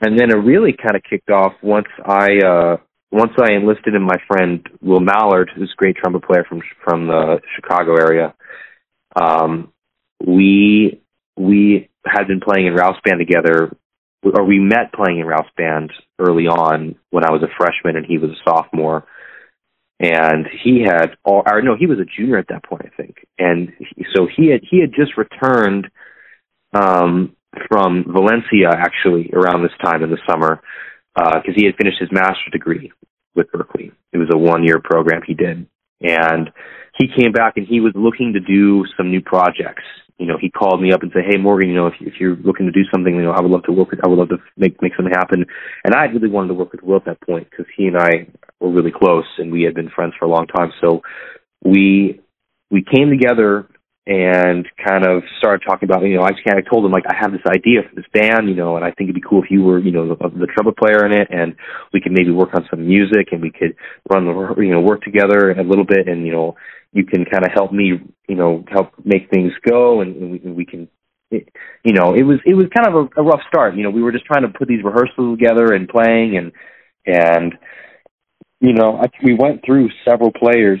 and 0.00 0.18
then 0.18 0.30
it 0.30 0.36
really 0.36 0.72
kind 0.72 0.96
of 0.96 1.02
kicked 1.08 1.30
off 1.30 1.52
once 1.62 1.86
i 2.04 2.38
uh 2.44 2.76
once 3.12 3.32
i 3.38 3.52
enlisted 3.52 3.94
in 3.94 4.02
my 4.02 4.16
friend 4.26 4.66
will 4.80 5.00
mallard 5.00 5.50
who's 5.54 5.72
a 5.72 5.80
great 5.80 5.94
trumpet 5.96 6.24
player 6.24 6.44
from 6.48 6.60
from 6.82 7.06
the 7.06 7.40
chicago 7.54 7.94
area. 7.94 8.34
Um 9.14 9.72
we 10.26 11.00
we 11.36 11.88
had 12.04 12.26
been 12.26 12.40
playing 12.40 12.66
in 12.66 12.74
Ralph's 12.74 13.00
band 13.04 13.18
together, 13.18 13.76
or 14.22 14.44
we 14.44 14.58
met 14.58 14.92
playing 14.92 15.20
in 15.20 15.26
Ralph's 15.26 15.50
band 15.56 15.92
early 16.18 16.46
on 16.46 16.96
when 17.10 17.24
I 17.24 17.30
was 17.30 17.42
a 17.42 17.54
freshman 17.56 17.96
and 17.96 18.06
he 18.06 18.18
was 18.18 18.30
a 18.30 18.42
sophomore. 18.44 19.04
And 20.00 20.46
he 20.64 20.82
had, 20.84 21.16
all, 21.24 21.42
or 21.46 21.62
no, 21.62 21.76
he 21.78 21.86
was 21.86 21.98
a 22.00 22.04
junior 22.04 22.36
at 22.36 22.48
that 22.48 22.64
point, 22.64 22.86
I 22.86 22.96
think. 22.96 23.24
And 23.38 23.72
he, 23.78 24.04
so 24.14 24.26
he 24.26 24.50
had 24.50 24.60
he 24.68 24.80
had 24.80 24.92
just 24.92 25.16
returned 25.16 25.88
um, 26.72 27.36
from 27.68 28.04
Valencia 28.08 28.70
actually 28.70 29.30
around 29.32 29.62
this 29.62 29.76
time 29.82 30.02
in 30.02 30.10
the 30.10 30.18
summer 30.28 30.60
because 31.14 31.54
uh, 31.54 31.54
he 31.54 31.66
had 31.66 31.76
finished 31.76 32.00
his 32.00 32.10
master's 32.10 32.52
degree 32.52 32.90
with 33.36 33.46
Berklee. 33.52 33.92
It 34.12 34.18
was 34.18 34.28
a 34.32 34.38
one 34.38 34.64
year 34.64 34.80
program 34.82 35.22
he 35.26 35.34
did, 35.34 35.66
and 36.00 36.50
he 36.98 37.06
came 37.06 37.32
back 37.32 37.56
and 37.56 37.66
he 37.66 37.80
was 37.80 37.92
looking 37.94 38.32
to 38.32 38.40
do 38.40 38.84
some 38.96 39.10
new 39.10 39.20
projects 39.20 39.84
you 40.22 40.28
know, 40.28 40.38
he 40.40 40.50
called 40.50 40.80
me 40.80 40.92
up 40.92 41.02
and 41.02 41.10
said, 41.12 41.24
"Hey, 41.28 41.36
Morgan, 41.36 41.68
you 41.68 41.74
know, 41.74 41.88
if, 41.88 41.94
if 42.00 42.14
you're 42.20 42.36
looking 42.36 42.66
to 42.66 42.72
do 42.72 42.84
something, 42.92 43.14
you 43.14 43.22
know, 43.22 43.32
I 43.32 43.40
would 43.40 43.50
love 43.50 43.64
to 43.64 43.72
work 43.72 43.90
with. 43.90 44.00
I 44.04 44.08
would 44.08 44.18
love 44.18 44.28
to 44.28 44.38
make 44.56 44.80
make 44.80 44.94
something 44.96 45.12
happen." 45.12 45.44
And 45.84 45.94
I 45.94 46.04
really 46.04 46.30
wanted 46.30 46.48
to 46.48 46.54
work 46.54 46.70
with 46.72 46.82
Will 46.82 46.96
at 46.96 47.04
that 47.06 47.20
point 47.20 47.48
because 47.50 47.66
he 47.76 47.86
and 47.86 47.98
I 47.98 48.28
were 48.60 48.70
really 48.70 48.92
close 48.92 49.26
and 49.38 49.50
we 49.50 49.62
had 49.62 49.74
been 49.74 49.90
friends 49.90 50.14
for 50.18 50.26
a 50.26 50.30
long 50.30 50.46
time. 50.46 50.72
So 50.80 51.02
we 51.64 52.20
we 52.70 52.84
came 52.84 53.10
together 53.10 53.68
and 54.06 54.66
kind 54.84 55.06
of 55.06 55.22
started 55.38 55.62
talking 55.64 55.88
about, 55.88 56.02
you 56.02 56.16
know, 56.16 56.24
I 56.24 56.30
just 56.30 56.44
kind 56.44 56.58
of 56.58 56.68
told 56.68 56.84
him 56.84 56.90
like 56.90 57.04
I 57.08 57.14
have 57.20 57.30
this 57.30 57.46
idea 57.46 57.82
for 57.88 57.94
this 57.94 58.10
band, 58.12 58.48
you 58.48 58.56
know, 58.56 58.74
and 58.74 58.84
I 58.84 58.90
think 58.90 59.08
it'd 59.08 59.14
be 59.14 59.28
cool 59.28 59.42
if 59.44 59.50
you 59.50 59.62
were, 59.62 59.78
you 59.78 59.92
know, 59.92 60.08
the, 60.08 60.16
the 60.30 60.46
trumpet 60.46 60.76
player 60.76 61.06
in 61.06 61.12
it, 61.12 61.28
and 61.30 61.54
we 61.92 62.00
could 62.00 62.10
maybe 62.10 62.32
work 62.32 62.50
on 62.54 62.66
some 62.68 62.84
music, 62.84 63.28
and 63.30 63.40
we 63.40 63.52
could 63.52 63.76
run 64.10 64.26
the, 64.26 64.54
you 64.60 64.72
know, 64.72 64.80
work 64.80 65.02
together 65.02 65.52
a 65.52 65.62
little 65.62 65.84
bit, 65.84 66.08
and 66.08 66.26
you 66.26 66.32
know, 66.32 66.56
you 66.92 67.04
can 67.04 67.24
kind 67.24 67.44
of 67.44 67.52
help 67.52 67.72
me, 67.72 68.00
you 68.28 68.34
know, 68.34 68.64
help 68.70 68.92
make 69.04 69.30
things 69.30 69.52
go, 69.68 70.00
and, 70.00 70.16
and 70.16 70.30
we, 70.30 70.38
we 70.38 70.66
can, 70.66 70.88
it, 71.30 71.48
you 71.82 71.92
know, 71.94 72.14
it 72.14 72.22
was 72.22 72.38
it 72.44 72.54
was 72.54 72.66
kind 72.76 72.86
of 72.86 72.94
a, 72.94 73.20
a 73.20 73.24
rough 73.24 73.40
start. 73.48 73.76
You 73.76 73.82
know, 73.82 73.90
we 73.90 74.02
were 74.02 74.12
just 74.12 74.26
trying 74.26 74.42
to 74.42 74.58
put 74.58 74.68
these 74.68 74.84
rehearsals 74.84 75.38
together 75.38 75.72
and 75.72 75.88
playing, 75.88 76.36
and 76.36 76.52
and 77.06 77.54
you 78.60 78.74
know, 78.74 78.98
I, 78.98 79.06
we 79.24 79.34
went 79.34 79.64
through 79.64 79.88
several 80.08 80.30
players 80.32 80.80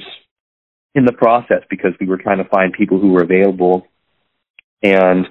in 0.94 1.06
the 1.06 1.14
process 1.14 1.62
because 1.70 1.92
we 1.98 2.06
were 2.06 2.18
trying 2.18 2.38
to 2.38 2.48
find 2.48 2.72
people 2.72 3.00
who 3.00 3.12
were 3.12 3.22
available, 3.22 3.86
and 4.82 5.26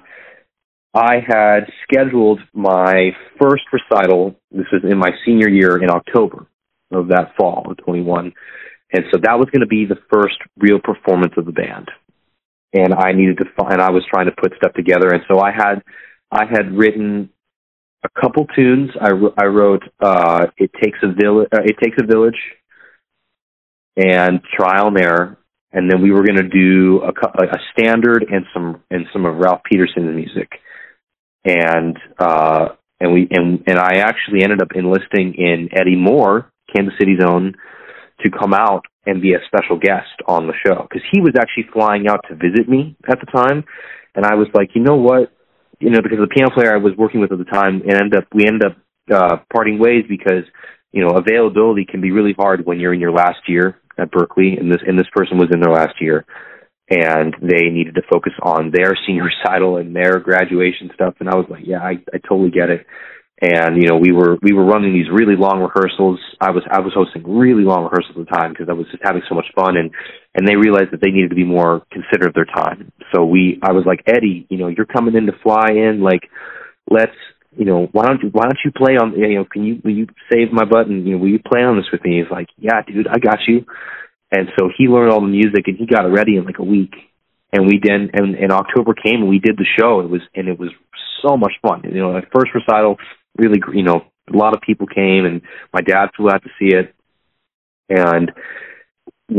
I 0.92 1.20
had 1.26 1.70
scheduled 1.84 2.40
my 2.52 3.12
first 3.40 3.62
recital. 3.72 4.34
This 4.50 4.66
was 4.72 4.82
in 4.90 4.98
my 4.98 5.10
senior 5.24 5.48
year 5.48 5.82
in 5.82 5.90
October 5.90 6.46
of 6.90 7.08
that 7.08 7.34
fall 7.38 7.70
of 7.70 7.78
21 7.78 8.32
and 8.92 9.04
so 9.10 9.18
that 9.22 9.38
was 9.38 9.48
going 9.50 9.60
to 9.60 9.66
be 9.66 9.86
the 9.86 9.98
first 10.12 10.36
real 10.58 10.78
performance 10.78 11.32
of 11.36 11.46
the 11.46 11.52
band. 11.52 11.90
And 12.74 12.94
I 12.94 13.12
needed 13.12 13.38
to 13.38 13.46
find, 13.56 13.80
I 13.80 13.90
was 13.90 14.04
trying 14.08 14.26
to 14.26 14.32
put 14.32 14.54
stuff 14.56 14.72
together. 14.74 15.08
And 15.08 15.22
so 15.30 15.40
I 15.40 15.50
had, 15.50 15.82
I 16.30 16.44
had 16.44 16.76
written 16.76 17.30
a 18.04 18.20
couple 18.20 18.46
tunes. 18.54 18.90
I, 19.00 19.10
I 19.36 19.46
wrote, 19.46 19.82
uh, 20.00 20.46
It 20.56 20.70
Takes 20.82 20.98
a 21.02 21.12
Village, 21.12 21.48
uh, 21.52 21.62
It 21.64 21.76
Takes 21.82 21.96
a 22.02 22.06
Village 22.06 22.38
and 23.96 24.40
Trial 24.56 24.88
and 24.88 24.98
Error. 24.98 25.38
And 25.72 25.90
then 25.90 26.02
we 26.02 26.10
were 26.10 26.22
going 26.22 26.36
to 26.36 26.48
do 26.48 27.02
a, 27.02 27.12
a 27.44 27.58
standard 27.72 28.26
and 28.30 28.44
some, 28.52 28.82
and 28.90 29.06
some 29.12 29.24
of 29.24 29.36
Ralph 29.36 29.62
Peterson's 29.70 30.14
music. 30.14 30.50
And, 31.44 31.98
uh, 32.18 32.68
and 33.00 33.12
we, 33.12 33.26
and, 33.30 33.64
and 33.66 33.78
I 33.78 33.96
actually 33.96 34.42
ended 34.44 34.62
up 34.62 34.72
enlisting 34.74 35.34
in 35.34 35.70
Eddie 35.72 35.96
Moore, 35.96 36.52
Kansas 36.74 36.94
City's 36.98 37.20
own, 37.26 37.54
to 38.22 38.30
come 38.30 38.54
out 38.54 38.84
and 39.06 39.20
be 39.20 39.34
a 39.34 39.38
special 39.46 39.78
guest 39.78 40.14
on 40.26 40.46
the 40.46 40.54
show 40.64 40.86
because 40.88 41.02
he 41.12 41.20
was 41.20 41.34
actually 41.38 41.66
flying 41.72 42.08
out 42.08 42.20
to 42.28 42.34
visit 42.34 42.68
me 42.68 42.96
at 43.10 43.18
the 43.20 43.26
time, 43.26 43.64
and 44.14 44.24
I 44.24 44.34
was 44.34 44.48
like, 44.54 44.70
you 44.74 44.82
know 44.82 44.96
what, 44.96 45.32
you 45.80 45.90
know, 45.90 46.00
because 46.02 46.18
the 46.18 46.28
piano 46.28 46.50
player 46.54 46.72
I 46.72 46.78
was 46.78 46.94
working 46.96 47.20
with 47.20 47.32
at 47.32 47.38
the 47.38 47.44
time, 47.44 47.82
and 47.82 47.94
end 47.94 48.16
up 48.16 48.24
we 48.32 48.46
end 48.46 48.62
up 48.64 48.76
uh, 49.12 49.36
parting 49.52 49.78
ways 49.78 50.04
because 50.08 50.44
you 50.92 51.04
know 51.04 51.16
availability 51.16 51.84
can 51.84 52.00
be 52.00 52.12
really 52.12 52.34
hard 52.38 52.64
when 52.64 52.78
you're 52.78 52.94
in 52.94 53.00
your 53.00 53.12
last 53.12 53.40
year 53.48 53.80
at 53.98 54.10
Berklee, 54.12 54.58
and 54.58 54.70
this 54.70 54.82
and 54.86 54.98
this 54.98 55.10
person 55.12 55.38
was 55.38 55.50
in 55.52 55.60
their 55.60 55.72
last 55.72 56.00
year, 56.00 56.24
and 56.88 57.34
they 57.42 57.68
needed 57.70 57.96
to 57.96 58.02
focus 58.12 58.32
on 58.42 58.70
their 58.72 58.96
senior 59.06 59.24
recital 59.24 59.78
and 59.78 59.94
their 59.94 60.20
graduation 60.20 60.90
stuff, 60.94 61.14
and 61.20 61.28
I 61.28 61.34
was 61.34 61.46
like, 61.50 61.64
yeah, 61.66 61.82
I, 61.82 61.98
I 62.14 62.18
totally 62.28 62.50
get 62.50 62.70
it 62.70 62.86
and 63.42 63.82
you 63.82 63.88
know 63.88 63.98
we 63.98 64.12
were 64.12 64.38
we 64.40 64.52
were 64.52 64.64
running 64.64 64.94
these 64.94 65.10
really 65.10 65.34
long 65.34 65.60
rehearsals. 65.60 66.20
I 66.40 66.50
was 66.52 66.62
i 66.70 66.80
was 66.80 66.94
hosting 66.94 67.26
really 67.26 67.64
long 67.64 67.82
rehearsals 67.82 68.16
at 68.16 68.24
the 68.24 68.30
time 68.30 68.52
because 68.52 68.68
i 68.70 68.72
was 68.72 68.86
just 68.90 69.02
having 69.02 69.22
so 69.28 69.34
much 69.34 69.50
fun 69.54 69.76
and 69.76 69.90
and 70.34 70.46
they 70.46 70.54
realized 70.54 70.92
that 70.92 71.02
they 71.02 71.10
needed 71.10 71.30
to 71.30 71.36
be 71.36 71.44
more 71.44 71.82
considerate 71.90 72.30
of 72.30 72.34
their 72.34 72.46
time. 72.46 72.92
So 73.12 73.26
we 73.26 73.58
i 73.60 73.72
was 73.72 73.84
like 73.84 74.06
eddie 74.06 74.46
you 74.48 74.58
know 74.58 74.68
you're 74.68 74.86
coming 74.86 75.16
in 75.16 75.26
to 75.26 75.32
fly 75.42 75.74
in. 75.74 76.00
Like 76.00 76.30
let's 76.88 77.18
you 77.58 77.64
know 77.64 77.88
why 77.90 78.06
don't 78.06 78.22
you 78.22 78.30
why 78.30 78.44
don't 78.44 78.62
you 78.64 78.70
play 78.70 78.94
on 78.94 79.18
you 79.18 79.34
know 79.34 79.44
can 79.44 79.64
you 79.64 79.82
will 79.84 79.92
you 79.92 80.06
save 80.30 80.52
my 80.52 80.64
button 80.64 81.04
you 81.04 81.12
know 81.12 81.18
will 81.18 81.28
you 81.28 81.42
play 81.42 81.62
on 81.62 81.76
this 81.76 81.90
with 81.90 82.04
me? 82.04 82.22
He's 82.22 82.30
like 82.30 82.48
yeah 82.56 82.80
dude 82.86 83.08
i 83.08 83.18
got 83.18 83.40
you. 83.48 83.66
And 84.30 84.48
so 84.56 84.70
he 84.78 84.86
learned 84.86 85.12
all 85.12 85.20
the 85.20 85.26
music 85.26 85.66
and 85.66 85.76
he 85.76 85.84
got 85.84 86.06
it 86.06 86.14
ready 86.14 86.36
in 86.36 86.44
like 86.44 86.58
a 86.58 86.64
week. 86.64 86.94
And 87.52 87.66
we 87.66 87.78
did 87.78 88.14
and 88.14 88.36
and 88.36 88.52
october 88.52 88.94
came 88.94 89.26
and 89.26 89.28
we 89.28 89.40
did 89.40 89.56
the 89.58 89.66
show. 89.78 89.98
It 89.98 90.08
was 90.08 90.22
and 90.32 90.46
it 90.46 90.60
was 90.60 90.70
so 91.26 91.36
much 91.36 91.54
fun. 91.60 91.82
You 91.84 91.98
know 91.98 92.12
my 92.12 92.22
first 92.32 92.54
recital 92.54 92.98
really, 93.36 93.60
you 93.74 93.82
know, 93.82 94.02
a 94.32 94.36
lot 94.36 94.54
of 94.54 94.62
people 94.62 94.86
came, 94.86 95.24
and 95.24 95.42
my 95.72 95.80
dad 95.80 96.10
flew 96.16 96.30
out 96.30 96.42
to 96.42 96.50
see 96.58 96.74
it, 96.74 96.94
and 97.88 98.32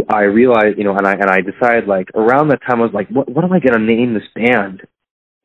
I 0.09 0.23
realized, 0.23 0.77
you 0.77 0.83
know, 0.83 0.95
and 0.95 1.07
I 1.07 1.13
and 1.13 1.29
I 1.29 1.41
decided 1.41 1.87
like 1.87 2.09
around 2.15 2.49
that 2.49 2.61
time 2.67 2.79
I 2.79 2.85
was 2.85 2.93
like, 2.93 3.09
what 3.09 3.29
what 3.29 3.43
am 3.43 3.53
I 3.53 3.59
going 3.59 3.73
to 3.73 3.79
name 3.79 4.13
this 4.13 4.23
band? 4.35 4.81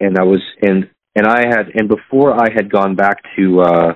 And 0.01 0.19
I 0.19 0.25
was 0.25 0.41
and 0.63 0.89
and 1.15 1.27
I 1.27 1.47
had 1.49 1.69
and 1.75 1.89
before 1.89 2.33
I 2.33 2.49
had 2.55 2.71
gone 2.71 2.95
back 2.95 3.19
to 3.37 3.61
uh 3.61 3.95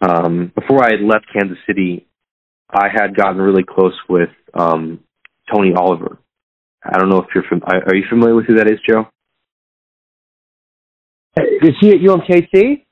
um 0.00 0.52
before 0.54 0.84
I 0.84 0.92
had 0.92 1.00
left 1.00 1.26
Kansas 1.32 1.58
City, 1.66 2.06
I 2.70 2.88
had 2.92 3.16
gotten 3.16 3.40
really 3.40 3.64
close 3.64 3.98
with 4.08 4.30
um 4.54 5.00
Tony 5.52 5.72
Oliver. 5.76 6.18
I 6.82 6.98
don't 6.98 7.08
know 7.08 7.18
if 7.18 7.28
you're 7.34 7.44
from 7.44 7.62
are 7.64 7.94
you 7.94 8.04
familiar 8.08 8.34
with 8.34 8.46
who 8.46 8.56
that 8.56 8.70
is, 8.70 8.78
Joe? 8.88 9.06
Is 11.36 11.74
he 11.80 11.90
at 11.90 11.96
UMKC? 11.96 12.83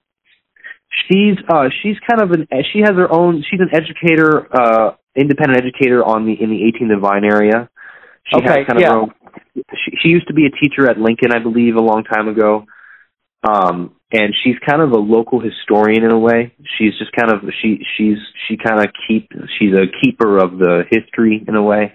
She's 1.08 1.36
uh 1.48 1.68
she's 1.82 1.96
kind 2.08 2.22
of 2.22 2.30
an 2.32 2.48
she 2.72 2.80
has 2.80 2.92
her 2.92 3.10
own 3.10 3.44
she's 3.50 3.60
an 3.60 3.70
educator 3.72 4.46
uh 4.54 4.94
independent 5.16 5.60
educator 5.64 6.04
on 6.04 6.26
the 6.26 6.32
in 6.32 6.50
the 6.50 6.60
18th 6.72 6.92
and 6.92 7.00
Vine 7.00 7.24
area. 7.24 7.70
She 8.26 8.36
okay, 8.36 8.60
has 8.60 8.66
kind 8.66 8.80
yeah. 8.80 8.86
of 8.86 8.92
her 8.92 9.00
own, 9.00 9.12
she, 9.56 9.96
she 10.02 10.08
used 10.08 10.28
to 10.28 10.34
be 10.34 10.46
a 10.46 10.50
teacher 10.50 10.88
at 10.88 10.98
Lincoln, 10.98 11.32
I 11.34 11.42
believe, 11.42 11.76
a 11.76 11.82
long 11.82 12.04
time 12.04 12.28
ago. 12.28 12.66
Um 13.42 13.96
and 14.12 14.34
she's 14.44 14.56
kind 14.68 14.82
of 14.82 14.90
a 14.90 14.98
local 14.98 15.40
historian 15.40 16.04
in 16.04 16.12
a 16.12 16.18
way. 16.18 16.54
She's 16.78 16.92
just 16.98 17.12
kind 17.12 17.32
of 17.32 17.40
she 17.62 17.80
she's 17.96 18.18
she 18.46 18.58
kind 18.58 18.80
of 18.80 18.92
keep 19.08 19.30
she's 19.58 19.72
a 19.72 19.86
keeper 20.02 20.38
of 20.38 20.58
the 20.58 20.84
history 20.90 21.42
in 21.46 21.56
a 21.56 21.62
way. 21.62 21.94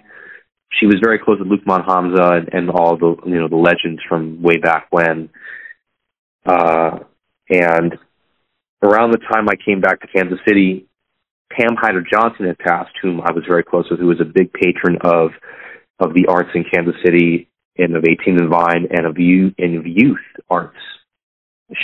She 0.78 0.86
was 0.86 0.96
very 1.02 1.18
close 1.18 1.38
with 1.38 1.48
Luqman 1.48 1.86
Hamza 1.86 2.30
and, 2.32 2.48
and 2.52 2.70
all 2.70 2.96
the 2.98 3.16
you 3.24 3.40
know 3.40 3.48
the 3.48 3.56
legends 3.56 4.02
from 4.08 4.42
way 4.42 4.56
back 4.56 4.88
when. 4.90 5.30
Uh, 6.44 6.98
and 7.50 7.98
around 8.82 9.12
the 9.12 9.18
time 9.18 9.48
I 9.48 9.56
came 9.56 9.80
back 9.80 10.00
to 10.00 10.06
Kansas 10.06 10.38
City, 10.46 10.86
Pam 11.50 11.76
Hyder 11.76 12.02
Johnson 12.02 12.46
had 12.46 12.58
passed, 12.58 12.92
whom 13.02 13.20
I 13.20 13.32
was 13.32 13.44
very 13.46 13.64
close 13.64 13.86
with, 13.90 14.00
who 14.00 14.06
was 14.06 14.20
a 14.20 14.24
big 14.24 14.52
patron 14.52 14.98
of 15.02 15.30
of 16.00 16.14
the 16.14 16.26
arts 16.28 16.50
in 16.54 16.64
Kansas 16.72 16.94
City 17.04 17.48
and 17.76 17.96
of 17.96 18.04
18 18.04 18.38
and 18.38 18.48
Vine 18.48 18.86
and 18.90 19.04
of 19.04 19.18
youth 19.18 19.54
and 19.58 19.76
of 19.76 19.86
youth 19.86 20.18
arts 20.48 20.78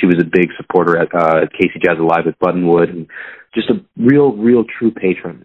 she 0.00 0.06
was 0.06 0.16
a 0.20 0.24
big 0.24 0.50
supporter 0.56 0.98
at 0.98 1.14
uh, 1.14 1.46
KC 1.46 1.82
Jazz 1.82 1.98
Alive 1.98 2.26
at 2.26 2.38
Buttonwood, 2.38 2.90
and 2.90 3.06
just 3.54 3.70
a 3.70 3.84
real, 3.96 4.32
real, 4.32 4.64
true 4.64 4.90
patron. 4.90 5.44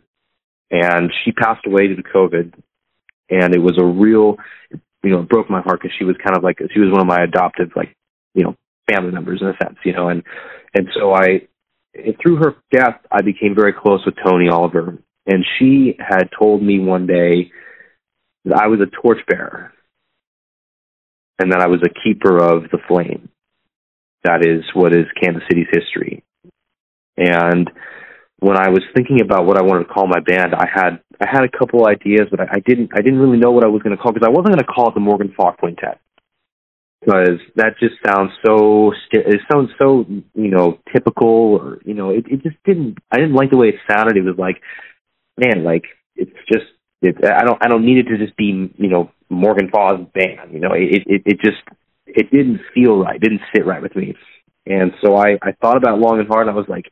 And 0.71 1.11
she 1.23 1.31
passed 1.31 1.65
away 1.65 1.87
due 1.87 1.95
to 1.95 2.03
COVID, 2.03 2.53
and 3.29 3.55
it 3.55 3.59
was 3.59 3.77
a 3.79 3.85
real, 3.85 4.37
you 5.03 5.11
know, 5.11 5.21
it 5.21 5.29
broke 5.29 5.49
my 5.49 5.61
heart 5.61 5.81
because 5.81 5.95
she 5.97 6.05
was 6.05 6.15
kind 6.23 6.37
of 6.37 6.43
like 6.43 6.59
she 6.73 6.79
was 6.79 6.91
one 6.91 7.01
of 7.01 7.07
my 7.07 7.23
adoptive, 7.23 7.71
like, 7.75 7.95
you 8.33 8.43
know, 8.43 8.55
family 8.89 9.11
members 9.11 9.41
in 9.41 9.47
a 9.47 9.57
sense, 9.63 9.77
you 9.83 9.93
know, 9.93 10.09
and 10.09 10.23
and 10.73 10.87
so 10.99 11.13
I, 11.13 11.47
through 12.21 12.37
her 12.37 12.55
death, 12.71 13.01
I 13.11 13.21
became 13.21 13.55
very 13.55 13.73
close 13.73 14.05
with 14.05 14.15
Tony 14.23 14.49
Oliver, 14.49 14.97
and 15.25 15.45
she 15.57 15.95
had 15.99 16.29
told 16.37 16.61
me 16.61 16.79
one 16.79 17.07
day 17.07 17.51
that 18.45 18.61
I 18.61 18.67
was 18.67 18.79
a 18.79 19.01
torchbearer, 19.01 19.73
and 21.39 21.51
that 21.51 21.61
I 21.61 21.67
was 21.67 21.81
a 21.83 22.03
keeper 22.03 22.37
of 22.37 22.69
the 22.71 22.79
flame. 22.87 23.29
That 24.23 24.45
is 24.45 24.63
what 24.73 24.93
is 24.93 25.05
Kansas 25.21 25.43
City's 25.49 25.67
history. 25.71 26.23
And 27.17 27.69
when 28.39 28.57
I 28.57 28.69
was 28.69 28.83
thinking 28.95 29.21
about 29.21 29.45
what 29.45 29.57
I 29.57 29.63
wanted 29.63 29.85
to 29.87 29.93
call 29.93 30.07
my 30.07 30.19
band, 30.19 30.53
I 30.53 30.67
had 30.71 30.99
I 31.19 31.27
had 31.29 31.43
a 31.43 31.57
couple 31.57 31.87
ideas, 31.87 32.27
but 32.29 32.39
I, 32.39 32.47
I 32.53 32.59
didn't 32.59 32.91
I 32.93 33.01
didn't 33.01 33.19
really 33.19 33.39
know 33.39 33.51
what 33.51 33.65
I 33.65 33.69
was 33.69 33.81
going 33.81 33.95
to 33.95 34.01
call 34.01 34.13
because 34.13 34.27
I 34.27 34.29
wasn't 34.29 34.55
going 34.55 34.59
to 34.59 34.63
call 34.65 34.89
it 34.89 34.93
the 34.93 35.01
Morgan 35.01 35.33
Faw 35.35 35.53
Quintet 35.53 35.99
because 37.01 37.39
that 37.55 37.75
just 37.79 37.95
sounds 38.05 38.31
so 38.45 38.93
it 39.11 39.41
sounds 39.51 39.69
so 39.79 40.05
you 40.33 40.51
know 40.51 40.79
typical 40.93 41.27
or 41.27 41.79
you 41.85 41.93
know 41.93 42.09
it 42.09 42.25
it 42.27 42.43
just 42.43 42.57
didn't 42.65 42.97
I 43.11 43.17
didn't 43.17 43.35
like 43.35 43.51
the 43.51 43.57
way 43.57 43.69
it 43.69 43.75
sounded. 43.89 44.17
It 44.17 44.23
was 44.23 44.37
like 44.37 44.61
man 45.37 45.63
like 45.63 45.83
it's 46.15 46.31
just 46.51 46.65
it, 47.01 47.15
I 47.23 47.45
don't 47.45 47.63
I 47.63 47.67
don't 47.67 47.85
need 47.85 47.97
it 47.97 48.09
to 48.09 48.17
just 48.17 48.35
be 48.35 48.71
you 48.77 48.89
know 48.89 49.11
Morgan 49.29 49.69
Faw's 49.69 50.05
band. 50.13 50.53
You 50.53 50.59
know 50.59 50.73
it 50.73 51.03
it 51.07 51.21
it 51.25 51.41
just 51.41 51.61
it 52.15 52.31
didn't 52.31 52.61
feel 52.73 52.97
right, 52.97 53.15
It 53.15 53.21
didn't 53.21 53.41
sit 53.55 53.65
right 53.65 53.81
with 53.81 53.95
me. 53.95 54.15
And 54.65 54.91
so 55.03 55.15
I, 55.15 55.37
I 55.41 55.51
thought 55.61 55.77
about 55.77 55.97
it 55.97 56.01
long 56.01 56.19
and 56.19 56.27
hard 56.27 56.47
and 56.47 56.55
I 56.55 56.57
was 56.57 56.67
like, 56.67 56.91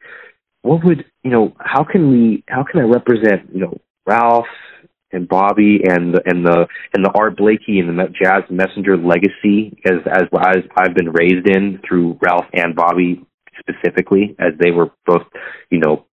what 0.61 0.83
would, 0.83 1.05
you 1.23 1.31
know, 1.31 1.55
how 1.59 1.83
can 1.83 2.09
we, 2.09 2.43
how 2.47 2.63
can 2.63 2.79
I 2.81 2.83
represent, 2.83 3.49
you 3.53 3.61
know, 3.61 3.79
Ralph 4.05 4.47
and 5.11 5.27
Bobby 5.27 5.81
and 5.83 6.15
and 6.25 6.45
the, 6.45 6.67
and 6.93 7.05
the 7.05 7.11
Art 7.15 7.37
Blakey 7.37 7.79
and 7.79 7.97
the 7.97 8.07
Jazz 8.21 8.43
Messenger 8.49 8.97
legacy 8.97 9.77
as, 9.85 9.99
as, 10.05 10.23
as 10.39 10.63
I've 10.77 10.95
been 10.95 11.11
raised 11.11 11.47
in 11.47 11.79
through 11.87 12.19
Ralph 12.21 12.45
and 12.53 12.75
Bobby 12.75 13.25
specifically 13.59 14.35
as 14.39 14.53
they 14.59 14.71
were 14.71 14.91
both, 15.05 15.23
you 15.71 15.79
know, 15.79 16.05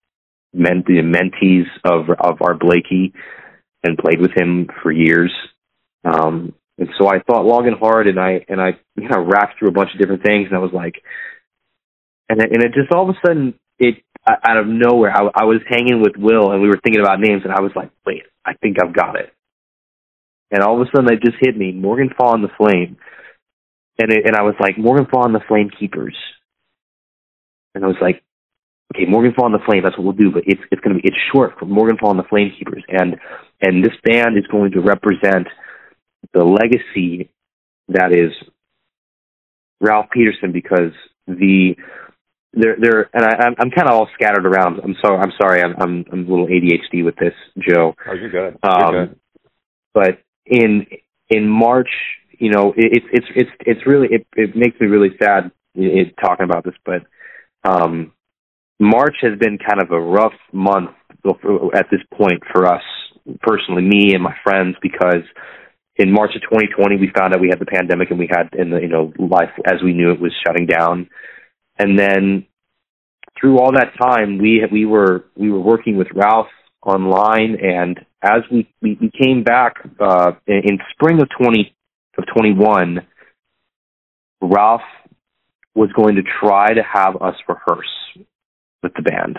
men, 0.52 0.84
the 0.86 1.02
mentees 1.02 1.66
of, 1.84 2.08
of 2.10 2.38
Art 2.40 2.60
Blakey 2.60 3.12
and 3.82 3.98
played 3.98 4.20
with 4.20 4.30
him 4.36 4.68
for 4.82 4.90
years. 4.90 5.32
Um, 6.04 6.54
and 6.78 6.88
so 6.98 7.08
I 7.08 7.20
thought 7.20 7.44
long 7.44 7.66
and 7.66 7.78
hard, 7.78 8.08
and 8.08 8.18
I 8.18 8.44
and 8.48 8.60
I 8.60 8.70
you 8.96 9.08
know 9.08 9.24
racked 9.24 9.58
through 9.58 9.68
a 9.68 9.72
bunch 9.72 9.90
of 9.94 10.00
different 10.00 10.24
things, 10.24 10.48
and 10.48 10.56
I 10.56 10.60
was 10.60 10.72
like, 10.72 10.96
and 12.28 12.40
it, 12.40 12.50
and 12.52 12.62
it 12.64 12.72
just 12.74 12.92
all 12.92 13.08
of 13.08 13.14
a 13.14 13.26
sudden 13.26 13.54
it 13.78 14.02
out 14.26 14.56
of 14.56 14.66
nowhere 14.66 15.10
I, 15.10 15.28
I 15.34 15.44
was 15.44 15.60
hanging 15.68 16.00
with 16.00 16.16
Will, 16.16 16.52
and 16.52 16.62
we 16.62 16.68
were 16.68 16.80
thinking 16.82 17.02
about 17.02 17.20
names, 17.20 17.42
and 17.44 17.52
I 17.52 17.60
was 17.60 17.72
like, 17.76 17.90
wait, 18.06 18.22
I 18.44 18.54
think 18.54 18.76
I've 18.82 18.94
got 18.94 19.18
it. 19.18 19.32
And 20.50 20.62
all 20.62 20.80
of 20.80 20.86
a 20.86 20.90
sudden, 20.94 21.12
it 21.12 21.22
just 21.22 21.36
hit 21.40 21.56
me: 21.56 21.72
Morgan 21.72 22.10
Faw 22.16 22.34
and 22.34 22.44
the 22.44 22.48
Flame, 22.56 22.96
and 23.98 24.12
it, 24.12 24.26
and 24.26 24.36
I 24.36 24.42
was 24.42 24.54
like, 24.60 24.78
Morgan 24.78 25.06
Faw 25.10 25.24
and 25.24 25.34
the 25.34 25.44
Flame 25.46 25.70
Keepers, 25.78 26.16
and 27.74 27.84
I 27.84 27.88
was 27.88 27.96
like, 28.00 28.22
okay, 28.94 29.06
Morgan 29.06 29.34
Faw 29.34 29.46
and 29.46 29.54
the 29.54 29.64
Flame, 29.66 29.82
that's 29.82 29.96
what 29.98 30.04
we'll 30.04 30.12
do, 30.14 30.30
but 30.30 30.44
it's 30.46 30.60
it's 30.70 30.82
to 30.82 30.94
be 30.94 31.08
it's 31.08 31.16
short 31.32 31.58
for 31.58 31.66
Morgan 31.66 31.98
Faw 31.98 32.10
and 32.10 32.18
the 32.18 32.28
Flame 32.28 32.52
Keepers, 32.58 32.84
and 32.88 33.16
and 33.60 33.84
this 33.84 33.94
band 34.04 34.38
is 34.38 34.46
going 34.46 34.72
to 34.72 34.80
represent 34.80 35.48
the 36.32 36.44
legacy 36.44 37.30
that 37.88 38.12
is 38.12 38.32
Ralph 39.80 40.06
Peterson 40.12 40.52
because 40.52 40.92
the 41.26 41.76
there 42.56 42.76
there 42.80 43.10
and 43.12 43.24
I, 43.24 43.46
I'm 43.46 43.54
I'm 43.58 43.70
kind 43.70 43.88
of 43.88 43.94
all 43.94 44.08
scattered 44.14 44.46
around. 44.46 44.80
I'm 44.82 44.96
sorry. 45.04 45.18
I'm 45.18 45.32
sorry. 45.40 45.62
I'm 45.62 45.74
I'm 45.80 46.04
I'm 46.12 46.26
a 46.26 46.30
little 46.30 46.46
ADHD 46.46 47.04
with 47.04 47.16
this, 47.16 47.34
Joe. 47.58 47.94
Oh, 48.08 48.12
you're 48.14 48.30
good. 48.30 48.58
Um, 48.62 48.94
you're 48.94 49.06
good. 49.06 49.20
But 49.92 50.18
in 50.46 50.86
in 51.28 51.48
March, 51.48 51.90
you 52.38 52.50
know, 52.50 52.72
it's 52.76 53.06
it's 53.12 53.26
it's 53.34 53.50
it's 53.60 53.86
really 53.86 54.08
it 54.10 54.26
it 54.36 54.56
makes 54.56 54.78
me 54.80 54.86
really 54.86 55.10
sad 55.22 55.50
it, 55.74 56.14
talking 56.20 56.44
about 56.44 56.64
this, 56.64 56.74
but 56.84 57.02
um, 57.64 58.12
March 58.78 59.16
has 59.22 59.38
been 59.38 59.58
kind 59.58 59.82
of 59.82 59.90
a 59.90 60.00
rough 60.00 60.34
month 60.52 60.90
at 61.74 61.86
this 61.90 62.00
point 62.12 62.42
for 62.52 62.66
us 62.66 62.82
personally, 63.40 63.82
me 63.82 64.14
and 64.14 64.22
my 64.22 64.34
friends, 64.42 64.76
because 64.82 65.22
in 65.96 66.12
March 66.12 66.32
of 66.34 66.42
2020, 66.42 66.96
we 66.96 67.10
found 67.16 67.34
out 67.34 67.40
we 67.40 67.48
had 67.48 67.60
the 67.60 67.66
pandemic 67.66 68.10
and 68.10 68.18
we 68.18 68.28
had, 68.30 68.50
in 68.58 68.70
the, 68.70 68.80
you 68.80 68.88
know, 68.88 69.12
life 69.18 69.50
as 69.64 69.82
we 69.82 69.92
knew 69.92 70.10
it 70.10 70.20
was 70.20 70.32
shutting 70.46 70.66
down. 70.66 71.08
And 71.78 71.98
then 71.98 72.46
through 73.38 73.58
all 73.58 73.72
that 73.72 73.92
time, 74.00 74.38
we, 74.38 74.62
we 74.70 74.84
were, 74.84 75.24
we 75.36 75.50
were 75.50 75.60
working 75.60 75.96
with 75.96 76.08
Ralph 76.14 76.48
online. 76.82 77.56
And 77.60 77.98
as 78.22 78.42
we, 78.50 78.68
we, 78.80 78.96
we 79.00 79.10
came 79.10 79.42
back, 79.42 79.74
uh, 80.00 80.32
in, 80.46 80.62
in 80.64 80.78
spring 80.92 81.20
of 81.20 81.28
20, 81.38 81.74
of 82.18 82.24
21, 82.36 83.00
Ralph 84.40 84.82
was 85.74 85.90
going 85.92 86.16
to 86.16 86.22
try 86.40 86.72
to 86.72 86.82
have 86.82 87.20
us 87.20 87.34
rehearse 87.48 87.86
with 88.82 88.92
the 88.94 89.02
band 89.02 89.38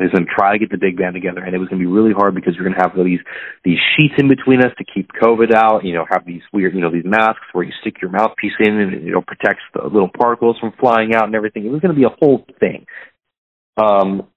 is 0.00 0.10
going 0.12 0.26
to 0.26 0.30
try 0.30 0.52
to 0.52 0.58
get 0.58 0.70
the 0.70 0.78
big 0.78 0.96
band 0.96 1.14
together, 1.14 1.42
and 1.42 1.54
it 1.54 1.58
was 1.58 1.68
going 1.68 1.80
to 1.80 1.84
be 1.84 1.90
really 1.90 2.12
hard 2.12 2.34
because 2.34 2.54
you're 2.54 2.64
going 2.64 2.78
to 2.78 2.82
have 2.82 2.94
these 2.94 3.20
these 3.64 3.78
sheets 3.96 4.14
in 4.18 4.28
between 4.28 4.60
us 4.60 4.72
to 4.78 4.84
keep 4.84 5.10
COVID 5.20 5.52
out. 5.52 5.84
You 5.84 5.94
know, 5.94 6.06
have 6.08 6.24
these 6.24 6.42
weird, 6.52 6.74
you 6.74 6.80
know, 6.80 6.90
these 6.90 7.04
masks 7.04 7.46
where 7.52 7.64
you 7.64 7.72
stick 7.80 8.00
your 8.00 8.10
mouthpiece 8.10 8.54
in 8.60 8.78
and 8.78 9.04
you 9.04 9.12
know 9.12 9.22
protects 9.22 9.62
the 9.74 9.82
little 9.82 10.10
particles 10.10 10.56
from 10.60 10.72
flying 10.78 11.14
out 11.14 11.24
and 11.24 11.34
everything. 11.34 11.66
It 11.66 11.70
was 11.70 11.80
going 11.80 11.94
to 11.94 11.98
be 11.98 12.06
a 12.06 12.16
whole 12.16 12.46
thing. 12.60 12.86
Um, 13.76 14.28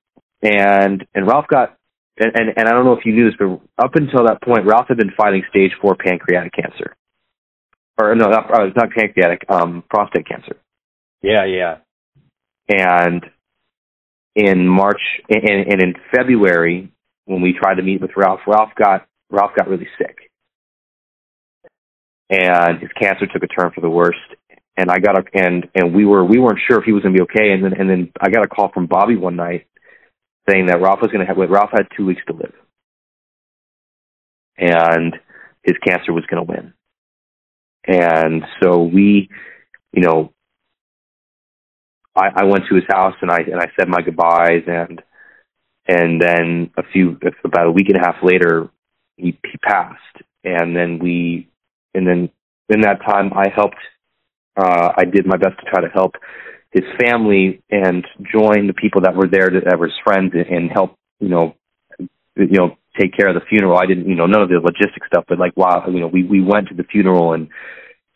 and 0.42 1.06
and 1.14 1.28
Ralph 1.28 1.48
got 1.48 1.78
and, 2.18 2.32
and 2.36 2.50
and 2.58 2.68
I 2.68 2.72
don't 2.72 2.86
know 2.86 2.94
if 2.94 3.06
you 3.06 3.14
knew 3.14 3.30
this, 3.30 3.38
but 3.38 3.62
up 3.84 3.96
until 3.96 4.26
that 4.26 4.42
point, 4.42 4.66
Ralph 4.66 4.88
had 4.88 4.98
been 4.98 5.12
fighting 5.16 5.44
stage 5.50 5.72
four 5.82 5.96
pancreatic 5.96 6.54
cancer, 6.54 6.96
or 8.00 8.16
no, 8.16 8.30
not, 8.30 8.52
uh, 8.52 8.66
not 8.76 8.90
pancreatic, 8.92 9.46
um, 9.50 9.84
prostate 9.90 10.28
cancer. 10.28 10.58
Yeah, 11.22 11.46
yeah. 11.46 11.78
And 12.68 13.24
in 14.36 14.68
March 14.68 15.02
and, 15.30 15.72
and 15.72 15.82
in 15.82 15.94
February 16.14 16.92
when 17.26 17.42
we 17.42 17.54
tried 17.54 17.76
to 17.76 17.84
meet 17.84 18.02
with 18.02 18.12
Ralph, 18.16 18.42
Ralph 18.48 18.72
got 18.78 19.08
Ralph 19.30 19.52
got 19.56 19.68
really 19.68 19.88
sick, 19.98 20.32
and 22.30 22.80
his 22.80 22.90
cancer 23.00 23.28
took 23.28 23.44
a 23.44 23.48
turn 23.48 23.72
for 23.74 23.82
the 23.82 23.90
worst. 23.90 24.20
And 24.78 24.90
I 24.90 25.00
got 25.00 25.18
a 25.18 25.24
and 25.34 25.68
and 25.76 25.94
we 25.94 26.06
were 26.06 26.24
we 26.24 26.40
weren't 26.40 26.60
sure 26.68 26.80
if 26.80 26.86
he 26.86 26.94
was 26.94 27.04
going 27.04 27.14
to 27.14 27.20
be 27.20 27.24
okay. 27.24 27.52
And 27.52 27.64
then 27.64 27.74
and 27.74 27.90
then 27.90 28.12
I 28.20 28.30
got 28.30 28.46
a 28.46 28.48
call 28.48 28.72
from 28.74 28.88
Bobby 28.88 29.18
one 29.18 29.36
night 29.36 29.68
saying 30.50 30.68
that 30.68 30.82
Ralph 30.82 31.02
was 31.02 31.12
going 31.12 31.26
to 31.26 31.34
have 31.34 31.38
Ralph 31.38 31.72
had 31.72 31.88
two 31.96 32.06
weeks 32.06 32.22
to 32.28 32.34
live, 32.34 32.54
and 34.58 35.16
his 35.64 35.76
cancer 35.86 36.14
was 36.14 36.26
going 36.26 36.46
to 36.46 36.52
win. 36.52 36.74
And 37.86 38.44
so 38.62 38.84
we, 38.84 39.30
you 39.92 40.02
know, 40.02 40.34
I, 42.16 42.30
I 42.36 42.44
went 42.46 42.64
to 42.70 42.76
his 42.76 42.84
house 42.90 43.16
and 43.22 43.32
I 43.32 43.38
and 43.38 43.60
I 43.60 43.68
said 43.78 43.88
my 43.88 44.02
goodbyes 44.02 44.64
and 44.68 45.02
and 45.88 46.22
then 46.22 46.72
a 46.78 46.84
few 46.92 47.18
about 47.44 47.68
a 47.68 47.72
week 47.72 47.90
and 47.90 47.98
a 47.98 48.06
half 48.06 48.18
later 48.24 48.70
he 49.18 49.38
he 49.44 49.58
passed. 49.58 49.98
And 50.44 50.76
then 50.76 51.00
we 51.00 51.50
and 51.94 52.08
then 52.08 52.30
in 52.70 52.82
that 52.82 53.02
time 53.06 53.32
I 53.34 53.50
helped 53.54 53.78
uh 54.58 54.92
I 54.98 55.06
did 55.06 55.26
my 55.26 55.38
best 55.38 55.60
to 55.60 55.70
try 55.70 55.82
to 55.82 55.94
help 55.94 56.16
his 56.72 56.86
family 57.00 57.62
and 57.70 58.06
join 58.32 58.68
the 58.68 58.74
people 58.74 59.02
that 59.02 59.16
were 59.16 59.28
there 59.28 59.50
that 59.50 59.78
were 59.78 59.88
his 59.88 60.00
friends 60.04 60.34
and, 60.34 60.48
and 60.48 60.72
help 60.72 60.96
you 61.20 61.30
know 61.30 61.56
you 62.00 62.58
know 62.58 62.78
take 63.00 63.16
care 63.16 63.30
of 63.30 63.36
the 63.36 63.48
funeral. 63.50 63.78
I 63.78 63.86
didn't 63.86 64.08
you 64.08 64.16
know 64.16 64.26
none 64.26 64.42
of 64.42 64.50
the 64.50 64.56
logistic 64.56 65.06
stuff 65.08 65.26
but 65.28 65.40
like 65.40 65.56
wow 65.56 65.86
you 65.88 66.00
know 66.00 66.08
we 66.08 66.24
we 66.24 66.42
went 66.42 66.68
to 66.70 66.76
the 66.76 66.84
funeral 66.84 67.34
and 67.34 67.50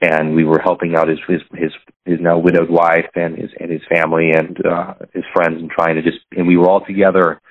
and 0.06 0.36
we 0.36 0.44
were 0.44 0.60
helping 0.60 0.96
out 0.96 1.08
his 1.08 1.20
his 1.28 1.42
his, 1.54 1.72
his 2.06 2.20
now 2.20 2.38
widowed 2.38 2.70
wife 2.70 3.10
and 3.16 3.38
his 3.38 3.50
and 3.60 3.72
his 3.72 3.82
family 3.90 4.32
and 4.32 4.58
uh, 4.66 4.94
his 5.14 5.24
friends 5.34 5.60
and 5.60 5.70
trying 5.70 5.96
to 5.96 6.02
just 6.02 6.20
and 6.36 6.48
we 6.48 6.58
were 6.58 6.70
all 6.70 6.86
together. 6.86 7.42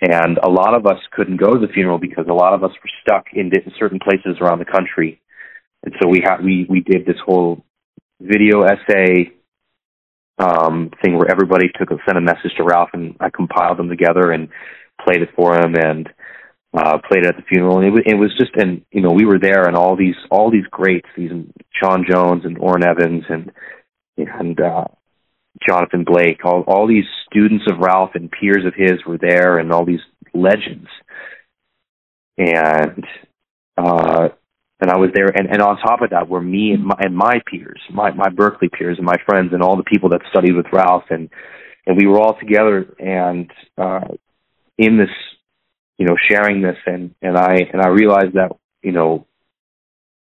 And 0.00 0.38
a 0.38 0.48
lot 0.48 0.74
of 0.74 0.86
us 0.86 0.98
couldn't 1.12 1.40
go 1.40 1.54
to 1.54 1.66
the 1.66 1.72
funeral 1.72 1.98
because 1.98 2.26
a 2.28 2.32
lot 2.32 2.54
of 2.54 2.62
us 2.62 2.70
were 2.70 2.90
stuck 3.02 3.26
in 3.32 3.50
certain 3.78 3.98
places 3.98 4.36
around 4.40 4.60
the 4.60 4.64
country. 4.64 5.20
And 5.84 5.94
so 6.00 6.08
we 6.08 6.20
had 6.24 6.42
we 6.42 6.66
we 6.68 6.80
did 6.80 7.06
this 7.06 7.18
whole 7.24 7.64
video 8.20 8.62
essay 8.62 9.32
um, 10.38 10.90
thing 11.02 11.16
where 11.16 11.30
everybody 11.30 11.68
took 11.78 11.90
a 11.90 11.96
sent 12.06 12.18
a 12.18 12.20
message 12.20 12.52
to 12.56 12.64
Ralph, 12.64 12.90
and 12.92 13.16
I 13.20 13.30
compiled 13.30 13.78
them 13.78 13.88
together 13.88 14.30
and 14.30 14.48
played 15.04 15.22
it 15.22 15.30
for 15.34 15.56
him, 15.56 15.74
and 15.74 16.08
uh, 16.76 16.98
played 17.08 17.26
at 17.26 17.36
the 17.36 17.42
funeral. 17.48 17.78
And 17.78 17.86
it 17.86 17.90
was, 17.90 18.02
it 18.06 18.14
was 18.14 18.36
just, 18.38 18.52
and 18.56 18.82
you 18.90 19.00
know, 19.00 19.12
we 19.12 19.24
were 19.24 19.38
there, 19.38 19.64
and 19.64 19.76
all 19.76 19.96
these 19.96 20.16
all 20.30 20.50
these 20.50 20.66
greats, 20.70 21.08
these 21.16 21.30
Sean 21.72 22.04
Jones 22.08 22.44
and 22.44 22.58
Orrin 22.58 22.86
Evans 22.86 23.24
and 23.28 23.50
and 24.16 24.60
uh, 24.60 24.84
Jonathan 25.66 26.04
Blake, 26.04 26.44
all 26.44 26.64
all 26.66 26.86
these 26.86 27.06
students 27.30 27.64
of 27.70 27.78
Ralph 27.78 28.10
and 28.14 28.30
peers 28.30 28.64
of 28.66 28.74
his 28.74 29.04
were 29.06 29.18
there, 29.18 29.58
and 29.58 29.72
all 29.72 29.84
these 29.84 30.04
legends. 30.34 30.88
And 32.36 33.04
uh, 33.76 34.28
and 34.80 34.90
I 34.90 34.96
was 34.96 35.10
there, 35.12 35.26
and, 35.26 35.48
and 35.50 35.60
on 35.60 35.76
top 35.78 36.02
of 36.02 36.10
that 36.10 36.28
were 36.28 36.40
me 36.40 36.70
and 36.72 36.84
my, 36.84 36.94
and 37.00 37.16
my 37.16 37.40
peers, 37.50 37.80
my 37.92 38.12
my 38.12 38.28
Berklee 38.28 38.70
peers 38.70 38.98
and 38.98 39.06
my 39.06 39.16
friends, 39.26 39.52
and 39.52 39.62
all 39.62 39.76
the 39.76 39.82
people 39.82 40.10
that 40.10 40.20
studied 40.30 40.54
with 40.54 40.66
Ralph, 40.72 41.04
and 41.10 41.30
and 41.86 41.96
we 41.96 42.06
were 42.06 42.18
all 42.18 42.38
together 42.38 42.94
and 42.98 43.50
uh, 43.78 44.00
in 44.76 44.98
this, 44.98 45.08
you 45.98 46.06
know, 46.06 46.16
sharing 46.28 46.62
this, 46.62 46.76
and 46.86 47.14
and 47.20 47.36
I 47.36 47.56
and 47.72 47.82
I 47.82 47.88
realized 47.88 48.34
that 48.34 48.52
you 48.82 48.92
know, 48.92 49.26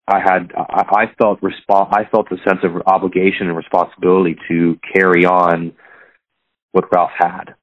I 0.07 0.20
had 0.20 0.53
I, 0.57 0.85
I 0.89 1.05
felt 1.18 1.41
resp- 1.41 1.89
I 1.93 2.05
felt 2.11 2.29
a 2.31 2.37
sense 2.49 2.61
of 2.62 2.83
obligation 2.87 3.49
and 3.49 3.57
responsibility 3.57 4.37
to 4.49 4.79
carry 4.95 5.25
on 5.25 5.72
what 6.72 6.93
Ralph 6.93 7.11
had, 7.16 7.55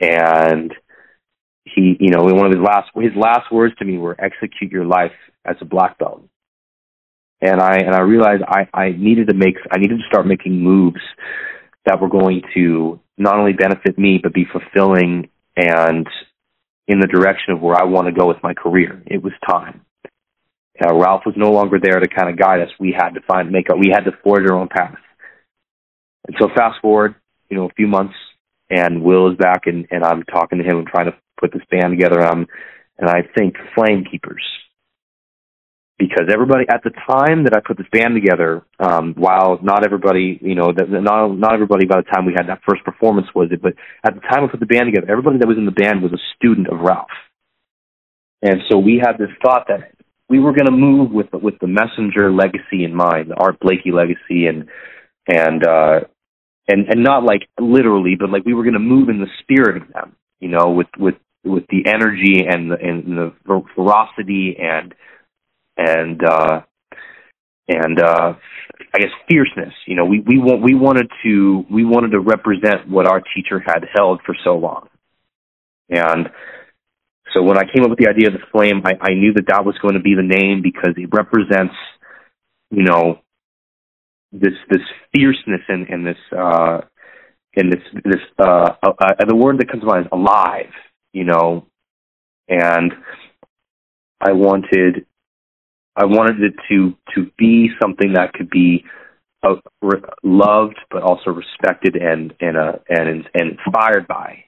and 0.00 0.72
he, 1.64 1.96
you 1.98 2.10
know, 2.10 2.22
one 2.22 2.46
of 2.46 2.52
his 2.52 2.62
last 2.62 2.90
his 2.94 3.16
last 3.16 3.52
words 3.52 3.74
to 3.78 3.84
me 3.84 3.98
were 3.98 4.16
"execute 4.20 4.72
your 4.72 4.84
life 4.84 5.12
as 5.44 5.56
a 5.60 5.64
black 5.64 5.98
belt." 5.98 6.22
And 7.40 7.60
I 7.60 7.76
and 7.76 7.94
I 7.94 8.00
realized 8.00 8.42
I 8.46 8.68
I 8.72 8.90
needed 8.90 9.28
to 9.28 9.34
make 9.34 9.56
I 9.70 9.78
needed 9.78 9.98
to 9.98 10.06
start 10.08 10.26
making 10.26 10.60
moves 10.60 11.02
that 11.84 12.00
were 12.00 12.08
going 12.08 12.42
to 12.54 13.00
not 13.18 13.38
only 13.38 13.52
benefit 13.52 13.98
me 13.98 14.18
but 14.22 14.34
be 14.34 14.44
fulfilling 14.50 15.28
and 15.56 16.06
in 16.88 17.00
the 17.00 17.06
direction 17.06 17.52
of 17.54 17.60
where 17.60 17.76
I 17.76 17.84
want 17.84 18.06
to 18.06 18.12
go 18.12 18.26
with 18.26 18.42
my 18.42 18.54
career. 18.54 19.02
It 19.06 19.22
was 19.22 19.32
time. 19.48 19.82
Uh, 20.80 20.94
Ralph 20.94 21.22
was 21.24 21.34
no 21.36 21.50
longer 21.50 21.78
there 21.82 21.98
to 21.98 22.08
kind 22.08 22.28
of 22.28 22.38
guide 22.38 22.60
us. 22.60 22.68
We 22.78 22.94
had 22.96 23.10
to 23.10 23.20
find 23.22 23.50
make 23.50 23.70
our, 23.70 23.76
we 23.76 23.90
had 23.92 24.04
to 24.04 24.12
forge 24.22 24.48
our 24.48 24.56
own 24.56 24.68
path. 24.68 24.98
And 26.26 26.36
so 26.38 26.48
fast 26.54 26.80
forward, 26.82 27.14
you 27.48 27.56
know, 27.56 27.64
a 27.64 27.72
few 27.74 27.86
months, 27.86 28.14
and 28.68 29.02
Will 29.02 29.30
is 29.30 29.38
back, 29.38 29.62
and 29.66 29.86
and 29.90 30.04
I'm 30.04 30.22
talking 30.24 30.58
to 30.58 30.64
him 30.64 30.78
and 30.78 30.86
trying 30.86 31.06
to 31.06 31.16
put 31.40 31.52
this 31.52 31.62
band 31.70 31.92
together. 31.96 32.20
Um, 32.26 32.46
and 32.98 33.08
I 33.08 33.22
think 33.36 33.54
Flame 33.74 34.04
Keepers, 34.10 34.44
because 35.98 36.28
everybody 36.32 36.64
at 36.68 36.82
the 36.84 36.90
time 37.08 37.44
that 37.44 37.54
I 37.54 37.60
put 37.66 37.78
this 37.78 37.86
band 37.90 38.14
together, 38.14 38.62
um, 38.78 39.14
while 39.16 39.58
not 39.62 39.84
everybody, 39.84 40.38
you 40.42 40.54
know, 40.54 40.72
that 40.76 40.90
not 40.90 41.28
not 41.28 41.54
everybody 41.54 41.86
by 41.86 42.00
the 42.00 42.10
time 42.10 42.26
we 42.26 42.34
had 42.36 42.48
that 42.48 42.60
first 42.68 42.84
performance 42.84 43.28
was 43.34 43.48
it, 43.50 43.62
but 43.62 43.74
at 44.04 44.14
the 44.14 44.20
time 44.20 44.42
we 44.42 44.48
put 44.48 44.60
the 44.60 44.66
band 44.66 44.92
together, 44.92 45.10
everybody 45.10 45.38
that 45.38 45.48
was 45.48 45.56
in 45.56 45.64
the 45.64 45.72
band 45.72 46.02
was 46.02 46.12
a 46.12 46.20
student 46.36 46.68
of 46.68 46.80
Ralph, 46.80 47.08
and 48.42 48.60
so 48.70 48.78
we 48.78 49.00
had 49.02 49.16
this 49.18 49.32
thought 49.42 49.66
that 49.68 49.92
we 50.28 50.38
were 50.38 50.52
going 50.52 50.66
to 50.66 50.72
move 50.72 51.12
with 51.12 51.32
with 51.32 51.54
the 51.60 51.66
messenger 51.66 52.30
legacy 52.30 52.84
in 52.84 52.94
mind, 52.94 53.30
the 53.30 53.36
Art 53.36 53.58
Blakey 53.60 53.92
legacy, 53.92 54.46
and 54.46 54.68
and 55.26 55.66
uh, 55.66 56.00
and 56.68 56.88
and 56.88 57.02
not 57.02 57.24
like 57.24 57.48
literally, 57.58 58.16
but 58.18 58.30
like 58.30 58.44
we 58.44 58.54
were 58.54 58.64
going 58.64 58.74
to 58.74 58.80
move 58.80 59.08
in 59.08 59.20
the 59.20 59.30
spirit 59.40 59.82
of 59.82 59.88
them, 59.92 60.16
you 60.40 60.48
know, 60.48 60.70
with 60.70 60.88
with 60.98 61.14
with 61.44 61.64
the 61.68 61.86
energy 61.86 62.44
and 62.46 62.70
the 62.70 62.76
and 62.80 63.16
the 63.16 63.32
ferocity 63.74 64.56
and 64.60 64.94
and 65.76 66.22
uh 66.24 66.60
and 67.68 68.00
uh 68.00 68.34
I 68.94 68.98
guess 68.98 69.10
fierceness. 69.28 69.74
You 69.86 69.96
know, 69.96 70.04
we 70.04 70.20
we 70.20 70.38
want 70.38 70.62
we 70.62 70.74
wanted 70.74 71.10
to 71.24 71.64
we 71.70 71.84
wanted 71.84 72.12
to 72.12 72.20
represent 72.20 72.88
what 72.88 73.06
our 73.06 73.20
teacher 73.34 73.62
had 73.64 73.86
held 73.94 74.20
for 74.24 74.34
so 74.44 74.56
long. 74.56 74.88
And 75.88 76.28
so 77.34 77.42
when 77.42 77.58
I 77.58 77.64
came 77.64 77.84
up 77.84 77.90
with 77.90 77.98
the 77.98 78.08
idea 78.08 78.28
of 78.28 78.34
the 78.34 78.46
flame, 78.50 78.82
I, 78.84 78.92
I 79.00 79.14
knew 79.14 79.32
that 79.34 79.46
that 79.48 79.64
was 79.64 79.76
going 79.82 79.94
to 79.94 80.00
be 80.00 80.14
the 80.14 80.22
name 80.22 80.62
because 80.62 80.94
it 80.96 81.10
represents, 81.12 81.74
you 82.70 82.82
know, 82.82 83.20
this 84.32 84.54
this 84.70 84.82
fierceness 85.14 85.62
and, 85.68 85.88
and 85.88 86.06
this 86.06 86.16
uh 86.36 86.80
and 87.54 87.72
this 87.72 87.82
this 88.04 88.22
uh, 88.38 88.70
uh, 88.82 89.24
the 89.26 89.36
word 89.36 89.58
that 89.58 89.70
comes 89.70 89.82
to 89.82 89.86
mind 89.86 90.06
is 90.06 90.12
alive 90.12 90.72
you 91.16 91.24
know, 91.24 91.66
and 92.46 92.92
I 94.20 94.32
wanted 94.32 95.06
I 95.96 96.04
wanted 96.04 96.42
it 96.42 96.54
to 96.68 96.94
to 97.14 97.30
be 97.38 97.70
something 97.80 98.12
that 98.14 98.34
could 98.34 98.50
be 98.50 98.84
uh, 99.42 99.56
re- 99.80 100.02
loved, 100.22 100.78
but 100.90 101.02
also 101.02 101.30
respected 101.30 101.96
and 101.96 102.34
and 102.40 102.56
uh, 102.56 102.72
and 102.88 103.28
and 103.34 103.58
inspired 103.58 104.06
by. 104.06 104.44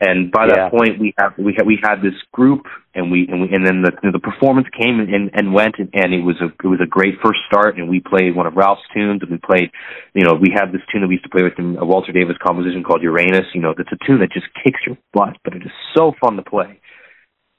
And 0.00 0.30
by 0.30 0.46
yeah. 0.46 0.54
that 0.54 0.70
point, 0.70 1.00
we 1.00 1.12
have 1.18 1.32
we 1.38 1.54
had 1.56 1.66
we 1.66 1.78
had 1.82 1.96
this 2.02 2.14
group, 2.32 2.66
and 2.94 3.10
we 3.10 3.26
and 3.28 3.42
we 3.42 3.48
and 3.50 3.66
then 3.66 3.82
the 3.82 3.90
the 4.12 4.20
performance 4.20 4.68
came 4.78 5.00
and 5.00 5.30
and 5.34 5.52
went, 5.52 5.76
and, 5.78 5.90
and 5.92 6.14
it 6.14 6.22
was 6.22 6.36
a 6.40 6.46
it 6.62 6.68
was 6.68 6.80
a 6.80 6.86
great 6.86 7.14
first 7.24 7.40
start. 7.48 7.78
And 7.78 7.88
we 7.88 7.98
played 7.98 8.36
one 8.36 8.46
of 8.46 8.54
Ralph's 8.54 8.82
tunes, 8.94 9.22
and 9.22 9.30
we 9.30 9.38
played, 9.38 9.70
you 10.14 10.24
know, 10.24 10.34
we 10.34 10.52
had 10.54 10.70
this 10.72 10.82
tune 10.92 11.00
that 11.00 11.08
we 11.08 11.14
used 11.14 11.24
to 11.24 11.30
play 11.30 11.42
with 11.42 11.58
him, 11.58 11.78
a 11.78 11.84
Walter 11.84 12.12
Davis 12.12 12.36
composition 12.40 12.84
called 12.84 13.02
Uranus. 13.02 13.46
You 13.54 13.60
know, 13.60 13.74
that's 13.76 13.90
a 13.90 14.06
tune 14.06 14.20
that 14.20 14.30
just 14.30 14.46
kicks 14.62 14.80
your 14.86 14.96
butt, 15.12 15.36
but 15.42 15.54
it 15.54 15.62
is 15.62 15.72
so 15.96 16.12
fun 16.20 16.36
to 16.36 16.42
play. 16.42 16.78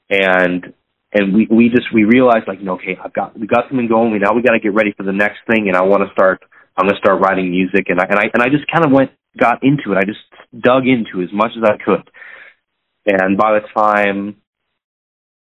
And 0.10 0.74
and 1.14 1.34
we 1.34 1.48
we 1.50 1.70
just 1.70 1.94
we 1.94 2.04
realized 2.04 2.48
like, 2.48 2.60
know, 2.62 2.74
okay, 2.76 2.98
I've 3.04 3.14
got 3.14 3.38
we 3.40 3.48
got 3.48 3.66
something 3.70 3.88
going. 3.88 4.12
We 4.12 4.20
now 4.20 4.34
we 4.34 4.42
got 4.42 4.54
to 4.54 4.60
get 4.60 4.74
ready 4.74 4.94
for 4.98 5.04
the 5.04 5.14
next 5.14 5.40
thing, 5.48 5.68
and 5.68 5.78
I 5.78 5.84
want 5.84 6.04
to 6.08 6.12
start. 6.12 6.42
I'm 6.76 6.90
to 6.90 6.96
start 6.98 7.22
writing 7.22 7.52
music, 7.52 7.86
and 7.90 8.00
I 8.00 8.06
and 8.10 8.20
I 8.20 8.24
and 8.34 8.42
I 8.42 8.50
just 8.50 8.66
kind 8.72 8.86
of 8.86 8.92
went 8.92 9.12
got 9.38 9.64
into 9.64 9.94
it. 9.94 9.98
I 9.98 10.06
just 10.06 10.20
dug 10.60 10.88
into 10.88 11.22
as 11.22 11.30
much 11.32 11.52
as 11.58 11.64
I 11.64 11.78
could. 11.84 12.10
And 13.06 13.38
by 13.38 13.60
the 13.60 13.68
time 13.80 14.38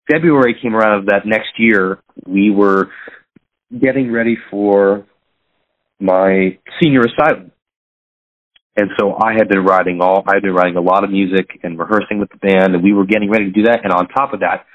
February 0.09 0.55
came 0.61 0.75
around 0.75 0.99
of 0.99 1.05
that 1.07 1.25
next 1.25 1.57
year, 1.57 2.01
we 2.25 2.51
were 2.51 2.89
getting 3.71 4.11
ready 4.11 4.37
for 4.51 5.05
my 5.99 6.57
senior 6.81 7.01
recital. 7.01 7.49
And 8.75 8.91
so 8.99 9.15
I 9.15 9.33
had 9.33 9.49
been 9.49 9.65
writing 9.65 10.01
all 10.01 10.23
I 10.27 10.35
had 10.35 10.43
been 10.43 10.53
writing 10.53 10.77
a 10.77 10.81
lot 10.81 11.03
of 11.03 11.09
music 11.09 11.59
and 11.63 11.79
rehearsing 11.79 12.19
with 12.19 12.29
the 12.29 12.37
band 12.37 12.75
and 12.75 12.83
we 12.83 12.93
were 12.93 13.05
getting 13.05 13.31
ready 13.31 13.45
to 13.45 13.51
do 13.51 13.63
that 13.63 13.79
and 13.83 13.91
on 13.91 14.07
top 14.07 14.33
of 14.33 14.41
that 14.41 14.65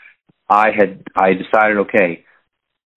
I 0.52 0.68
had 0.76 1.04
I 1.16 1.30
decided 1.32 1.78
okay 1.78 2.24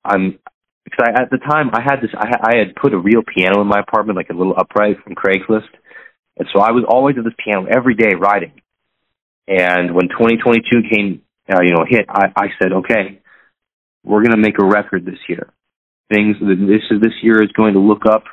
I'm 0.03 0.39
because 0.83 1.07
I, 1.07 1.21
at 1.23 1.29
the 1.31 1.37
time 1.37 1.71
I 1.73 1.81
had 1.81 2.01
this 2.01 2.11
I, 2.17 2.53
I 2.53 2.57
had 2.57 2.75
put 2.75 2.93
a 2.93 2.99
real 2.99 3.21
piano 3.23 3.61
in 3.61 3.67
my 3.67 3.79
apartment 3.79 4.17
like 4.17 4.29
a 4.29 4.33
little 4.33 4.55
upright 4.57 4.97
from 5.03 5.15
Craigslist 5.15 5.69
and 6.37 6.47
so 6.53 6.61
I 6.61 6.71
was 6.71 6.83
always 6.87 7.15
at 7.17 7.23
this 7.23 7.33
piano 7.43 7.67
every 7.69 7.95
day 7.95 8.13
writing. 8.19 8.51
And 9.47 9.93
when 9.93 10.09
2022 10.09 10.89
came, 10.91 11.21
uh, 11.51 11.61
you 11.61 11.71
know, 11.71 11.85
hit, 11.87 12.05
I, 12.09 12.27
I 12.35 12.47
said, 12.61 12.73
okay, 12.73 13.21
we're 14.03 14.21
going 14.21 14.31
to 14.31 14.37
make 14.37 14.59
a 14.61 14.65
record 14.65 15.05
this 15.05 15.19
year. 15.29 15.51
Things 16.11 16.35
this 16.39 16.83
this 17.01 17.13
year 17.23 17.41
is 17.41 17.51
going 17.53 17.73
to 17.73 17.79
look 17.79 18.03
up 18.09 18.23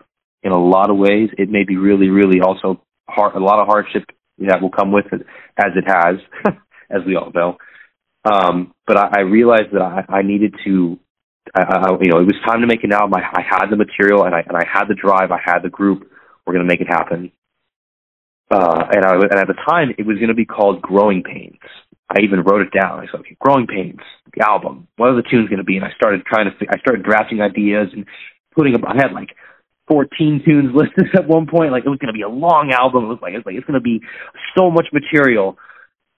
in 0.42 0.52
a 0.52 0.62
lot 0.62 0.90
of 0.90 0.96
ways. 0.96 1.30
It 1.38 1.48
may 1.48 1.64
be 1.64 1.76
really, 1.76 2.08
really 2.08 2.40
also 2.40 2.82
hard, 3.08 3.34
a 3.34 3.38
lot 3.38 3.60
of 3.60 3.66
hardship 3.66 4.04
that 4.38 4.60
will 4.60 4.70
come 4.70 4.92
with 4.92 5.06
it, 5.12 5.24
as 5.56 5.72
it 5.76 5.84
has, 5.86 6.16
as 6.90 7.00
we 7.06 7.16
all 7.16 7.30
know. 7.34 7.56
Um, 8.24 8.74
but 8.86 8.96
I, 8.96 9.08
I 9.18 9.20
realized 9.20 9.72
that 9.72 9.82
I, 9.82 10.04
I 10.08 10.22
needed 10.22 10.54
to, 10.64 10.98
I, 11.54 11.62
I, 11.62 11.88
you 12.00 12.10
know, 12.10 12.20
it 12.20 12.26
was 12.26 12.36
time 12.46 12.60
to 12.60 12.66
make 12.66 12.84
an 12.84 12.92
album. 12.92 13.14
I, 13.14 13.40
I 13.40 13.42
had 13.42 13.66
the 13.70 13.76
material 13.76 14.24
and 14.24 14.34
I 14.34 14.40
and 14.46 14.56
I 14.56 14.64
had 14.70 14.84
the 14.86 14.94
drive. 14.94 15.32
I 15.32 15.40
had 15.44 15.60
the 15.60 15.70
group. 15.70 16.10
We're 16.46 16.54
going 16.54 16.66
to 16.66 16.72
make 16.72 16.80
it 16.80 16.88
happen 16.88 17.32
uh, 18.52 18.84
and, 18.92 19.04
I, 19.04 19.14
and 19.14 19.38
at 19.38 19.46
the 19.46 19.56
time 19.66 19.94
it 19.96 20.06
was 20.06 20.18
going 20.18 20.28
to 20.28 20.34
be 20.34 20.44
called 20.44 20.82
Growing 20.82 21.22
Pains. 21.22 21.58
I 22.10 22.20
even 22.22 22.42
wrote 22.42 22.60
it 22.60 22.78
down. 22.78 23.00
I 23.00 23.06
said, 23.06 23.20
okay, 23.20 23.36
Growing 23.40 23.66
Pains, 23.66 24.00
the 24.36 24.46
album. 24.46 24.88
What 24.96 25.08
are 25.08 25.16
the 25.16 25.22
tunes 25.22 25.48
going 25.48 25.58
to 25.58 25.64
be? 25.64 25.76
And 25.76 25.84
I 25.84 25.92
started 25.96 26.26
trying 26.26 26.50
to, 26.50 26.66
I 26.68 26.78
started 26.78 27.02
drafting 27.02 27.40
ideas 27.40 27.88
and 27.94 28.04
putting 28.54 28.74
up. 28.74 28.82
I 28.86 28.94
had 28.96 29.12
like 29.12 29.30
14 29.88 30.42
tunes 30.44 30.70
listed 30.74 31.08
at 31.14 31.26
one 31.26 31.46
point. 31.46 31.72
Like 31.72 31.86
it 31.86 31.88
was 31.88 31.98
going 31.98 32.12
to 32.12 32.18
be 32.18 32.22
a 32.22 32.28
long 32.28 32.72
album. 32.72 33.04
It 33.04 33.08
was 33.08 33.18
like, 33.22 33.32
it 33.32 33.38
was 33.38 33.46
like 33.46 33.54
it's 33.54 33.66
going 33.66 33.80
to 33.80 33.80
be 33.80 34.02
so 34.56 34.70
much 34.70 34.88
material. 34.92 35.56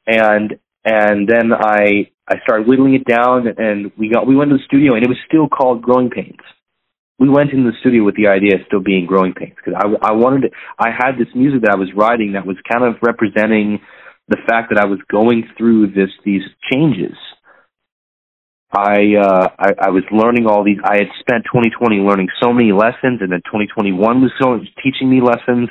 And 0.07 0.59
and 0.85 1.28
then 1.28 1.53
I 1.53 2.11
I 2.28 2.37
started 2.43 2.66
whittling 2.66 2.95
it 2.95 3.05
down, 3.05 3.47
and 3.57 3.93
we 3.99 4.11
got 4.11 4.26
we 4.26 4.37
went 4.37 4.51
to 4.51 4.57
the 4.57 4.64
studio, 4.64 4.95
and 4.95 5.05
it 5.05 5.09
was 5.09 5.18
still 5.26 5.49
called 5.49 5.82
Growing 5.82 6.11
Pains 6.11 6.41
we 7.18 7.28
went 7.28 7.53
into 7.53 7.70
the 7.70 7.76
studio 7.80 8.05
with 8.05 8.16
the 8.16 8.26
idea 8.26 8.57
of 8.57 8.66
still 8.66 8.82
being 8.82 9.07
growing 9.07 9.35
pains 9.35 9.55
because 9.57 9.78
I, 9.78 10.11
I 10.11 10.12
wanted 10.12 10.43
to, 10.43 10.51
I 10.78 10.91
had 10.91 11.12
this 11.12 11.28
music 11.35 11.62
that 11.62 11.70
I 11.70 11.78
was 11.78 11.89
writing 11.95 12.32
that 12.32 12.47
was 12.47 12.57
kind 12.70 12.85
of 12.85 13.01
representing 13.03 13.80
the 14.28 14.39
fact 14.49 14.72
that 14.74 14.80
I 14.80 14.87
was 14.87 14.99
going 15.11 15.45
through 15.57 15.89
this 15.89 16.11
these 16.24 16.43
changes. 16.72 17.14
I, 18.72 19.14
uh, 19.22 19.49
I 19.57 19.70
I 19.87 19.91
was 19.91 20.03
learning 20.11 20.47
all 20.47 20.64
these. 20.64 20.78
I 20.82 20.97
had 20.97 21.11
spent 21.20 21.45
2020 21.47 22.03
learning 22.03 22.28
so 22.43 22.53
many 22.53 22.72
lessons, 22.72 23.22
and 23.22 23.30
then 23.30 23.41
2021 23.47 24.20
was 24.20 24.32
so 24.41 24.59
teaching 24.82 25.09
me 25.09 25.20
lessons. 25.20 25.68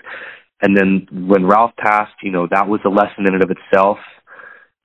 And 0.61 0.77
then 0.77 1.27
when 1.27 1.45
Ralph 1.45 1.75
passed, 1.75 2.15
you 2.23 2.31
know, 2.31 2.47
that 2.49 2.69
was 2.69 2.79
a 2.85 2.89
lesson 2.89 3.27
in 3.27 3.33
and 3.33 3.43
of 3.43 3.51
itself. 3.51 3.97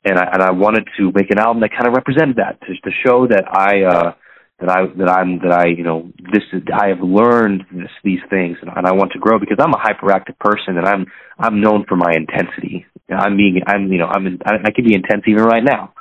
And 0.09 0.19
I 0.19 0.29
and 0.33 0.43
I 0.43 0.51
wanted 0.53 0.89
to 0.99 1.13
make 1.15 1.31
an 1.31 1.39
album 1.39 1.61
that 1.61 1.71
kind 1.71 1.87
of 1.87 1.95
represented 1.95 2.37
that 2.37 2.61
to 2.63 2.75
to 2.75 2.91
show 3.05 3.27
that 3.27 3.45
I 3.47 3.83
uh 3.85 4.13
that 4.61 4.71
I 4.71 4.87
that 4.99 5.09
I'm 5.09 5.39
that 5.41 5.53
I 5.53 5.67
you 5.67 5.85
know 5.85 6.11
this 6.33 6.43
is, 6.53 6.63
I 6.73 6.89
have 6.89 7.01
learned 7.01 7.65
this 7.73 7.91
these 8.03 8.21
things 8.29 8.59
and, 8.61 8.71
and 8.75 8.87
I 8.87 8.93
want 8.93 9.13
to 9.13 9.19
grow 9.19 9.39
because 9.39 9.59
I'm 9.61 9.73
a 9.73 9.79
hyperactive 9.79 10.39
person 10.39 10.79
and 10.79 10.87
I'm 10.87 11.07
I'm 11.39 11.61
known 11.61 11.85
for 11.89 11.97
my 11.97 12.13
intensity. 12.13 12.87
I'm 13.09 13.37
being 13.37 13.61
I'm 13.67 13.93
you 13.93 13.99
know 13.99 14.07
I'm 14.07 14.27
in, 14.27 14.39
I, 14.45 14.55
I 14.67 14.71
can 14.71 14.85
be 14.85 14.95
intense 14.95 15.23
even 15.27 15.45
right 15.45 15.63
now, 15.63 15.95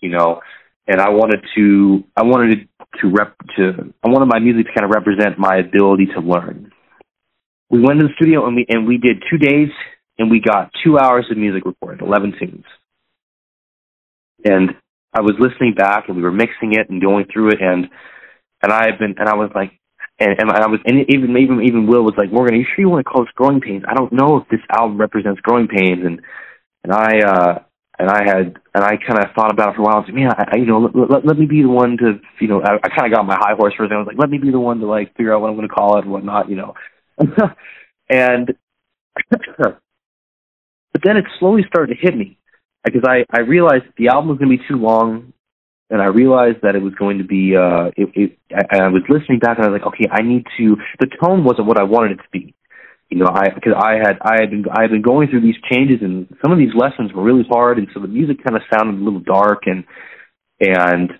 you 0.00 0.10
know, 0.10 0.40
and 0.86 1.00
I 1.00 1.10
wanted 1.10 1.44
to 1.54 2.04
I 2.16 2.22
wanted 2.24 2.68
to 3.00 3.08
rep 3.08 3.36
to 3.56 3.94
I 4.02 4.08
wanted 4.08 4.26
my 4.26 4.40
music 4.40 4.66
to 4.66 4.72
kind 4.74 4.84
of 4.84 4.90
represent 4.90 5.38
my 5.38 5.58
ability 5.58 6.06
to 6.14 6.20
learn. 6.20 6.72
We 7.70 7.80
went 7.80 8.00
to 8.00 8.08
the 8.08 8.14
studio 8.16 8.46
and 8.46 8.56
we 8.56 8.66
and 8.68 8.88
we 8.88 8.98
did 8.98 9.22
two 9.30 9.38
days 9.38 9.70
and 10.18 10.30
we 10.30 10.40
got 10.40 10.72
two 10.84 10.98
hours 10.98 11.26
of 11.30 11.38
music 11.38 11.64
recorded, 11.64 12.02
eleven 12.02 12.32
tunes. 12.38 12.64
And 14.44 14.74
I 15.12 15.20
was 15.20 15.34
listening 15.38 15.74
back 15.74 16.04
and 16.08 16.16
we 16.16 16.22
were 16.22 16.32
mixing 16.32 16.74
it 16.74 16.88
and 16.88 17.02
going 17.02 17.26
through 17.32 17.50
it 17.50 17.60
and 17.60 17.88
and 18.62 18.72
I 18.72 18.86
had 18.86 18.98
been 18.98 19.16
and 19.18 19.28
I 19.28 19.34
was 19.34 19.50
like 19.54 19.72
and, 20.18 20.38
and 20.38 20.50
I 20.50 20.68
was 20.68 20.80
and 20.84 21.04
even 21.08 21.36
even 21.36 21.62
even 21.62 21.86
Will 21.86 22.04
was 22.04 22.14
like 22.16 22.32
Morgan, 22.32 22.54
are 22.54 22.58
you 22.58 22.64
sure 22.64 22.84
you 22.84 22.88
want 22.88 23.04
to 23.04 23.10
call 23.10 23.24
this 23.24 23.34
growing 23.34 23.60
pains? 23.60 23.84
I 23.88 23.94
don't 23.94 24.12
know 24.12 24.38
if 24.38 24.48
this 24.48 24.60
album 24.70 24.98
represents 24.98 25.40
growing 25.40 25.68
pains 25.68 26.04
and 26.04 26.20
and 26.84 26.92
I 26.92 27.18
uh 27.20 27.58
and 27.98 28.08
I 28.08 28.22
had 28.24 28.58
and 28.74 28.84
I 28.84 28.96
kind 28.96 29.18
of 29.18 29.34
thought 29.34 29.52
about 29.52 29.70
it 29.70 29.76
for 29.76 29.82
a 29.82 29.84
while. 29.84 29.96
I 29.96 29.98
was 29.98 30.08
like, 30.08 30.14
man, 30.14 30.30
I, 30.30 30.44
I 30.52 30.56
you 30.58 30.66
know 30.66 30.78
let, 30.78 31.10
let, 31.10 31.26
let 31.26 31.38
me 31.38 31.46
be 31.46 31.62
the 31.62 31.68
one 31.68 31.96
to 31.98 32.20
you 32.40 32.48
know 32.48 32.62
I, 32.62 32.76
I 32.76 32.88
kind 32.88 33.12
of 33.12 33.16
got 33.16 33.26
my 33.26 33.36
high 33.38 33.54
horse 33.56 33.74
for 33.76 33.84
it. 33.84 33.92
I 33.92 33.98
was 33.98 34.06
like, 34.06 34.18
let 34.18 34.30
me 34.30 34.38
be 34.38 34.50
the 34.50 34.60
one 34.60 34.78
to 34.80 34.86
like 34.86 35.16
figure 35.16 35.34
out 35.34 35.40
what 35.40 35.50
I'm 35.50 35.56
going 35.56 35.68
to 35.68 35.74
call 35.74 35.98
it 35.98 36.04
and 36.04 36.12
whatnot, 36.12 36.48
you 36.48 36.56
know. 36.56 36.74
and 38.08 38.54
but 39.58 39.80
then 41.02 41.16
it 41.16 41.24
slowly 41.38 41.64
started 41.68 41.94
to 41.94 42.00
hit 42.00 42.16
me 42.16 42.38
because 42.84 43.02
I 43.06 43.24
I 43.30 43.40
realized 43.40 43.84
the 43.96 44.08
album 44.08 44.28
was 44.28 44.38
going 44.38 44.50
to 44.50 44.58
be 44.58 44.68
too 44.68 44.76
long, 44.76 45.32
and 45.90 46.00
I 46.00 46.06
realized 46.06 46.58
that 46.62 46.74
it 46.74 46.82
was 46.82 46.94
going 46.94 47.18
to 47.18 47.24
be 47.24 47.56
uh 47.56 47.90
it, 47.96 48.08
it 48.14 48.38
I, 48.72 48.78
I 48.78 48.88
was 48.88 49.02
listening 49.08 49.38
back 49.38 49.58
and 49.58 49.66
I 49.66 49.70
was 49.70 49.80
like, 49.80 49.94
okay, 49.94 50.08
I 50.10 50.22
need 50.22 50.46
to. 50.58 50.76
The 50.98 51.08
tone 51.22 51.44
wasn't 51.44 51.66
what 51.66 51.78
I 51.78 51.84
wanted 51.84 52.12
it 52.12 52.22
to 52.22 52.30
be, 52.32 52.54
you 53.08 53.18
know. 53.18 53.26
I 53.26 53.50
because 53.50 53.74
I 53.76 53.94
had 53.94 54.18
I 54.22 54.40
had 54.40 54.50
been 54.50 54.64
I 54.70 54.82
had 54.82 54.90
been 54.90 55.02
going 55.02 55.28
through 55.28 55.42
these 55.42 55.60
changes 55.70 55.98
and 56.02 56.26
some 56.42 56.52
of 56.52 56.58
these 56.58 56.74
lessons 56.74 57.12
were 57.12 57.22
really 57.22 57.46
hard, 57.50 57.78
and 57.78 57.88
so 57.92 58.00
the 58.00 58.08
music 58.08 58.42
kind 58.44 58.56
of 58.56 58.62
sounded 58.72 59.00
a 59.00 59.04
little 59.04 59.20
dark 59.20 59.64
and 59.66 59.84
and 60.60 61.12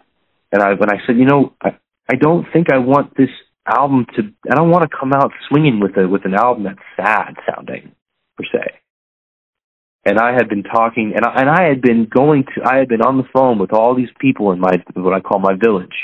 and 0.52 0.62
I 0.62 0.74
when 0.74 0.90
I 0.90 0.98
said, 1.06 1.16
you 1.16 1.26
know, 1.26 1.54
I 1.62 1.76
I 2.10 2.16
don't 2.16 2.46
think 2.52 2.72
I 2.72 2.78
want 2.78 3.16
this 3.16 3.30
album 3.66 4.06
to 4.16 4.22
I 4.50 4.54
don't 4.54 4.70
want 4.70 4.82
to 4.82 4.96
come 4.96 5.12
out 5.12 5.32
swinging 5.48 5.80
with 5.80 5.96
a 5.96 6.08
with 6.08 6.24
an 6.24 6.34
album 6.34 6.64
that's 6.64 6.78
sad 6.96 7.36
sounding 7.46 7.92
per 8.36 8.44
se 8.44 8.79
and 10.04 10.18
I 10.18 10.32
had 10.32 10.48
been 10.48 10.62
talking, 10.62 11.12
and 11.14 11.24
I, 11.24 11.40
and 11.40 11.50
I 11.50 11.68
had 11.68 11.82
been 11.82 12.06
going 12.06 12.44
to, 12.54 12.62
I 12.64 12.78
had 12.78 12.88
been 12.88 13.02
on 13.02 13.18
the 13.18 13.28
phone 13.32 13.58
with 13.58 13.72
all 13.72 13.94
these 13.94 14.08
people 14.18 14.52
in 14.52 14.60
my 14.60 14.82
what 14.94 15.12
I 15.12 15.20
call 15.20 15.38
my 15.38 15.54
village. 15.54 15.94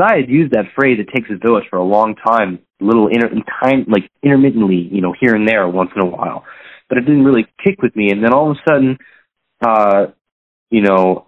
I 0.00 0.16
had 0.16 0.28
used 0.28 0.52
that 0.52 0.66
phrase 0.74 0.98
"it 1.00 1.08
takes 1.14 1.28
a 1.30 1.36
village" 1.36 1.64
for 1.68 1.76
a 1.76 1.84
long 1.84 2.14
time, 2.14 2.60
little 2.80 3.08
inter, 3.08 3.30
time, 3.62 3.84
like 3.88 4.10
intermittently, 4.22 4.88
you 4.90 5.00
know, 5.00 5.14
here 5.18 5.34
and 5.34 5.46
there, 5.46 5.68
once 5.68 5.90
in 5.94 6.02
a 6.02 6.06
while, 6.06 6.44
but 6.88 6.98
it 6.98 7.02
didn't 7.02 7.24
really 7.24 7.46
kick 7.64 7.82
with 7.82 7.94
me. 7.94 8.10
And 8.10 8.22
then 8.24 8.32
all 8.32 8.50
of 8.50 8.56
a 8.56 8.70
sudden, 8.70 8.98
uh, 9.60 10.06
you 10.70 10.82
know, 10.82 11.26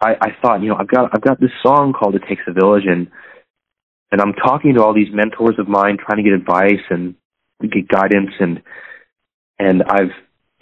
I, 0.00 0.14
I 0.20 0.28
thought, 0.40 0.62
you 0.62 0.68
know, 0.68 0.76
I've 0.78 0.88
got 0.88 1.10
I've 1.14 1.22
got 1.22 1.40
this 1.40 1.50
song 1.62 1.92
called 1.92 2.14
"It 2.14 2.22
Takes 2.28 2.42
a 2.46 2.52
Village," 2.52 2.84
and 2.86 3.08
and 4.10 4.20
I'm 4.20 4.32
talking 4.32 4.74
to 4.74 4.82
all 4.82 4.94
these 4.94 5.12
mentors 5.12 5.58
of 5.58 5.68
mine, 5.68 5.98
trying 5.98 6.18
to 6.18 6.22
get 6.22 6.32
advice 6.32 6.84
and 6.88 7.14
get 7.60 7.88
guidance, 7.88 8.30
and 8.40 8.62
and 9.58 9.82
I've 9.82 10.12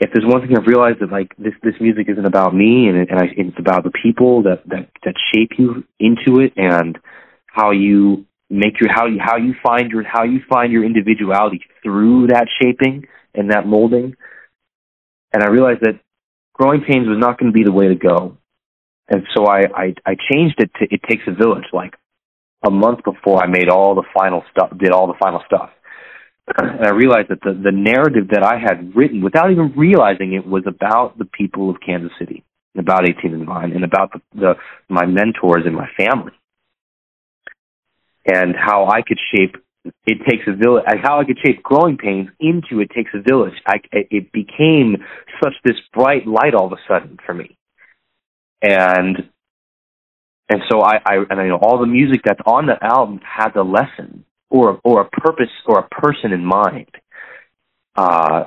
if 0.00 0.10
there's 0.14 0.26
one 0.26 0.40
thing 0.40 0.56
I've 0.56 0.66
realized 0.66 1.00
that 1.00 1.12
like 1.12 1.36
this 1.38 1.52
this 1.62 1.74
music 1.78 2.06
isn't 2.08 2.24
about 2.24 2.54
me 2.54 2.88
and, 2.88 2.96
it, 2.96 3.10
and 3.10 3.20
I, 3.20 3.26
it's 3.36 3.58
about 3.58 3.84
the 3.84 3.92
people 4.02 4.42
that 4.44 4.62
that 4.66 4.88
that 5.04 5.14
shape 5.32 5.50
you 5.58 5.84
into 6.00 6.40
it 6.40 6.54
and 6.56 6.98
how 7.46 7.70
you 7.70 8.24
make 8.48 8.80
your 8.80 8.90
how 8.92 9.06
you 9.06 9.18
how 9.20 9.36
you 9.36 9.54
find 9.62 9.90
your 9.90 10.02
how 10.02 10.24
you 10.24 10.40
find 10.48 10.72
your 10.72 10.84
individuality 10.84 11.60
through 11.82 12.28
that 12.28 12.46
shaping 12.60 13.06
and 13.34 13.50
that 13.50 13.66
molding. 13.66 14.16
And 15.32 15.44
I 15.44 15.48
realized 15.48 15.82
that 15.82 16.00
growing 16.54 16.80
pains 16.80 17.06
was 17.06 17.18
not 17.18 17.38
going 17.38 17.52
to 17.52 17.56
be 17.56 17.62
the 17.62 17.72
way 17.72 17.88
to 17.88 17.94
go. 17.94 18.38
And 19.08 19.26
so 19.36 19.46
I, 19.46 19.60
I 19.76 19.94
I 20.06 20.16
changed 20.32 20.56
it 20.58 20.70
to 20.80 20.86
it 20.90 21.02
takes 21.08 21.24
a 21.26 21.32
village 21.34 21.66
like 21.74 21.94
a 22.66 22.70
month 22.70 23.04
before 23.04 23.42
I 23.42 23.46
made 23.46 23.68
all 23.68 23.94
the 23.94 24.04
final 24.16 24.44
stuff 24.50 24.70
did 24.78 24.92
all 24.92 25.06
the 25.08 25.18
final 25.20 25.42
stuff 25.46 25.70
and 26.58 26.86
I 26.86 26.90
realized 26.90 27.28
that 27.28 27.40
the, 27.42 27.52
the 27.52 27.72
narrative 27.72 28.28
that 28.30 28.42
I 28.42 28.58
had 28.58 28.94
written, 28.94 29.22
without 29.22 29.50
even 29.50 29.72
realizing 29.76 30.32
it, 30.34 30.46
was 30.46 30.64
about 30.66 31.18
the 31.18 31.24
people 31.24 31.70
of 31.70 31.76
Kansas 31.84 32.12
City, 32.18 32.44
about 32.76 33.08
18 33.08 33.34
and 33.34 33.46
Vine, 33.46 33.72
and 33.72 33.84
about 33.84 34.12
the, 34.12 34.20
the 34.34 34.54
my 34.88 35.06
mentors 35.06 35.64
and 35.64 35.74
my 35.74 35.88
family, 35.96 36.32
and 38.26 38.54
how 38.56 38.86
I 38.88 39.02
could 39.02 39.18
shape 39.34 39.56
it 40.06 40.18
takes 40.28 40.44
a 40.46 40.54
village, 40.54 40.84
how 41.02 41.20
I 41.20 41.24
could 41.24 41.38
shape 41.44 41.62
growing 41.62 41.96
pains 41.96 42.28
into 42.38 42.80
it 42.80 42.90
takes 42.94 43.10
a 43.14 43.22
village. 43.22 43.54
I, 43.66 43.80
it 43.92 44.30
became 44.30 44.96
such 45.42 45.54
this 45.64 45.76
bright 45.94 46.26
light 46.26 46.54
all 46.54 46.66
of 46.66 46.72
a 46.72 46.82
sudden 46.86 47.18
for 47.24 47.34
me, 47.34 47.56
and 48.62 49.28
and 50.48 50.62
so 50.70 50.80
I, 50.82 50.96
I 51.06 51.14
and 51.30 51.40
I 51.40 51.48
know 51.48 51.58
all 51.62 51.78
the 51.78 51.86
music 51.86 52.20
that's 52.24 52.40
on 52.44 52.66
the 52.66 52.76
album 52.82 53.20
has 53.24 53.52
a 53.54 53.62
lesson 53.62 54.24
or 54.50 54.80
or 54.84 55.02
a 55.02 55.08
purpose 55.08 55.50
or 55.66 55.78
a 55.78 55.88
person 55.88 56.32
in 56.32 56.44
mind. 56.44 56.90
Uh, 57.96 58.44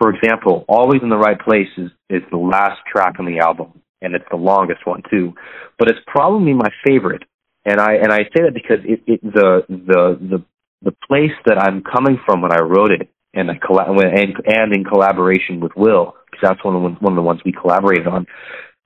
for 0.00 0.10
example, 0.14 0.64
"Always 0.68 1.02
in 1.02 1.08
the 1.08 1.18
Right 1.18 1.38
Place" 1.38 1.68
is 1.76 1.90
is 2.10 2.22
the 2.30 2.36
last 2.36 2.80
track 2.90 3.16
on 3.18 3.26
the 3.26 3.38
album, 3.38 3.80
and 4.02 4.14
it's 4.14 4.28
the 4.30 4.36
longest 4.36 4.86
one 4.86 5.02
too. 5.10 5.34
But 5.78 5.88
it's 5.90 6.00
probably 6.06 6.52
my 6.52 6.70
favorite, 6.86 7.24
and 7.64 7.80
I 7.80 7.94
and 7.94 8.12
I 8.12 8.24
say 8.24 8.42
that 8.44 8.54
because 8.54 8.78
it, 8.84 9.02
it 9.06 9.22
the 9.22 9.64
the 9.68 10.18
the 10.20 10.44
the 10.82 10.94
place 11.08 11.34
that 11.46 11.58
I'm 11.58 11.82
coming 11.82 12.18
from 12.24 12.42
when 12.42 12.52
I 12.52 12.60
wrote 12.60 12.92
it, 12.92 13.08
and 13.34 13.50
I 13.50 13.58
colla- 13.58 13.90
and 13.90 14.34
and 14.46 14.76
in 14.76 14.84
collaboration 14.84 15.60
with 15.60 15.72
Will, 15.76 16.14
because 16.30 16.40
that's 16.42 16.64
one 16.64 16.76
of 16.76 16.82
the, 16.82 16.88
one 17.00 17.12
of 17.12 17.16
the 17.16 17.22
ones 17.22 17.40
we 17.44 17.52
collaborated 17.52 18.06
on. 18.06 18.26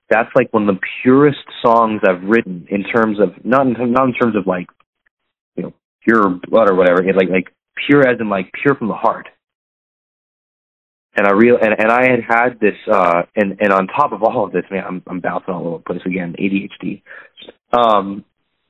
That's 0.08 0.30
like 0.34 0.52
one 0.52 0.68
of 0.68 0.74
the 0.74 0.80
purest 1.02 1.44
songs 1.64 2.02
I've 2.06 2.22
written 2.22 2.66
in 2.70 2.84
terms 2.84 3.18
of 3.20 3.44
not 3.44 3.66
in, 3.66 3.92
not 3.92 4.08
in 4.08 4.14
terms 4.14 4.36
of 4.36 4.46
like 4.46 4.66
pure 6.04 6.40
blood 6.48 6.70
or 6.70 6.74
whatever, 6.74 7.02
like 7.12 7.28
like 7.28 7.54
pure 7.86 8.06
as 8.06 8.20
in 8.20 8.28
like 8.28 8.52
pure 8.52 8.74
from 8.74 8.88
the 8.88 8.94
heart. 8.94 9.28
And 11.14 11.26
I 11.26 11.32
real 11.32 11.58
and, 11.60 11.74
and 11.78 11.90
I 11.90 12.10
had 12.10 12.20
had 12.26 12.60
this 12.60 12.76
uh 12.90 13.22
and 13.36 13.58
and 13.60 13.72
on 13.72 13.86
top 13.86 14.12
of 14.12 14.22
all 14.22 14.44
of 14.44 14.52
this, 14.52 14.64
man, 14.70 14.84
I'm 14.86 15.02
I'm 15.06 15.20
bouncing 15.20 15.54
all 15.54 15.66
over 15.66 15.78
the 15.78 15.84
place 15.84 16.06
again, 16.06 16.34
ADHD. 16.38 17.02
Um, 17.72 18.24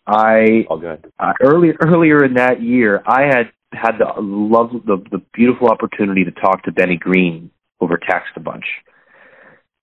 I 0.06 0.66
all 0.68 0.78
good. 0.78 1.12
Uh, 1.18 1.32
earlier 1.40 1.76
earlier 1.80 2.24
in 2.24 2.34
that 2.34 2.60
year, 2.60 3.02
I 3.06 3.22
had 3.22 3.52
had 3.72 3.98
the 3.98 4.20
love 4.20 4.72
the 4.84 5.02
the 5.10 5.22
beautiful 5.32 5.68
opportunity 5.68 6.24
to 6.24 6.32
talk 6.32 6.64
to 6.64 6.72
Benny 6.72 6.96
Green 6.96 7.50
over 7.80 7.96
text 7.96 8.30
a 8.36 8.40
bunch, 8.40 8.64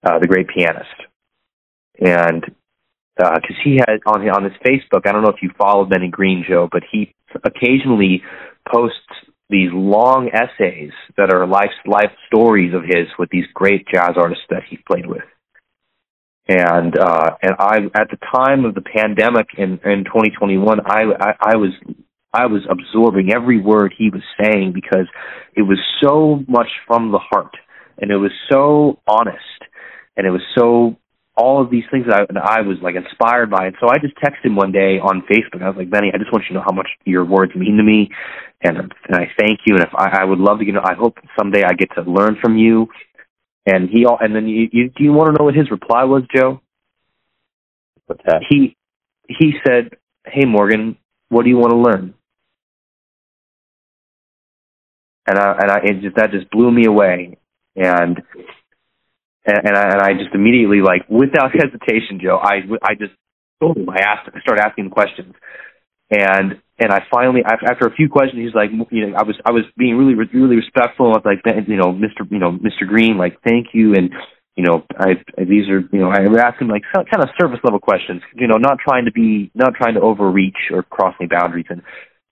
uh, 0.03 0.19
the 0.19 0.27
great 0.27 0.47
pianist, 0.47 0.87
and 1.99 2.43
because 3.15 3.41
uh, 3.49 3.63
he 3.63 3.77
had 3.77 3.99
on 4.05 4.27
on 4.29 4.43
his 4.43 4.53
Facebook. 4.65 5.05
I 5.05 5.11
don't 5.11 5.23
know 5.23 5.29
if 5.29 5.41
you 5.41 5.51
followed 5.57 5.89
Benny 5.89 6.09
Green, 6.09 6.45
Joe, 6.47 6.67
but 6.71 6.83
he 6.91 7.13
occasionally 7.43 8.23
posts 8.71 8.97
these 9.49 9.69
long 9.73 10.29
essays 10.31 10.91
that 11.17 11.33
are 11.33 11.47
life 11.47 11.73
life 11.85 12.11
stories 12.27 12.73
of 12.73 12.83
his 12.83 13.07
with 13.17 13.29
these 13.31 13.45
great 13.53 13.85
jazz 13.91 14.11
artists 14.15 14.45
that 14.49 14.63
he 14.69 14.77
played 14.87 15.07
with. 15.07 15.23
And 16.47 16.97
uh, 16.97 17.31
and 17.41 17.53
I 17.59 17.77
at 17.95 18.09
the 18.09 18.17
time 18.35 18.65
of 18.65 18.75
the 18.75 18.81
pandemic 18.81 19.47
in 19.57 19.79
in 19.83 20.03
2021, 20.05 20.79
I, 20.85 21.03
I 21.19 21.33
I 21.53 21.55
was 21.55 21.71
I 22.33 22.45
was 22.45 22.61
absorbing 22.69 23.31
every 23.33 23.59
word 23.59 23.93
he 23.97 24.09
was 24.09 24.21
saying 24.41 24.73
because 24.73 25.07
it 25.55 25.63
was 25.63 25.79
so 26.01 26.43
much 26.47 26.69
from 26.85 27.11
the 27.11 27.19
heart 27.19 27.55
and 27.97 28.11
it 28.11 28.17
was 28.17 28.31
so 28.51 28.99
honest 29.07 29.39
and 30.15 30.27
it 30.27 30.31
was 30.31 30.41
so 30.55 30.95
all 31.39 31.63
of 31.63 31.71
these 31.71 31.85
things 31.89 32.05
that 32.07 32.21
I, 32.21 32.25
that 32.33 32.43
I 32.43 32.61
was 32.61 32.77
like 32.81 32.95
inspired 32.95 33.49
by. 33.49 33.67
And 33.67 33.75
so 33.79 33.87
I 33.89 33.97
just 33.97 34.15
texted 34.17 34.45
him 34.45 34.55
one 34.55 34.71
day 34.71 34.99
on 34.99 35.23
Facebook. 35.31 35.63
I 35.63 35.69
was 35.69 35.77
like, 35.77 35.89
Benny, 35.89 36.11
I 36.13 36.17
just 36.17 36.31
want 36.31 36.43
you 36.43 36.49
to 36.49 36.53
know 36.55 36.65
how 36.67 36.75
much 36.75 36.87
your 37.05 37.23
words 37.23 37.55
mean 37.55 37.77
to 37.77 37.83
me, 37.83 38.09
and, 38.61 38.77
and 38.77 39.15
I 39.15 39.31
thank 39.39 39.61
you. 39.65 39.75
And 39.75 39.83
if 39.83 39.89
I, 39.95 40.21
I 40.21 40.25
would 40.25 40.39
love 40.39 40.59
to, 40.59 40.65
you 40.65 40.73
know, 40.73 40.83
I 40.83 40.95
hope 40.95 41.17
someday 41.39 41.63
I 41.63 41.73
get 41.73 41.89
to 41.95 42.01
learn 42.01 42.37
from 42.41 42.57
you. 42.57 42.87
And 43.65 43.89
he 43.89 44.05
all, 44.05 44.17
and 44.19 44.35
then 44.35 44.47
you, 44.47 44.67
you 44.71 44.89
do 44.89 45.03
you 45.03 45.13
want 45.13 45.27
to 45.27 45.37
know 45.37 45.45
what 45.45 45.55
his 45.55 45.69
reply 45.71 46.03
was, 46.03 46.23
Joe? 46.35 46.61
What's 48.07 48.23
that? 48.25 48.41
He 48.49 48.75
he 49.27 49.53
said, 49.65 49.91
"Hey 50.25 50.45
Morgan, 50.45 50.97
what 51.29 51.43
do 51.43 51.49
you 51.49 51.57
want 51.57 51.71
to 51.71 51.77
learn?" 51.77 52.15
And 55.27 55.37
I 55.37 55.51
and 55.59 55.71
I 55.71 55.77
it 55.83 56.01
just 56.01 56.15
that 56.15 56.31
just 56.31 56.49
blew 56.49 56.71
me 56.71 56.85
away. 56.85 57.37
And 57.75 58.23
and, 59.45 59.57
and 59.63 59.77
I, 59.77 59.83
and 59.83 60.01
I 60.01 60.13
just 60.13 60.33
immediately 60.33 60.81
like 60.81 61.07
without 61.09 61.51
hesitation, 61.53 62.19
Joe, 62.21 62.37
I 62.41 62.61
I 62.83 62.95
just 62.95 63.13
told 63.61 63.77
him. 63.77 63.89
I 63.89 63.99
asked, 64.01 64.29
I 64.33 64.39
started 64.41 64.63
asking 64.63 64.89
questions, 64.89 65.33
and 66.09 66.59
and 66.79 66.91
I 66.91 67.03
finally 67.11 67.41
after 67.45 67.87
a 67.87 67.95
few 67.95 68.09
questions, 68.09 68.41
he's 68.41 68.55
like, 68.55 68.71
you 68.91 69.07
know, 69.07 69.17
I 69.17 69.23
was 69.23 69.35
I 69.45 69.51
was 69.51 69.63
being 69.77 69.97
really 69.97 70.15
really 70.15 70.55
respectful. 70.55 71.07
I 71.07 71.19
was 71.19 71.25
like, 71.25 71.41
you 71.67 71.77
know, 71.77 71.93
Mr. 71.93 72.29
You 72.29 72.39
know, 72.39 72.51
Mr. 72.51 72.87
Green, 72.87 73.17
like, 73.17 73.37
thank 73.43 73.67
you, 73.73 73.93
and 73.93 74.11
you 74.59 74.65
know, 74.65 74.83
I, 74.97 75.13
these 75.37 75.69
are, 75.69 75.79
you 75.79 75.99
know, 75.99 76.11
I 76.11 76.19
ask 76.43 76.59
him 76.59 76.67
like 76.67 76.81
some, 76.93 77.05
kind 77.05 77.23
of 77.23 77.29
service 77.39 77.59
level 77.63 77.79
questions, 77.79 78.21
you 78.35 78.45
know, 78.45 78.57
not 78.57 78.77
trying 78.85 79.05
to 79.05 79.11
be, 79.11 79.49
not 79.55 79.73
trying 79.73 79.93
to 79.93 80.01
overreach 80.01 80.57
or 80.73 80.83
cross 80.83 81.15
any 81.17 81.29
boundaries. 81.29 81.67
And, 81.69 81.81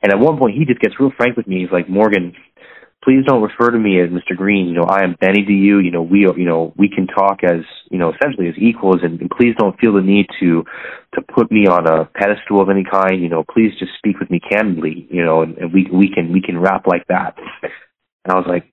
and 0.04 0.12
at 0.12 0.20
one 0.20 0.38
point 0.38 0.58
he 0.58 0.66
just 0.66 0.82
gets 0.82 1.00
real 1.00 1.14
frank 1.16 1.38
with 1.38 1.48
me. 1.48 1.62
He's 1.62 1.72
like, 1.72 1.88
Morgan, 1.88 2.34
please 3.04 3.24
don't 3.26 3.42
refer 3.42 3.72
to 3.72 3.80
me 3.80 4.02
as 4.02 4.10
Mr. 4.10 4.36
Green. 4.36 4.68
You 4.68 4.76
know, 4.76 4.88
I 4.90 5.04
am 5.04 5.16
Benny 5.20 5.46
to 5.46 5.52
you. 5.52 5.80
You 5.80 5.92
know, 5.92 6.02
we, 6.02 6.26
are, 6.26 6.38
you 6.38 6.46
know, 6.46 6.74
we 6.78 6.90
can 6.90 7.08
talk 7.08 7.40
as, 7.44 7.62
you 7.90 7.98
know, 7.98 8.12
essentially 8.14 8.50
as 8.50 8.56
equals 8.58 8.98
and, 9.04 9.20
and 9.22 9.30
please 9.30 9.56
don't 9.58 9.80
feel 9.80 9.94
the 9.94 10.02
need 10.02 10.28
to, 10.40 10.64
to 11.16 11.22
put 11.22 11.52
me 11.52 11.68
on 11.68 11.88
a 11.88 12.06
pedestal 12.06 12.62
of 12.62 12.70
any 12.70 12.84
kind. 12.84 13.22
You 13.22 13.30
know, 13.30 13.44
please 13.44 13.72
just 13.80 13.92
speak 13.98 14.20
with 14.20 14.30
me 14.30 14.40
candidly, 14.40 15.08
you 15.10 15.24
know, 15.24 15.42
and, 15.42 15.58
and 15.58 15.74
we, 15.74 15.88
we 15.92 16.10
can, 16.14 16.34
we 16.34 16.42
can 16.42 16.60
rap 16.60 16.86
like 16.88 17.06
that. 17.08 17.38
And 18.26 18.34
I 18.34 18.36
was 18.36 18.46
like, 18.48 18.72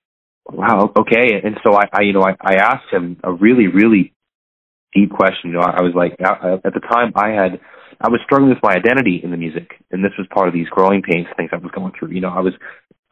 wow, 0.51 0.91
okay. 0.97 1.41
And 1.43 1.57
so 1.63 1.73
I, 1.73 1.85
I 1.93 2.01
you 2.01 2.13
know, 2.13 2.23
I, 2.23 2.35
I 2.41 2.55
asked 2.55 2.91
him 2.91 3.17
a 3.23 3.31
really, 3.31 3.67
really 3.67 4.13
deep 4.93 5.11
question. 5.11 5.51
You 5.51 5.53
know, 5.53 5.61
I, 5.61 5.77
I 5.79 5.81
was 5.81 5.93
like, 5.95 6.15
I, 6.19 6.55
at 6.55 6.73
the 6.73 6.81
time 6.81 7.13
I 7.15 7.29
had, 7.29 7.59
I 8.01 8.09
was 8.09 8.19
struggling 8.25 8.49
with 8.49 8.63
my 8.63 8.73
identity 8.73 9.21
in 9.23 9.31
the 9.31 9.37
music, 9.37 9.71
and 9.91 10.03
this 10.03 10.11
was 10.17 10.27
part 10.33 10.47
of 10.47 10.53
these 10.53 10.67
growing 10.67 11.01
pains 11.01 11.27
things 11.37 11.51
I 11.53 11.57
was 11.57 11.71
going 11.71 11.93
through. 11.97 12.11
You 12.11 12.21
know, 12.21 12.29
I 12.29 12.41
was, 12.41 12.53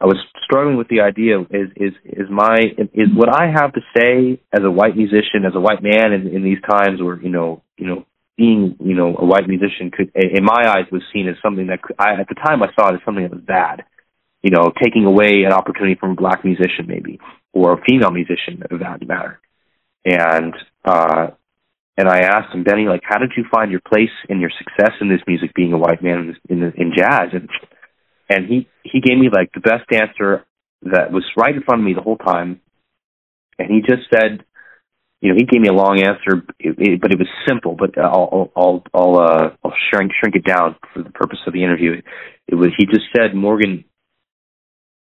I 0.04 0.06
was 0.06 0.18
struggling 0.44 0.76
with 0.76 0.88
the 0.88 1.00
idea 1.00 1.40
is 1.40 1.70
is 1.76 1.94
is 2.04 2.28
my 2.30 2.58
is 2.92 3.08
what 3.16 3.30
I 3.34 3.46
have 3.46 3.72
to 3.72 3.80
say 3.96 4.38
as 4.52 4.60
a 4.62 4.70
white 4.70 4.96
musician, 4.96 5.46
as 5.46 5.54
a 5.54 5.60
white 5.60 5.82
man 5.82 6.12
in, 6.12 6.28
in 6.28 6.44
these 6.44 6.60
times, 6.68 7.00
where 7.00 7.18
you 7.20 7.30
know, 7.30 7.62
you 7.78 7.86
know, 7.86 8.04
being 8.36 8.76
you 8.80 8.94
know 8.94 9.16
a 9.16 9.24
white 9.24 9.48
musician 9.48 9.90
could, 9.90 10.12
in 10.14 10.44
my 10.44 10.62
eyes, 10.68 10.92
was 10.92 11.02
seen 11.12 11.26
as 11.28 11.36
something 11.42 11.68
that 11.68 11.80
could, 11.82 11.96
I 11.98 12.20
at 12.20 12.28
the 12.28 12.34
time 12.34 12.62
I 12.62 12.68
saw 12.76 12.90
it 12.90 12.96
as 12.96 13.00
something 13.06 13.24
that 13.24 13.32
was 13.32 13.44
bad 13.46 13.84
you 14.44 14.50
know, 14.50 14.70
taking 14.84 15.06
away 15.06 15.44
an 15.46 15.52
opportunity 15.52 15.96
from 15.98 16.10
a 16.10 16.14
black 16.14 16.44
musician 16.44 16.84
maybe, 16.86 17.18
or 17.54 17.72
a 17.72 17.82
female 17.88 18.10
musician 18.10 18.62
of 18.70 18.78
that 18.80 19.00
matter. 19.08 19.40
And 20.04 20.54
uh 20.84 21.28
and 21.96 22.08
I 22.08 22.22
asked 22.22 22.52
him, 22.52 22.64
Benny, 22.64 22.86
like, 22.86 23.02
how 23.04 23.18
did 23.18 23.30
you 23.36 23.44
find 23.54 23.70
your 23.70 23.80
place 23.80 24.10
and 24.28 24.40
your 24.40 24.50
success 24.58 24.90
in 25.00 25.08
this 25.08 25.20
music, 25.28 25.54
being 25.54 25.72
a 25.72 25.78
white 25.78 26.02
man 26.02 26.36
in 26.48 26.58
in, 26.58 26.72
in 26.76 26.92
jazz? 26.94 27.30
And 27.32 27.48
and 28.28 28.46
he 28.46 28.68
he 28.82 29.00
gave 29.00 29.18
me 29.18 29.28
like 29.32 29.50
the 29.52 29.60
best 29.60 29.90
answer 29.92 30.44
that 30.82 31.12
was 31.12 31.24
right 31.36 31.54
in 31.54 31.62
front 31.62 31.80
of 31.80 31.84
me 31.84 31.94
the 31.94 32.02
whole 32.02 32.16
time. 32.16 32.60
And 33.58 33.70
he 33.70 33.80
just 33.80 34.08
said, 34.12 34.44
you 35.20 35.30
know, 35.30 35.36
he 35.36 35.44
gave 35.44 35.60
me 35.60 35.68
a 35.68 35.72
long 35.72 36.00
answer, 36.00 36.44
it, 36.58 36.76
it, 36.78 37.00
but 37.00 37.12
it 37.12 37.18
was 37.18 37.28
simple. 37.48 37.76
But 37.78 37.98
I'll 37.98 38.50
I'll 38.56 38.82
I'll 38.92 39.18
uh, 39.18 39.50
I'll 39.64 39.74
shrink 39.90 40.12
shrink 40.20 40.36
it 40.36 40.44
down 40.44 40.76
for 40.92 41.02
the 41.02 41.10
purpose 41.10 41.38
of 41.46 41.52
the 41.52 41.62
interview. 41.62 42.00
It 42.48 42.54
was 42.54 42.70
he 42.76 42.86
just 42.86 43.06
said, 43.16 43.34
Morgan, 43.34 43.84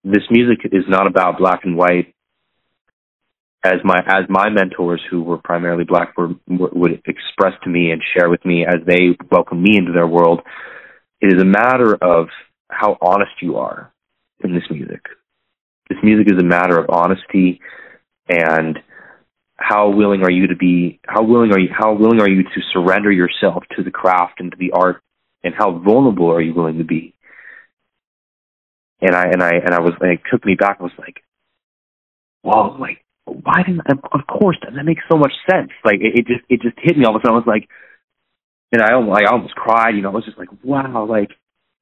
this 0.05 0.23
music 0.31 0.61
is 0.71 0.85
not 0.89 1.07
about 1.07 1.39
black 1.39 1.65
and 1.65 1.77
white 1.77 2.15
as 3.65 3.77
my 3.85 3.99
as 4.07 4.25
my 4.29 4.49
mentors 4.51 5.01
who 5.11 5.23
were 5.23 5.39
primarily 5.39 5.85
black 5.85 6.17
were, 6.17 6.31
would 6.49 7.03
express 7.07 7.53
to 7.63 7.71
me 7.71 7.91
and 7.91 8.03
share 8.17 8.29
with 8.29 8.45
me 8.45 8.67
as 8.67 8.85
they 8.87 9.17
welcome 9.31 9.63
me 9.63 9.77
into 9.77 9.93
their 9.93 10.07
world 10.07 10.41
it 11.21 11.33
is 11.33 11.41
a 11.41 11.45
matter 11.45 11.95
of 11.95 12.27
how 12.73 12.97
honest 13.01 13.33
you 13.41 13.57
are 13.57 13.93
in 14.43 14.55
this 14.55 14.65
music 14.71 15.03
this 15.89 15.99
music 16.03 16.33
is 16.33 16.39
a 16.39 16.45
matter 16.45 16.79
of 16.79 16.87
honesty 16.89 17.61
and 18.29 18.79
how 19.57 19.91
willing 19.91 20.23
are 20.23 20.31
you 20.31 20.49
to 20.49 20.57
be 20.57 21.01
how 21.07 21.23
willing 21.23 21.53
are 21.53 21.59
you 21.59 21.69
how 21.77 21.95
willing 21.95 22.21
are 22.21 22.29
you 22.29 22.43
to 22.43 22.61
surrender 22.73 23.13
yourself 23.13 23.63
to 23.77 23.83
the 23.83 23.91
craft 23.91 24.41
and 24.41 24.51
to 24.53 24.57
the 24.59 24.73
art 24.73 25.03
and 25.45 25.55
how 25.57 25.79
vulnerable 25.79 26.31
are 26.31 26.41
you 26.41 26.55
willing 26.55 26.79
to 26.79 26.85
be 26.85 27.15
and 29.03 29.17
I 29.17 29.25
and 29.25 29.43
I 29.43 29.51
and 29.51 29.75
I 29.75 29.81
was 29.81 29.93
and 30.01 30.13
it 30.13 30.21
took 30.31 30.47
me 30.47 30.55
back. 30.55 30.77
I 30.81 30.85
was 30.85 30.93
like, 30.97 31.23
whoa, 32.43 32.77
like 32.79 33.05
why 33.25 33.63
didn't 33.67 33.83
of 33.91 34.27
course 34.27 34.57
that, 34.63 34.75
that 34.75 34.85
makes 34.85 35.03
so 35.11 35.19
much 35.19 35.33
sense. 35.51 35.71
Like 35.85 35.97
it, 36.01 36.21
it 36.21 36.27
just 36.27 36.45
it 36.49 36.63
just 36.63 36.79
hit 36.81 36.97
me 36.97 37.05
all 37.05 37.17
of 37.17 37.21
a 37.21 37.27
sudden. 37.27 37.35
I 37.35 37.39
was 37.39 37.47
like, 37.47 37.69
and 38.71 38.81
I 38.81 38.95
almost 38.95 39.21
I 39.21 39.31
almost 39.31 39.55
cried. 39.55 39.97
You 39.97 40.03
know, 40.03 40.11
I 40.11 40.15
was 40.15 40.25
just 40.25 40.39
like, 40.39 40.49
wow, 40.63 41.05
like 41.05 41.31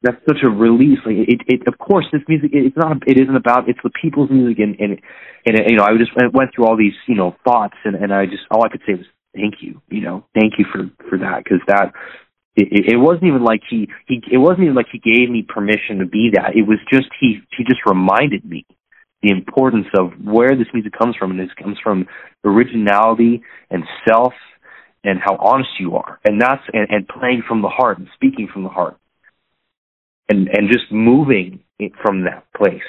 that's 0.03 0.21
such 0.27 0.39
a 0.43 0.49
release. 0.49 0.99
Like 1.05 1.17
it, 1.29 1.41
it 1.47 1.69
of 1.69 1.79
course 1.79 2.07
this 2.13 2.23
music 2.29 2.51
it's 2.53 2.77
not 2.77 2.99
it 3.07 3.19
isn't 3.19 3.37
about 3.37 3.69
it's 3.69 3.81
the 3.83 3.91
people's 3.91 4.31
music 4.31 4.59
and 4.59 4.77
and 4.81 5.01
and 5.47 5.59
you 5.69 5.77
know 5.77 5.85
I 5.85 5.97
just 5.99 6.13
went 6.17 6.55
through 6.55 6.67
all 6.67 6.77
these 6.77 6.97
you 7.07 7.15
know 7.15 7.37
thoughts 7.45 7.77
and 7.85 7.95
and 7.95 8.13
I 8.13 8.27
just 8.27 8.43
all 8.51 8.65
I 8.65 8.69
could 8.69 8.83
say 8.87 8.95
was 8.95 9.07
thank 9.35 9.57
you 9.61 9.81
you 9.89 10.01
know 10.01 10.25
thank 10.35 10.55
you 10.59 10.65
for 10.73 10.91
for 11.09 11.19
that 11.19 11.45
because 11.45 11.61
that 11.69 11.93
it, 12.57 12.93
it 12.95 12.97
wasn't 12.97 13.25
even 13.25 13.45
like 13.45 13.63
he 13.69 13.89
he 14.07 14.23
it 14.31 14.39
wasn't 14.39 14.63
even 14.63 14.75
like 14.75 14.89
he 14.91 14.99
gave 14.99 15.31
me 15.31 15.43
permission 15.47 15.99
to 15.99 16.07
be 16.07 16.31
that. 16.35 16.57
It 16.57 16.67
was 16.67 16.79
just 16.93 17.09
he 17.21 17.41
he 17.57 17.65
just 17.65 17.81
reminded 17.87 18.45
me 18.45 18.67
the 19.23 19.31
importance 19.31 19.87
of 19.99 20.13
where 20.23 20.57
this 20.57 20.67
music 20.73 20.93
comes 20.99 21.15
from, 21.17 21.31
and 21.31 21.41
this 21.41 21.55
comes 21.63 21.79
from 21.83 22.07
originality 22.45 23.43
and 23.71 23.85
self 24.09 24.33
and 25.05 25.19
how 25.19 25.37
honest 25.37 25.71
you 25.79 25.97
are, 25.97 26.21
and 26.25 26.41
that's 26.41 26.63
and, 26.73 26.89
and 26.91 27.09
playing 27.09 27.43
from 27.47 27.63
the 27.63 27.69
heart 27.69 27.99
and 27.99 28.09
speaking 28.15 28.49
from 28.53 28.65
the 28.65 28.69
heart, 28.69 28.97
and 30.31 30.49
and 30.49 30.71
just 30.71 30.91
moving 30.91 31.61
from 32.03 32.25
that 32.25 32.47
place. 32.57 32.81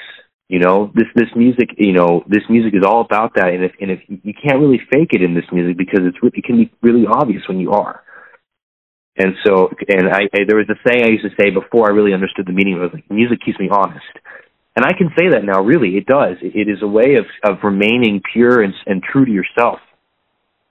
You 0.48 0.60
know, 0.60 0.92
this 0.94 1.08
this 1.14 1.28
music, 1.34 1.70
you 1.76 1.92
know, 1.92 2.24
this 2.28 2.42
music 2.48 2.74
is 2.74 2.84
all 2.86 3.00
about 3.00 3.34
that, 3.34 3.48
and 3.48 3.64
if 3.64 3.72
and 3.80 3.90
if 3.90 4.00
you 4.08 4.32
can't 4.32 4.60
really 4.60 4.80
fake 4.92 5.10
it 5.12 5.22
in 5.22 5.34
this 5.34 5.44
music 5.52 5.76
because 5.76 6.00
it's 6.04 6.18
it 6.22 6.44
can 6.44 6.56
be 6.56 6.70
really 6.82 7.04
obvious 7.06 7.42
when 7.48 7.58
you 7.58 7.72
are. 7.72 8.02
And 9.16 9.34
so, 9.44 9.70
and 9.88 10.08
I, 10.08 10.22
I 10.32 10.44
there 10.46 10.56
was 10.56 10.68
a 10.70 10.78
saying 10.88 11.04
I 11.04 11.10
used 11.10 11.24
to 11.24 11.34
say 11.42 11.50
before 11.50 11.90
I 11.90 11.94
really 11.94 12.14
understood 12.14 12.46
the 12.46 12.52
meaning 12.52 12.80
it, 12.80 12.94
like 12.94 13.10
music 13.10 13.40
keeps 13.44 13.58
me 13.58 13.68
honest. 13.70 14.04
And 14.74 14.86
I 14.86 14.92
can 14.96 15.10
say 15.18 15.28
that 15.32 15.44
now, 15.44 15.60
really, 15.60 15.96
it 15.96 16.06
does. 16.06 16.36
It, 16.40 16.56
it 16.56 16.70
is 16.70 16.78
a 16.82 16.86
way 16.86 17.16
of, 17.20 17.26
of 17.44 17.58
remaining 17.62 18.22
pure 18.32 18.62
and, 18.62 18.72
and 18.86 19.02
true 19.02 19.26
to 19.26 19.30
yourself. 19.30 19.80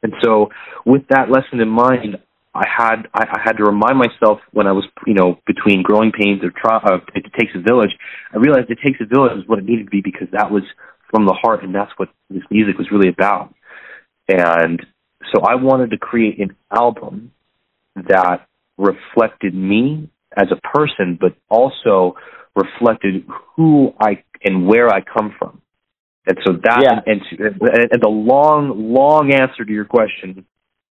And 0.02 0.14
so, 0.24 0.50
with 0.88 1.04
that 1.10 1.30
lesson 1.30 1.60
in 1.60 1.70
mind, 1.70 2.18
I 2.54 2.66
had 2.68 3.08
I, 3.14 3.24
I 3.24 3.40
had 3.44 3.58
to 3.58 3.64
remind 3.64 3.98
myself 3.98 4.40
when 4.52 4.68
I 4.68 4.74
was 4.74 4.86
you 5.06 5.14
know 5.14 5.40
between 5.48 5.84
growing 5.84 6.12
pains 6.12 6.44
of 6.44 6.54
tra- 6.54 6.82
uh, 6.84 7.00
it 7.16 7.26
takes 7.40 7.54
a 7.56 7.62
village. 7.62 7.92
I 8.34 8.38
realized 8.38 8.70
it 8.70 8.80
takes 8.84 9.00
a 9.02 9.06
village 9.06 9.38
is 9.38 9.48
what 9.48 9.60
it 9.60 9.66
needed 9.66 9.86
to 9.86 9.90
be 9.90 10.02
because 10.02 10.28
that 10.34 10.52
was 10.52 10.64
from 11.10 11.26
the 11.26 11.34
heart, 11.34 11.64
and 11.64 11.74
that's 11.74 11.92
what 11.98 12.10
this 12.30 12.44
music 12.50 12.78
was 12.78 12.88
really 12.92 13.10
about. 13.10 13.54
And 14.28 14.86
so 15.34 15.42
I 15.42 15.56
wanted 15.56 15.92
to 15.92 15.98
create 15.98 16.40
an 16.40 16.56
album 16.72 17.32
that 17.96 18.48
reflected 18.78 19.54
me 19.54 20.10
as 20.36 20.48
a 20.52 20.68
person, 20.68 21.18
but 21.20 21.36
also 21.50 22.16
reflected 22.56 23.26
who 23.56 23.94
I 24.00 24.24
and 24.44 24.68
where 24.68 24.90
I 24.90 25.02
come 25.02 25.34
from. 25.38 25.62
And 26.26 26.38
so 26.46 26.54
that, 26.64 26.82
yeah. 26.84 27.00
and, 27.06 27.22
and, 27.40 27.92
and 27.92 28.02
the 28.02 28.10
long, 28.10 28.94
long 28.94 29.34
answer 29.34 29.66
to 29.66 29.72
your 29.72 29.86
question, 29.86 30.46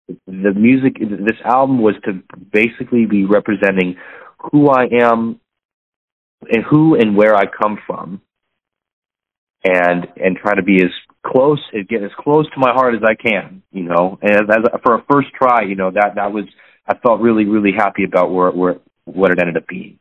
the 0.08 0.54
music, 0.56 0.98
this 1.00 1.38
album 1.46 1.82
was 1.82 1.96
to 2.06 2.22
basically 2.52 3.06
be 3.06 3.26
representing 3.26 3.96
who 4.52 4.70
I 4.70 4.86
am 5.02 5.40
and 6.50 6.64
who 6.70 6.96
and 6.96 7.16
where 7.16 7.36
I 7.36 7.44
come 7.46 7.78
from 7.86 8.22
and, 9.64 10.08
and 10.18 10.38
try 10.38 10.56
to 10.56 10.64
be 10.64 10.78
as 10.84 10.90
close, 11.26 11.60
and 11.72 11.88
get 11.88 12.04
as 12.04 12.10
close 12.18 12.48
to 12.48 12.60
my 12.60 12.72
heart 12.74 12.96
as 12.96 13.02
I 13.04 13.14
can, 13.14 13.62
you 13.72 13.84
know, 13.84 14.18
and 14.22 14.32
as, 14.32 14.42
as 14.50 14.80
for 14.84 14.96
a 14.96 15.04
first 15.10 15.28
try, 15.40 15.64
you 15.64 15.76
know, 15.76 15.92
that, 15.92 16.14
that 16.16 16.32
was, 16.32 16.46
I 16.88 16.98
felt 16.98 17.22
really, 17.22 17.46
really 17.46 17.72
happy 17.78 18.04
about 18.04 18.32
where, 18.32 18.52
where 18.52 18.78
what 19.06 19.32
it 19.32 19.40
ended 19.40 19.58
up 19.58 19.68
being. 19.68 20.00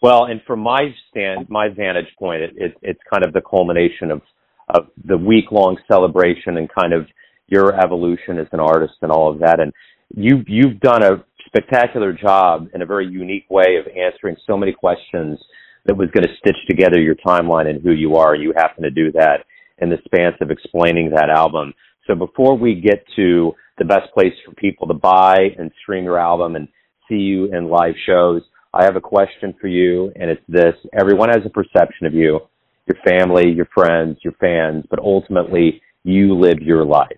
Well, 0.00 0.26
and 0.26 0.40
from 0.46 0.60
my 0.60 0.94
stand, 1.10 1.48
my 1.48 1.68
vantage 1.68 2.14
point, 2.18 2.42
it, 2.42 2.52
it, 2.56 2.74
it's 2.82 3.00
kind 3.12 3.24
of 3.24 3.32
the 3.32 3.40
culmination 3.40 4.10
of 4.10 4.22
of 4.68 4.86
the 5.04 5.16
week 5.16 5.52
long 5.52 5.76
celebration 5.90 6.56
and 6.56 6.68
kind 6.72 6.92
of 6.92 7.06
your 7.48 7.74
evolution 7.80 8.38
as 8.38 8.46
an 8.52 8.60
artist 8.60 8.94
and 9.02 9.10
all 9.10 9.30
of 9.30 9.38
that. 9.40 9.60
And 9.60 9.72
you've 10.14 10.48
you've 10.48 10.80
done 10.80 11.02
a 11.02 11.24
spectacular 11.46 12.12
job 12.12 12.68
in 12.74 12.82
a 12.82 12.86
very 12.86 13.06
unique 13.06 13.48
way 13.50 13.76
of 13.78 13.86
answering 13.86 14.36
so 14.46 14.56
many 14.56 14.72
questions 14.72 15.38
that 15.86 15.96
was 15.96 16.08
going 16.12 16.26
to 16.26 16.34
stitch 16.38 16.56
together 16.68 17.00
your 17.00 17.16
timeline 17.16 17.68
and 17.68 17.82
who 17.82 17.92
you 17.92 18.16
are. 18.16 18.34
You 18.34 18.52
happen 18.56 18.82
to 18.84 18.90
do 18.90 19.12
that 19.12 19.44
in 19.78 19.90
the 19.90 19.98
span 20.04 20.32
of 20.40 20.50
explaining 20.50 21.10
that 21.10 21.30
album. 21.30 21.74
So 22.06 22.14
before 22.14 22.56
we 22.56 22.80
get 22.80 23.04
to 23.16 23.52
the 23.78 23.84
best 23.84 24.12
place 24.14 24.32
for 24.44 24.54
people 24.54 24.86
to 24.86 24.94
buy 24.94 25.36
and 25.58 25.70
stream 25.82 26.04
your 26.04 26.18
album 26.18 26.56
and 26.56 26.68
see 27.08 27.16
you 27.16 27.52
in 27.52 27.68
live 27.68 27.94
shows. 28.06 28.42
I 28.72 28.84
have 28.84 28.96
a 28.96 29.00
question 29.00 29.54
for 29.60 29.68
you, 29.68 30.12
and 30.16 30.30
it's 30.30 30.42
this. 30.48 30.74
Everyone 30.98 31.28
has 31.28 31.42
a 31.44 31.50
perception 31.50 32.06
of 32.06 32.14
you, 32.14 32.40
your 32.86 32.98
family, 33.06 33.50
your 33.50 33.68
friends, 33.74 34.18
your 34.22 34.34
fans, 34.40 34.84
but 34.90 34.98
ultimately 34.98 35.80
you 36.02 36.34
live 36.34 36.58
your 36.60 36.84
life. 36.84 37.08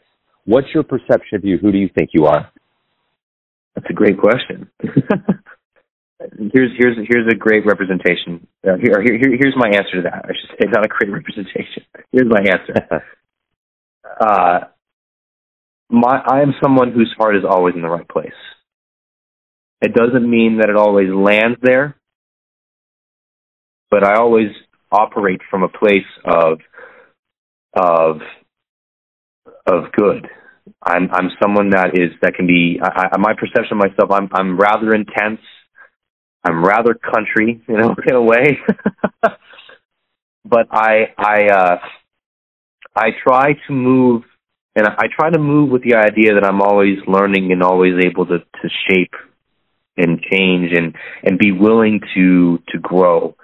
What's 0.47 0.69
your 0.73 0.85
perception 0.85 1.37
of 1.37 1.45
you? 1.45 1.59
Who 1.59 1.71
do 1.73 1.79
you 1.79 1.91
think 1.95 2.11
you 2.15 2.27
are? 2.27 2.51
That's 3.75 3.87
a 3.91 3.93
great 3.93 4.19
question. 4.19 4.71
here's 4.81 6.71
here's 6.79 6.97
here's 7.09 7.27
a 7.31 7.37
great 7.37 7.67
representation. 7.67 8.47
Uh, 8.67 8.77
here, 8.83 9.03
here 9.03 9.19
here's 9.21 9.55
my 9.57 9.69
answer 9.69 9.97
to 9.97 10.03
that. 10.05 10.25
I 10.25 10.29
should 10.29 10.59
say 10.59 10.71
not 10.71 10.85
a 10.85 10.89
great 10.89 11.13
representation. 11.13 11.85
Here's 12.13 12.29
my 12.29 12.41
answer. 12.41 13.05
uh, 14.21 14.61
my 15.91 16.23
I 16.27 16.43
am 16.43 16.55
someone 16.63 16.93
whose 16.93 17.15
heart 17.19 17.37
is 17.37 17.43
always 17.49 17.75
in 17.75 17.83
the 17.83 17.89
right 17.89 18.09
place. 18.09 18.31
It 19.83 19.95
doesn't 19.95 20.29
mean 20.29 20.59
that 20.59 20.71
it 20.71 20.77
always 20.77 21.11
lands 21.13 21.59
there, 21.61 21.97
but 23.91 24.05
I 24.05 24.15
always 24.15 24.49
operate 24.91 25.41
from 25.51 25.65
a 25.65 25.69
place 25.69 26.07
of 26.25 26.61
of 27.75 28.21
of 29.67 29.93
good. 29.93 30.29
I'm 30.83 31.09
I'm 31.13 31.31
someone 31.43 31.71
that 31.71 31.91
is 31.95 32.11
that 32.23 32.35
can 32.35 32.47
be. 32.47 32.81
I, 32.83 33.09
I, 33.13 33.19
my 33.19 33.35
perception 33.35 33.79
of 33.79 33.79
myself. 33.79 34.11
I'm 34.11 34.29
I'm 34.33 34.59
rather 34.59 34.95
intense. 34.95 35.41
I'm 36.45 36.65
rather 36.65 36.95
country, 36.95 37.61
you 37.69 37.77
know, 37.77 37.95
in 38.07 38.15
a 38.15 38.23
way. 38.23 38.59
but 40.45 40.69
I 40.71 41.13
I 41.17 41.45
uh, 41.47 41.77
I 42.95 43.09
try 43.27 43.53
to 43.67 43.73
move, 43.73 44.23
and 44.75 44.87
I 44.87 45.07
try 45.15 45.31
to 45.31 45.39
move 45.39 45.71
with 45.71 45.83
the 45.83 45.97
idea 45.97 46.35
that 46.35 46.45
I'm 46.45 46.63
always 46.63 46.99
learning 47.07 47.53
and 47.53 47.63
always 47.63 47.95
able 48.05 48.27
to 48.27 48.39
to 48.39 48.69
shape 48.89 49.15
and 49.97 50.21
change 50.21 50.73
and 50.77 50.95
and 51.23 51.39
be 51.39 51.53
willing 51.53 52.01
to 52.15 52.59
to 52.69 52.79
grow. 52.79 53.37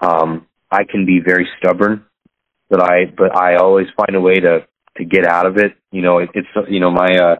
Um, 0.00 0.46
I 0.70 0.84
can 0.84 1.06
be 1.06 1.20
very 1.24 1.48
stubborn, 1.58 2.04
but 2.70 2.82
I 2.82 3.06
but 3.06 3.36
I 3.36 3.56
always 3.56 3.86
find 3.96 4.14
a 4.14 4.20
way 4.20 4.34
to 4.34 4.66
to 4.98 5.04
get 5.04 5.26
out 5.26 5.46
of 5.46 5.56
it. 5.56 5.72
You 5.90 6.02
know, 6.02 6.18
it, 6.18 6.30
it's 6.34 6.48
you 6.68 6.80
know 6.80 6.90
my 6.90 7.16
uh, 7.16 7.36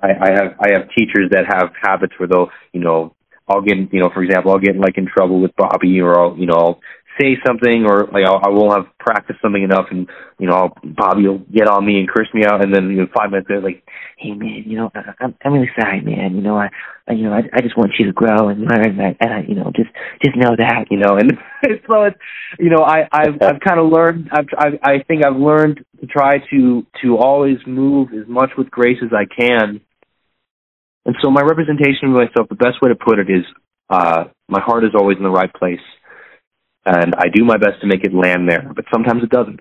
I, 0.00 0.08
I 0.08 0.30
have 0.30 0.54
I 0.60 0.72
have 0.72 0.88
teachers 0.96 1.30
that 1.32 1.46
have 1.46 1.72
habits 1.80 2.14
where 2.18 2.28
they'll 2.28 2.50
you 2.72 2.80
know 2.80 3.14
I'll 3.48 3.62
get 3.62 3.76
you 3.92 4.00
know 4.00 4.10
for 4.12 4.22
example 4.22 4.52
I'll 4.52 4.58
get 4.58 4.76
like 4.76 4.96
in 4.96 5.06
trouble 5.06 5.40
with 5.40 5.54
Bobby 5.56 6.00
or 6.00 6.18
I'll 6.18 6.36
you 6.36 6.46
know 6.46 6.80
say 7.20 7.36
something 7.46 7.84
or 7.86 8.06
like 8.12 8.24
I'll, 8.24 8.40
I 8.42 8.48
won't 8.48 8.72
have 8.72 8.98
practiced 8.98 9.40
something 9.42 9.62
enough 9.62 9.86
and 9.90 10.08
you 10.38 10.46
know 10.46 10.54
I'll, 10.54 10.74
Bobby 10.82 11.28
will 11.28 11.38
get 11.38 11.68
on 11.68 11.84
me 11.84 11.98
and 11.98 12.08
curse 12.08 12.28
me 12.32 12.44
out. 12.44 12.64
And 12.64 12.74
then 12.74 12.90
you 12.90 13.02
know 13.02 13.06
five 13.14 13.30
minutes 13.30 13.48
later 13.50 13.62
like 13.62 13.84
hey 14.16 14.32
man 14.32 14.64
you 14.66 14.76
know 14.76 14.90
I, 14.94 15.00
I'm 15.20 15.34
I'm 15.44 15.52
really 15.52 15.70
sorry 15.78 16.00
man. 16.00 16.34
You 16.34 16.42
know 16.42 16.56
I, 16.56 16.68
I 17.08 17.12
you 17.12 17.24
know 17.24 17.32
I 17.32 17.42
I 17.52 17.60
just 17.60 17.76
want 17.76 17.92
you 17.98 18.06
to 18.06 18.12
grow 18.12 18.48
and 18.48 18.60
learn 18.60 18.98
and 18.98 19.02
I, 19.02 19.16
and 19.20 19.34
I 19.34 19.40
you 19.46 19.54
know 19.54 19.70
just 19.74 19.90
just 20.24 20.36
know 20.36 20.56
that 20.56 20.86
you 20.90 20.98
know. 20.98 21.16
And 21.16 21.32
so 21.88 22.04
it's 22.04 22.18
you 22.58 22.70
know 22.70 22.82
I 22.82 23.08
I've 23.12 23.40
I've 23.42 23.60
kind 23.60 23.78
of 23.78 23.92
learned 23.92 24.30
I've 24.32 24.46
I 24.56 24.66
I 24.82 25.02
think 25.06 25.24
I've 25.24 25.36
learned 25.36 25.84
to 26.00 26.06
try 26.06 26.38
to 26.50 26.86
to 27.02 27.16
always 27.18 27.58
move 27.66 28.08
as 28.12 28.26
much 28.28 28.50
with 28.56 28.70
grace 28.70 28.98
as 29.02 29.10
I 29.12 29.26
can. 29.26 29.80
And 31.06 31.16
so 31.22 31.30
my 31.30 31.42
representation 31.42 32.08
of 32.08 32.10
myself 32.10 32.48
the 32.48 32.56
best 32.56 32.80
way 32.82 32.90
to 32.90 32.96
put 32.96 33.18
it 33.18 33.28
is 33.30 33.44
uh 33.90 34.24
my 34.48 34.60
heart 34.60 34.84
is 34.84 34.90
always 34.94 35.16
in 35.16 35.24
the 35.24 35.30
right 35.30 35.52
place 35.52 35.80
and 36.84 37.14
I 37.16 37.28
do 37.32 37.44
my 37.44 37.56
best 37.56 37.80
to 37.80 37.86
make 37.86 38.04
it 38.04 38.14
land 38.14 38.48
there, 38.48 38.70
but 38.74 38.84
sometimes 38.92 39.22
it 39.22 39.30
doesn't. 39.30 39.60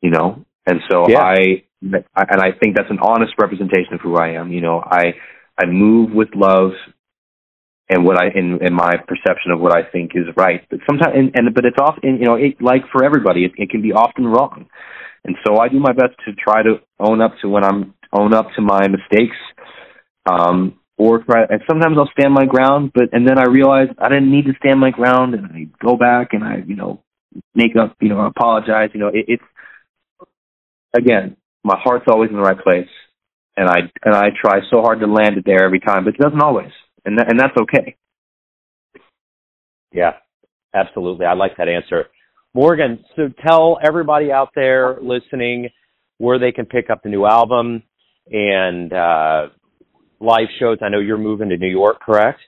You 0.00 0.10
know, 0.10 0.44
and 0.66 0.80
so 0.90 1.08
yeah. 1.08 1.20
I, 1.20 1.64
and 1.82 2.40
I 2.40 2.52
think 2.52 2.76
that's 2.76 2.90
an 2.90 2.98
honest 3.00 3.34
representation 3.38 3.94
of 3.94 4.00
who 4.00 4.16
I 4.16 4.30
am. 4.30 4.52
You 4.52 4.60
know, 4.60 4.80
I 4.80 5.14
I 5.58 5.66
move 5.66 6.12
with 6.12 6.28
love 6.34 6.72
and 7.88 8.04
what 8.04 8.20
I 8.20 8.28
in, 8.34 8.58
in 8.64 8.74
my 8.74 8.96
perception 9.06 9.50
of 9.52 9.60
what 9.60 9.76
I 9.76 9.82
think 9.90 10.12
is 10.14 10.26
right. 10.36 10.64
But 10.70 10.80
sometimes, 10.88 11.14
and, 11.16 11.30
and 11.34 11.54
but 11.54 11.64
it's 11.64 11.78
often, 11.80 12.18
you 12.18 12.26
know, 12.26 12.34
it, 12.34 12.60
like 12.60 12.82
for 12.92 13.04
everybody, 13.04 13.44
it, 13.44 13.52
it 13.56 13.70
can 13.70 13.82
be 13.82 13.92
often 13.92 14.26
wrong. 14.26 14.66
And 15.24 15.36
so 15.46 15.58
I 15.58 15.68
do 15.68 15.80
my 15.80 15.92
best 15.92 16.14
to 16.26 16.32
try 16.34 16.62
to 16.62 16.80
own 17.00 17.20
up 17.20 17.32
to 17.42 17.48
when 17.48 17.64
I'm 17.64 17.94
own 18.12 18.34
up 18.34 18.48
to 18.56 18.62
my 18.62 18.86
mistakes. 18.88 19.36
Um, 20.30 20.77
or 20.98 21.24
and 21.28 21.62
sometimes 21.68 21.96
I'll 21.96 22.10
stand 22.18 22.34
my 22.34 22.44
ground, 22.44 22.90
but 22.92 23.10
and 23.12 23.26
then 23.26 23.38
I 23.38 23.44
realize 23.44 23.88
I 23.98 24.08
didn't 24.08 24.32
need 24.32 24.46
to 24.46 24.54
stand 24.58 24.80
my 24.80 24.90
ground, 24.90 25.34
and 25.34 25.46
I 25.46 25.66
go 25.84 25.96
back 25.96 26.32
and 26.32 26.42
I, 26.42 26.56
you 26.66 26.74
know, 26.74 27.02
make 27.54 27.76
up, 27.80 27.96
you 28.00 28.08
know, 28.08 28.20
apologize. 28.26 28.90
You 28.92 29.00
know, 29.00 29.08
it, 29.08 29.24
it's 29.28 29.42
again, 30.94 31.36
my 31.62 31.78
heart's 31.78 32.06
always 32.08 32.30
in 32.30 32.36
the 32.36 32.42
right 32.42 32.58
place, 32.58 32.88
and 33.56 33.68
I 33.68 33.78
and 34.04 34.14
I 34.14 34.30
try 34.30 34.60
so 34.70 34.82
hard 34.82 35.00
to 35.00 35.06
land 35.06 35.38
it 35.38 35.44
there 35.46 35.64
every 35.64 35.80
time, 35.80 36.04
but 36.04 36.14
it 36.14 36.20
doesn't 36.20 36.42
always, 36.42 36.72
and 37.04 37.18
that, 37.18 37.30
and 37.30 37.38
that's 37.38 37.56
okay. 37.62 37.96
Yeah, 39.92 40.14
absolutely. 40.74 41.26
I 41.26 41.34
like 41.34 41.56
that 41.58 41.68
answer, 41.68 42.06
Morgan. 42.54 43.04
So 43.14 43.30
tell 43.46 43.78
everybody 43.82 44.32
out 44.32 44.50
there 44.56 44.98
listening 45.00 45.70
where 46.18 46.40
they 46.40 46.50
can 46.50 46.66
pick 46.66 46.90
up 46.90 47.02
the 47.04 47.08
new 47.08 47.24
album 47.24 47.84
and 48.30 48.92
uh, 48.92 49.46
live 50.20 50.48
shows. 50.58 50.78
I 50.82 50.88
know 50.88 51.00
you're 51.00 51.18
moving 51.18 51.50
to 51.50 51.56
New 51.56 51.68
York, 51.68 52.00
correct? 52.00 52.40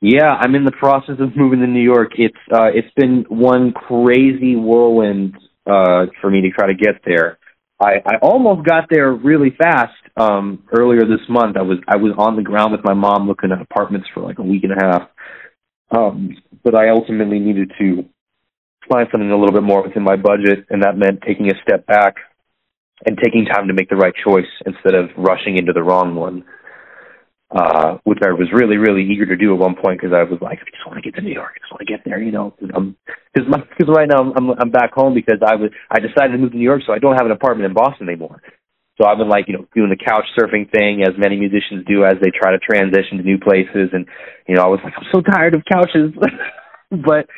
Yeah, 0.00 0.30
I'm 0.30 0.54
in 0.54 0.64
the 0.64 0.72
process 0.72 1.16
of 1.18 1.36
moving 1.36 1.60
to 1.60 1.66
New 1.66 1.82
York. 1.82 2.12
It's 2.16 2.36
uh 2.52 2.68
it's 2.72 2.92
been 2.94 3.24
one 3.28 3.72
crazy 3.72 4.54
whirlwind 4.54 5.34
uh 5.66 6.06
for 6.20 6.30
me 6.30 6.42
to 6.42 6.50
try 6.50 6.68
to 6.68 6.74
get 6.74 7.02
there. 7.04 7.38
I 7.80 7.94
I 8.06 8.16
almost 8.22 8.66
got 8.66 8.84
there 8.90 9.12
really 9.12 9.50
fast 9.60 9.94
um 10.16 10.62
earlier 10.72 11.00
this 11.00 11.26
month. 11.28 11.56
I 11.56 11.62
was 11.62 11.78
I 11.88 11.96
was 11.96 12.14
on 12.16 12.36
the 12.36 12.42
ground 12.42 12.72
with 12.72 12.84
my 12.84 12.94
mom 12.94 13.26
looking 13.26 13.50
at 13.50 13.60
apartments 13.60 14.06
for 14.14 14.22
like 14.22 14.38
a 14.38 14.42
week 14.42 14.62
and 14.62 14.72
a 14.72 14.84
half. 14.84 15.08
Um 15.90 16.36
but 16.62 16.76
I 16.76 16.90
ultimately 16.90 17.40
needed 17.40 17.72
to 17.80 18.04
find 18.88 19.08
something 19.10 19.30
a 19.30 19.36
little 19.36 19.52
bit 19.54 19.64
more 19.64 19.82
within 19.82 20.04
my 20.04 20.16
budget 20.16 20.66
and 20.70 20.84
that 20.84 20.96
meant 20.96 21.22
taking 21.26 21.50
a 21.50 21.60
step 21.62 21.86
back 21.86 22.14
and 23.04 23.18
taking 23.22 23.46
time 23.46 23.66
to 23.66 23.74
make 23.74 23.88
the 23.88 23.96
right 23.96 24.14
choice 24.24 24.50
instead 24.64 24.94
of 24.94 25.10
rushing 25.16 25.58
into 25.58 25.72
the 25.72 25.82
wrong 25.82 26.14
one 26.14 26.44
uh, 27.50 27.98
which 28.04 28.18
I 28.22 28.32
was 28.32 28.48
really, 28.52 28.76
really 28.76 29.02
eager 29.04 29.24
to 29.26 29.36
do 29.36 29.54
at 29.54 29.58
one 29.58 29.74
point 29.74 30.00
because 30.00 30.12
I 30.12 30.22
was 30.22 30.38
like, 30.40 30.58
I 30.60 30.70
just 30.70 30.86
want 30.86 30.96
to 30.96 31.02
get 31.02 31.16
to 31.16 31.22
New 31.22 31.32
York. 31.32 31.52
I 31.56 31.60
just 31.60 31.72
want 31.72 31.80
to 31.80 31.90
get 31.90 32.04
there, 32.04 32.20
you 32.20 32.32
know. 32.32 32.54
Because 32.60 32.76
um, 32.76 32.96
because 33.34 33.88
right 33.88 34.08
now 34.08 34.32
I'm 34.36 34.50
I'm 34.50 34.70
back 34.70 34.92
home 34.92 35.14
because 35.14 35.40
I 35.40 35.56
was 35.56 35.70
I 35.90 36.00
decided 36.00 36.32
to 36.32 36.38
move 36.38 36.52
to 36.52 36.58
New 36.58 36.68
York, 36.68 36.82
so 36.86 36.92
I 36.92 36.98
don't 36.98 37.16
have 37.16 37.26
an 37.26 37.32
apartment 37.32 37.66
in 37.66 37.74
Boston 37.74 38.08
anymore. 38.08 38.42
So 39.00 39.06
I've 39.06 39.18
been 39.18 39.28
like, 39.28 39.46
you 39.46 39.54
know, 39.54 39.66
doing 39.74 39.90
the 39.90 39.96
couch 39.96 40.26
surfing 40.36 40.70
thing 40.70 41.02
as 41.02 41.14
many 41.16 41.36
musicians 41.36 41.86
do 41.86 42.04
as 42.04 42.14
they 42.20 42.30
try 42.34 42.50
to 42.50 42.58
transition 42.58 43.18
to 43.18 43.22
new 43.22 43.38
places. 43.38 43.90
And, 43.92 44.06
you 44.48 44.56
know, 44.56 44.62
I 44.62 44.66
was 44.66 44.80
like, 44.82 44.92
I'm 44.96 45.06
so 45.14 45.20
tired 45.22 45.54
of 45.54 45.62
couches. 45.70 46.12
but 46.90 47.30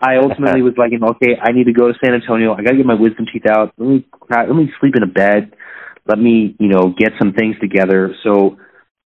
I 0.00 0.16
ultimately 0.16 0.62
was 0.66 0.74
like, 0.76 0.90
you 0.90 0.98
know, 0.98 1.14
okay, 1.14 1.38
I 1.40 1.52
need 1.52 1.66
to 1.66 1.72
go 1.72 1.86
to 1.86 1.94
San 2.04 2.14
Antonio. 2.14 2.52
I 2.52 2.62
got 2.62 2.72
to 2.72 2.76
get 2.76 2.86
my 2.86 2.98
wisdom 2.98 3.26
teeth 3.32 3.46
out. 3.48 3.72
Let 3.78 3.88
me, 3.88 4.06
let 4.28 4.56
me 4.56 4.72
sleep 4.80 4.96
in 4.96 5.04
a 5.04 5.06
bed. 5.06 5.54
Let 6.04 6.18
me, 6.18 6.56
you 6.58 6.68
know, 6.68 6.92
get 6.98 7.12
some 7.18 7.32
things 7.32 7.54
together. 7.60 8.14
So, 8.24 8.58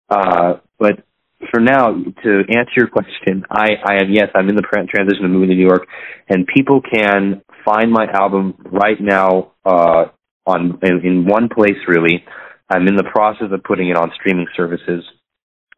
but 0.09 1.03
for 1.51 1.59
now, 1.59 1.93
to 1.93 2.43
answer 2.49 2.73
your 2.75 2.87
question, 2.87 3.43
I, 3.49 3.69
I 3.85 3.95
am 4.01 4.11
yes, 4.11 4.29
I'm 4.33 4.49
in 4.49 4.55
the 4.55 4.63
transition 4.63 5.25
of 5.25 5.31
moving 5.31 5.49
to 5.49 5.55
New 5.55 5.67
York, 5.67 5.87
and 6.29 6.47
people 6.47 6.81
can 6.81 7.41
find 7.63 7.91
my 7.91 8.07
album 8.11 8.55
right 8.71 8.99
now 8.99 9.53
uh, 9.65 10.05
on 10.45 10.79
in, 10.81 11.05
in 11.05 11.25
one 11.25 11.49
place. 11.49 11.77
Really, 11.87 12.23
I'm 12.69 12.87
in 12.87 12.95
the 12.95 13.03
process 13.03 13.47
of 13.51 13.63
putting 13.63 13.89
it 13.89 13.97
on 13.97 14.11
streaming 14.15 14.47
services. 14.55 15.03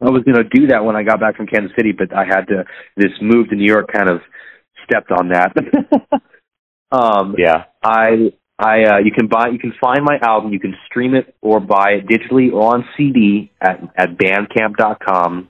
I 0.02 0.10
was 0.10 0.24
going 0.24 0.38
to 0.38 0.48
do 0.48 0.68
that 0.68 0.86
when 0.86 0.96
I 0.96 1.04
got 1.04 1.20
back 1.20 1.36
from 1.36 1.48
Kansas 1.48 1.72
City, 1.76 1.92
but 1.92 2.16
I 2.16 2.24
had 2.24 2.46
to. 2.48 2.64
This 2.96 3.12
move 3.22 3.50
to 3.50 3.56
New 3.56 3.68
York 3.68 3.92
kind 3.92 4.10
of 4.10 4.22
stepped 4.86 5.12
on 5.12 5.30
that. 5.30 5.52
um, 6.92 7.36
yeah, 7.38 7.66
I 7.84 8.32
I 8.60 8.84
uh, 8.84 8.98
you 8.98 9.12
can 9.12 9.28
buy 9.28 9.48
you 9.48 9.58
can 9.58 9.74
find 9.80 10.04
my 10.04 10.20
album. 10.22 10.52
You 10.52 10.60
can 10.60 10.76
stream 10.86 11.16
it 11.16 11.34
or 11.42 11.62
buy 11.62 11.92
it 11.92 12.08
digitally 12.08 12.52
or 12.52 12.76
on 12.76 12.86
CD 12.98 13.52
at 13.62 13.82
at 13.96 14.18
Bandcamp.com. 14.18 15.48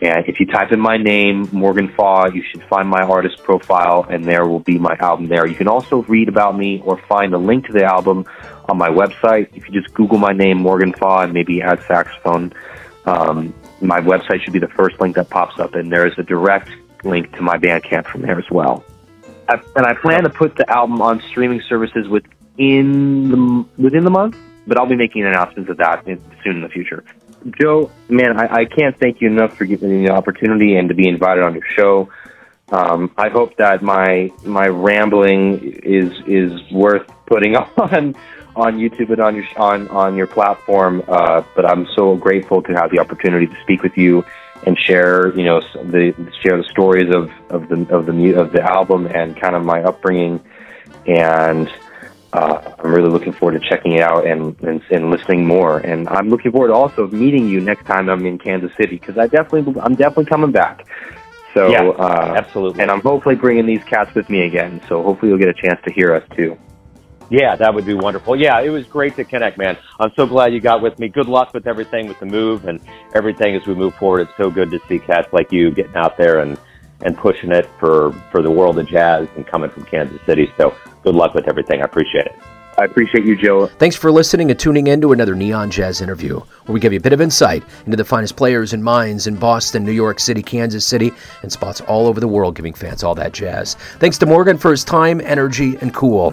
And 0.00 0.28
if 0.28 0.38
you 0.38 0.46
type 0.46 0.70
in 0.70 0.78
my 0.78 0.96
name, 0.96 1.48
Morgan 1.50 1.88
Faw, 1.88 2.28
you 2.28 2.44
should 2.48 2.62
find 2.68 2.88
my 2.88 3.02
artist 3.02 3.42
profile, 3.42 4.06
and 4.08 4.24
there 4.24 4.46
will 4.46 4.60
be 4.60 4.78
my 4.78 4.96
album 5.00 5.26
there. 5.26 5.44
You 5.44 5.56
can 5.56 5.66
also 5.66 6.02
read 6.04 6.28
about 6.28 6.56
me 6.56 6.80
or 6.84 7.02
find 7.08 7.34
a 7.34 7.38
link 7.38 7.66
to 7.66 7.72
the 7.72 7.82
album 7.82 8.24
on 8.68 8.78
my 8.78 8.90
website. 8.90 9.48
If 9.56 9.68
you 9.68 9.80
just 9.80 9.92
Google 9.94 10.18
my 10.18 10.32
name, 10.32 10.58
Morgan 10.58 10.92
Faw, 10.92 11.22
and 11.22 11.32
maybe 11.32 11.60
add 11.62 11.82
saxophone, 11.82 12.52
um, 13.06 13.52
my 13.80 13.98
website 13.98 14.44
should 14.44 14.52
be 14.52 14.60
the 14.60 14.68
first 14.68 15.00
link 15.00 15.16
that 15.16 15.30
pops 15.30 15.58
up, 15.58 15.74
and 15.74 15.90
there 15.90 16.06
is 16.06 16.16
a 16.16 16.22
direct 16.22 16.70
link 17.02 17.34
to 17.34 17.42
my 17.42 17.58
Bandcamp 17.58 18.06
from 18.06 18.22
there 18.22 18.38
as 18.38 18.48
well. 18.52 18.84
And 19.48 19.86
I 19.86 19.94
plan 19.94 20.24
to 20.24 20.30
put 20.30 20.56
the 20.56 20.68
album 20.70 21.00
on 21.00 21.22
streaming 21.30 21.62
services 21.62 22.06
within 22.08 23.30
the 23.30 23.82
within 23.82 24.04
the 24.04 24.10
month, 24.10 24.36
but 24.66 24.78
I'll 24.78 24.86
be 24.86 24.96
making 24.96 25.24
announcements 25.24 25.70
of 25.70 25.78
that 25.78 26.06
in, 26.06 26.22
soon 26.44 26.56
in 26.56 26.62
the 26.62 26.68
future. 26.68 27.04
Joe, 27.58 27.90
man, 28.08 28.38
I, 28.38 28.62
I 28.62 28.64
can't 28.64 28.98
thank 28.98 29.20
you 29.20 29.28
enough 29.28 29.56
for 29.56 29.64
giving 29.64 29.90
me 29.90 30.06
the 30.06 30.12
opportunity 30.12 30.76
and 30.76 30.88
to 30.88 30.94
be 30.94 31.08
invited 31.08 31.44
on 31.44 31.54
your 31.54 31.64
show. 31.76 32.10
Um, 32.70 33.14
I 33.16 33.30
hope 33.30 33.56
that 33.56 33.82
my 33.82 34.30
my 34.44 34.66
rambling 34.66 35.60
is 35.82 36.12
is 36.26 36.60
worth 36.70 37.10
putting 37.26 37.56
on 37.56 38.14
on 38.54 38.78
YouTube 38.78 39.10
and 39.10 39.20
on 39.20 39.36
your 39.36 39.46
on 39.56 39.88
on 39.88 40.16
your 40.16 40.26
platform. 40.26 41.02
Uh, 41.08 41.42
but 41.54 41.64
I'm 41.64 41.86
so 41.96 42.16
grateful 42.16 42.60
to 42.62 42.72
have 42.74 42.90
the 42.90 42.98
opportunity 42.98 43.46
to 43.46 43.56
speak 43.62 43.82
with 43.82 43.96
you 43.96 44.24
and 44.66 44.78
share, 44.78 45.36
you 45.36 45.44
know, 45.44 45.60
the 45.60 46.14
share 46.42 46.56
the 46.56 46.68
stories 46.70 47.14
of 47.14 47.30
of 47.50 47.68
the 47.68 47.94
of 47.94 48.06
the 48.06 48.34
of 48.34 48.52
the 48.52 48.62
album 48.62 49.06
and 49.06 49.40
kind 49.40 49.54
of 49.54 49.64
my 49.64 49.82
upbringing, 49.82 50.40
and 51.06 51.70
uh, 52.32 52.74
I'm 52.78 52.92
really 52.92 53.10
looking 53.10 53.32
forward 53.32 53.60
to 53.60 53.68
checking 53.68 53.92
it 53.92 54.02
out 54.02 54.26
and, 54.26 54.58
and, 54.60 54.82
and 54.90 55.10
listening 55.10 55.46
more. 55.46 55.78
And 55.78 56.08
I'm 56.08 56.28
looking 56.28 56.52
forward 56.52 56.68
to 56.68 56.74
also 56.74 57.06
meeting 57.08 57.48
you 57.48 57.60
next 57.60 57.86
time 57.86 58.08
I'm 58.08 58.24
in 58.26 58.38
Kansas 58.38 58.70
City 58.76 58.96
because 58.98 59.16
I 59.16 59.26
definitely 59.26 59.80
I'm 59.80 59.94
definitely 59.94 60.26
coming 60.26 60.52
back. 60.52 60.86
So 61.54 61.70
yeah, 61.70 61.88
uh, 61.88 62.34
absolutely, 62.36 62.82
and 62.82 62.90
I'm 62.90 63.00
hopefully 63.00 63.34
bringing 63.34 63.66
these 63.66 63.82
cats 63.84 64.14
with 64.14 64.28
me 64.28 64.46
again. 64.46 64.82
So 64.88 65.02
hopefully 65.02 65.30
you'll 65.30 65.38
get 65.38 65.48
a 65.48 65.54
chance 65.54 65.80
to 65.84 65.92
hear 65.92 66.14
us 66.14 66.24
too. 66.36 66.58
Yeah, 67.30 67.56
that 67.56 67.74
would 67.74 67.84
be 67.84 67.94
wonderful. 67.94 68.36
Yeah, 68.36 68.60
it 68.60 68.70
was 68.70 68.86
great 68.86 69.16
to 69.16 69.24
connect, 69.24 69.58
man. 69.58 69.76
I'm 70.00 70.12
so 70.16 70.26
glad 70.26 70.54
you 70.54 70.60
got 70.60 70.80
with 70.80 70.98
me. 70.98 71.08
Good 71.08 71.28
luck 71.28 71.52
with 71.52 71.66
everything 71.66 72.08
with 72.08 72.18
the 72.20 72.26
move 72.26 72.66
and 72.66 72.80
everything 73.14 73.54
as 73.54 73.66
we 73.66 73.74
move 73.74 73.94
forward. 73.96 74.22
It's 74.22 74.36
so 74.36 74.50
good 74.50 74.70
to 74.70 74.80
see 74.88 74.98
cats 74.98 75.30
like 75.32 75.52
you 75.52 75.70
getting 75.70 75.96
out 75.96 76.16
there 76.16 76.40
and, 76.40 76.58
and 77.02 77.16
pushing 77.16 77.52
it 77.52 77.68
for, 77.78 78.12
for 78.30 78.42
the 78.42 78.50
world 78.50 78.78
of 78.78 78.88
jazz 78.88 79.28
and 79.36 79.46
coming 79.46 79.70
from 79.70 79.84
Kansas 79.84 80.20
City. 80.24 80.50
So 80.56 80.74
good 81.02 81.14
luck 81.14 81.34
with 81.34 81.48
everything. 81.48 81.82
I 81.82 81.84
appreciate 81.84 82.26
it. 82.26 82.36
I 82.78 82.84
appreciate 82.84 83.24
you, 83.24 83.34
Joe. 83.34 83.66
Thanks 83.66 83.96
for 83.96 84.12
listening 84.12 84.52
and 84.52 84.58
tuning 84.58 84.86
in 84.86 85.00
to 85.00 85.10
another 85.12 85.34
Neon 85.34 85.68
Jazz 85.68 86.00
interview, 86.00 86.38
where 86.38 86.72
we 86.72 86.78
give 86.78 86.92
you 86.92 87.00
a 87.00 87.02
bit 87.02 87.12
of 87.12 87.20
insight 87.20 87.64
into 87.86 87.96
the 87.96 88.04
finest 88.04 88.36
players 88.36 88.72
and 88.72 88.84
minds 88.84 89.26
in 89.26 89.34
Boston, 89.34 89.84
New 89.84 89.90
York 89.90 90.20
City, 90.20 90.44
Kansas 90.44 90.86
City, 90.86 91.10
and 91.42 91.50
spots 91.50 91.80
all 91.80 92.06
over 92.06 92.20
the 92.20 92.28
world 92.28 92.54
giving 92.54 92.72
fans 92.72 93.02
all 93.02 93.16
that 93.16 93.32
jazz. 93.32 93.74
Thanks 93.98 94.16
to 94.18 94.26
Morgan 94.26 94.56
for 94.56 94.70
his 94.70 94.84
time, 94.84 95.20
energy, 95.20 95.76
and 95.80 95.92
cool. 95.92 96.32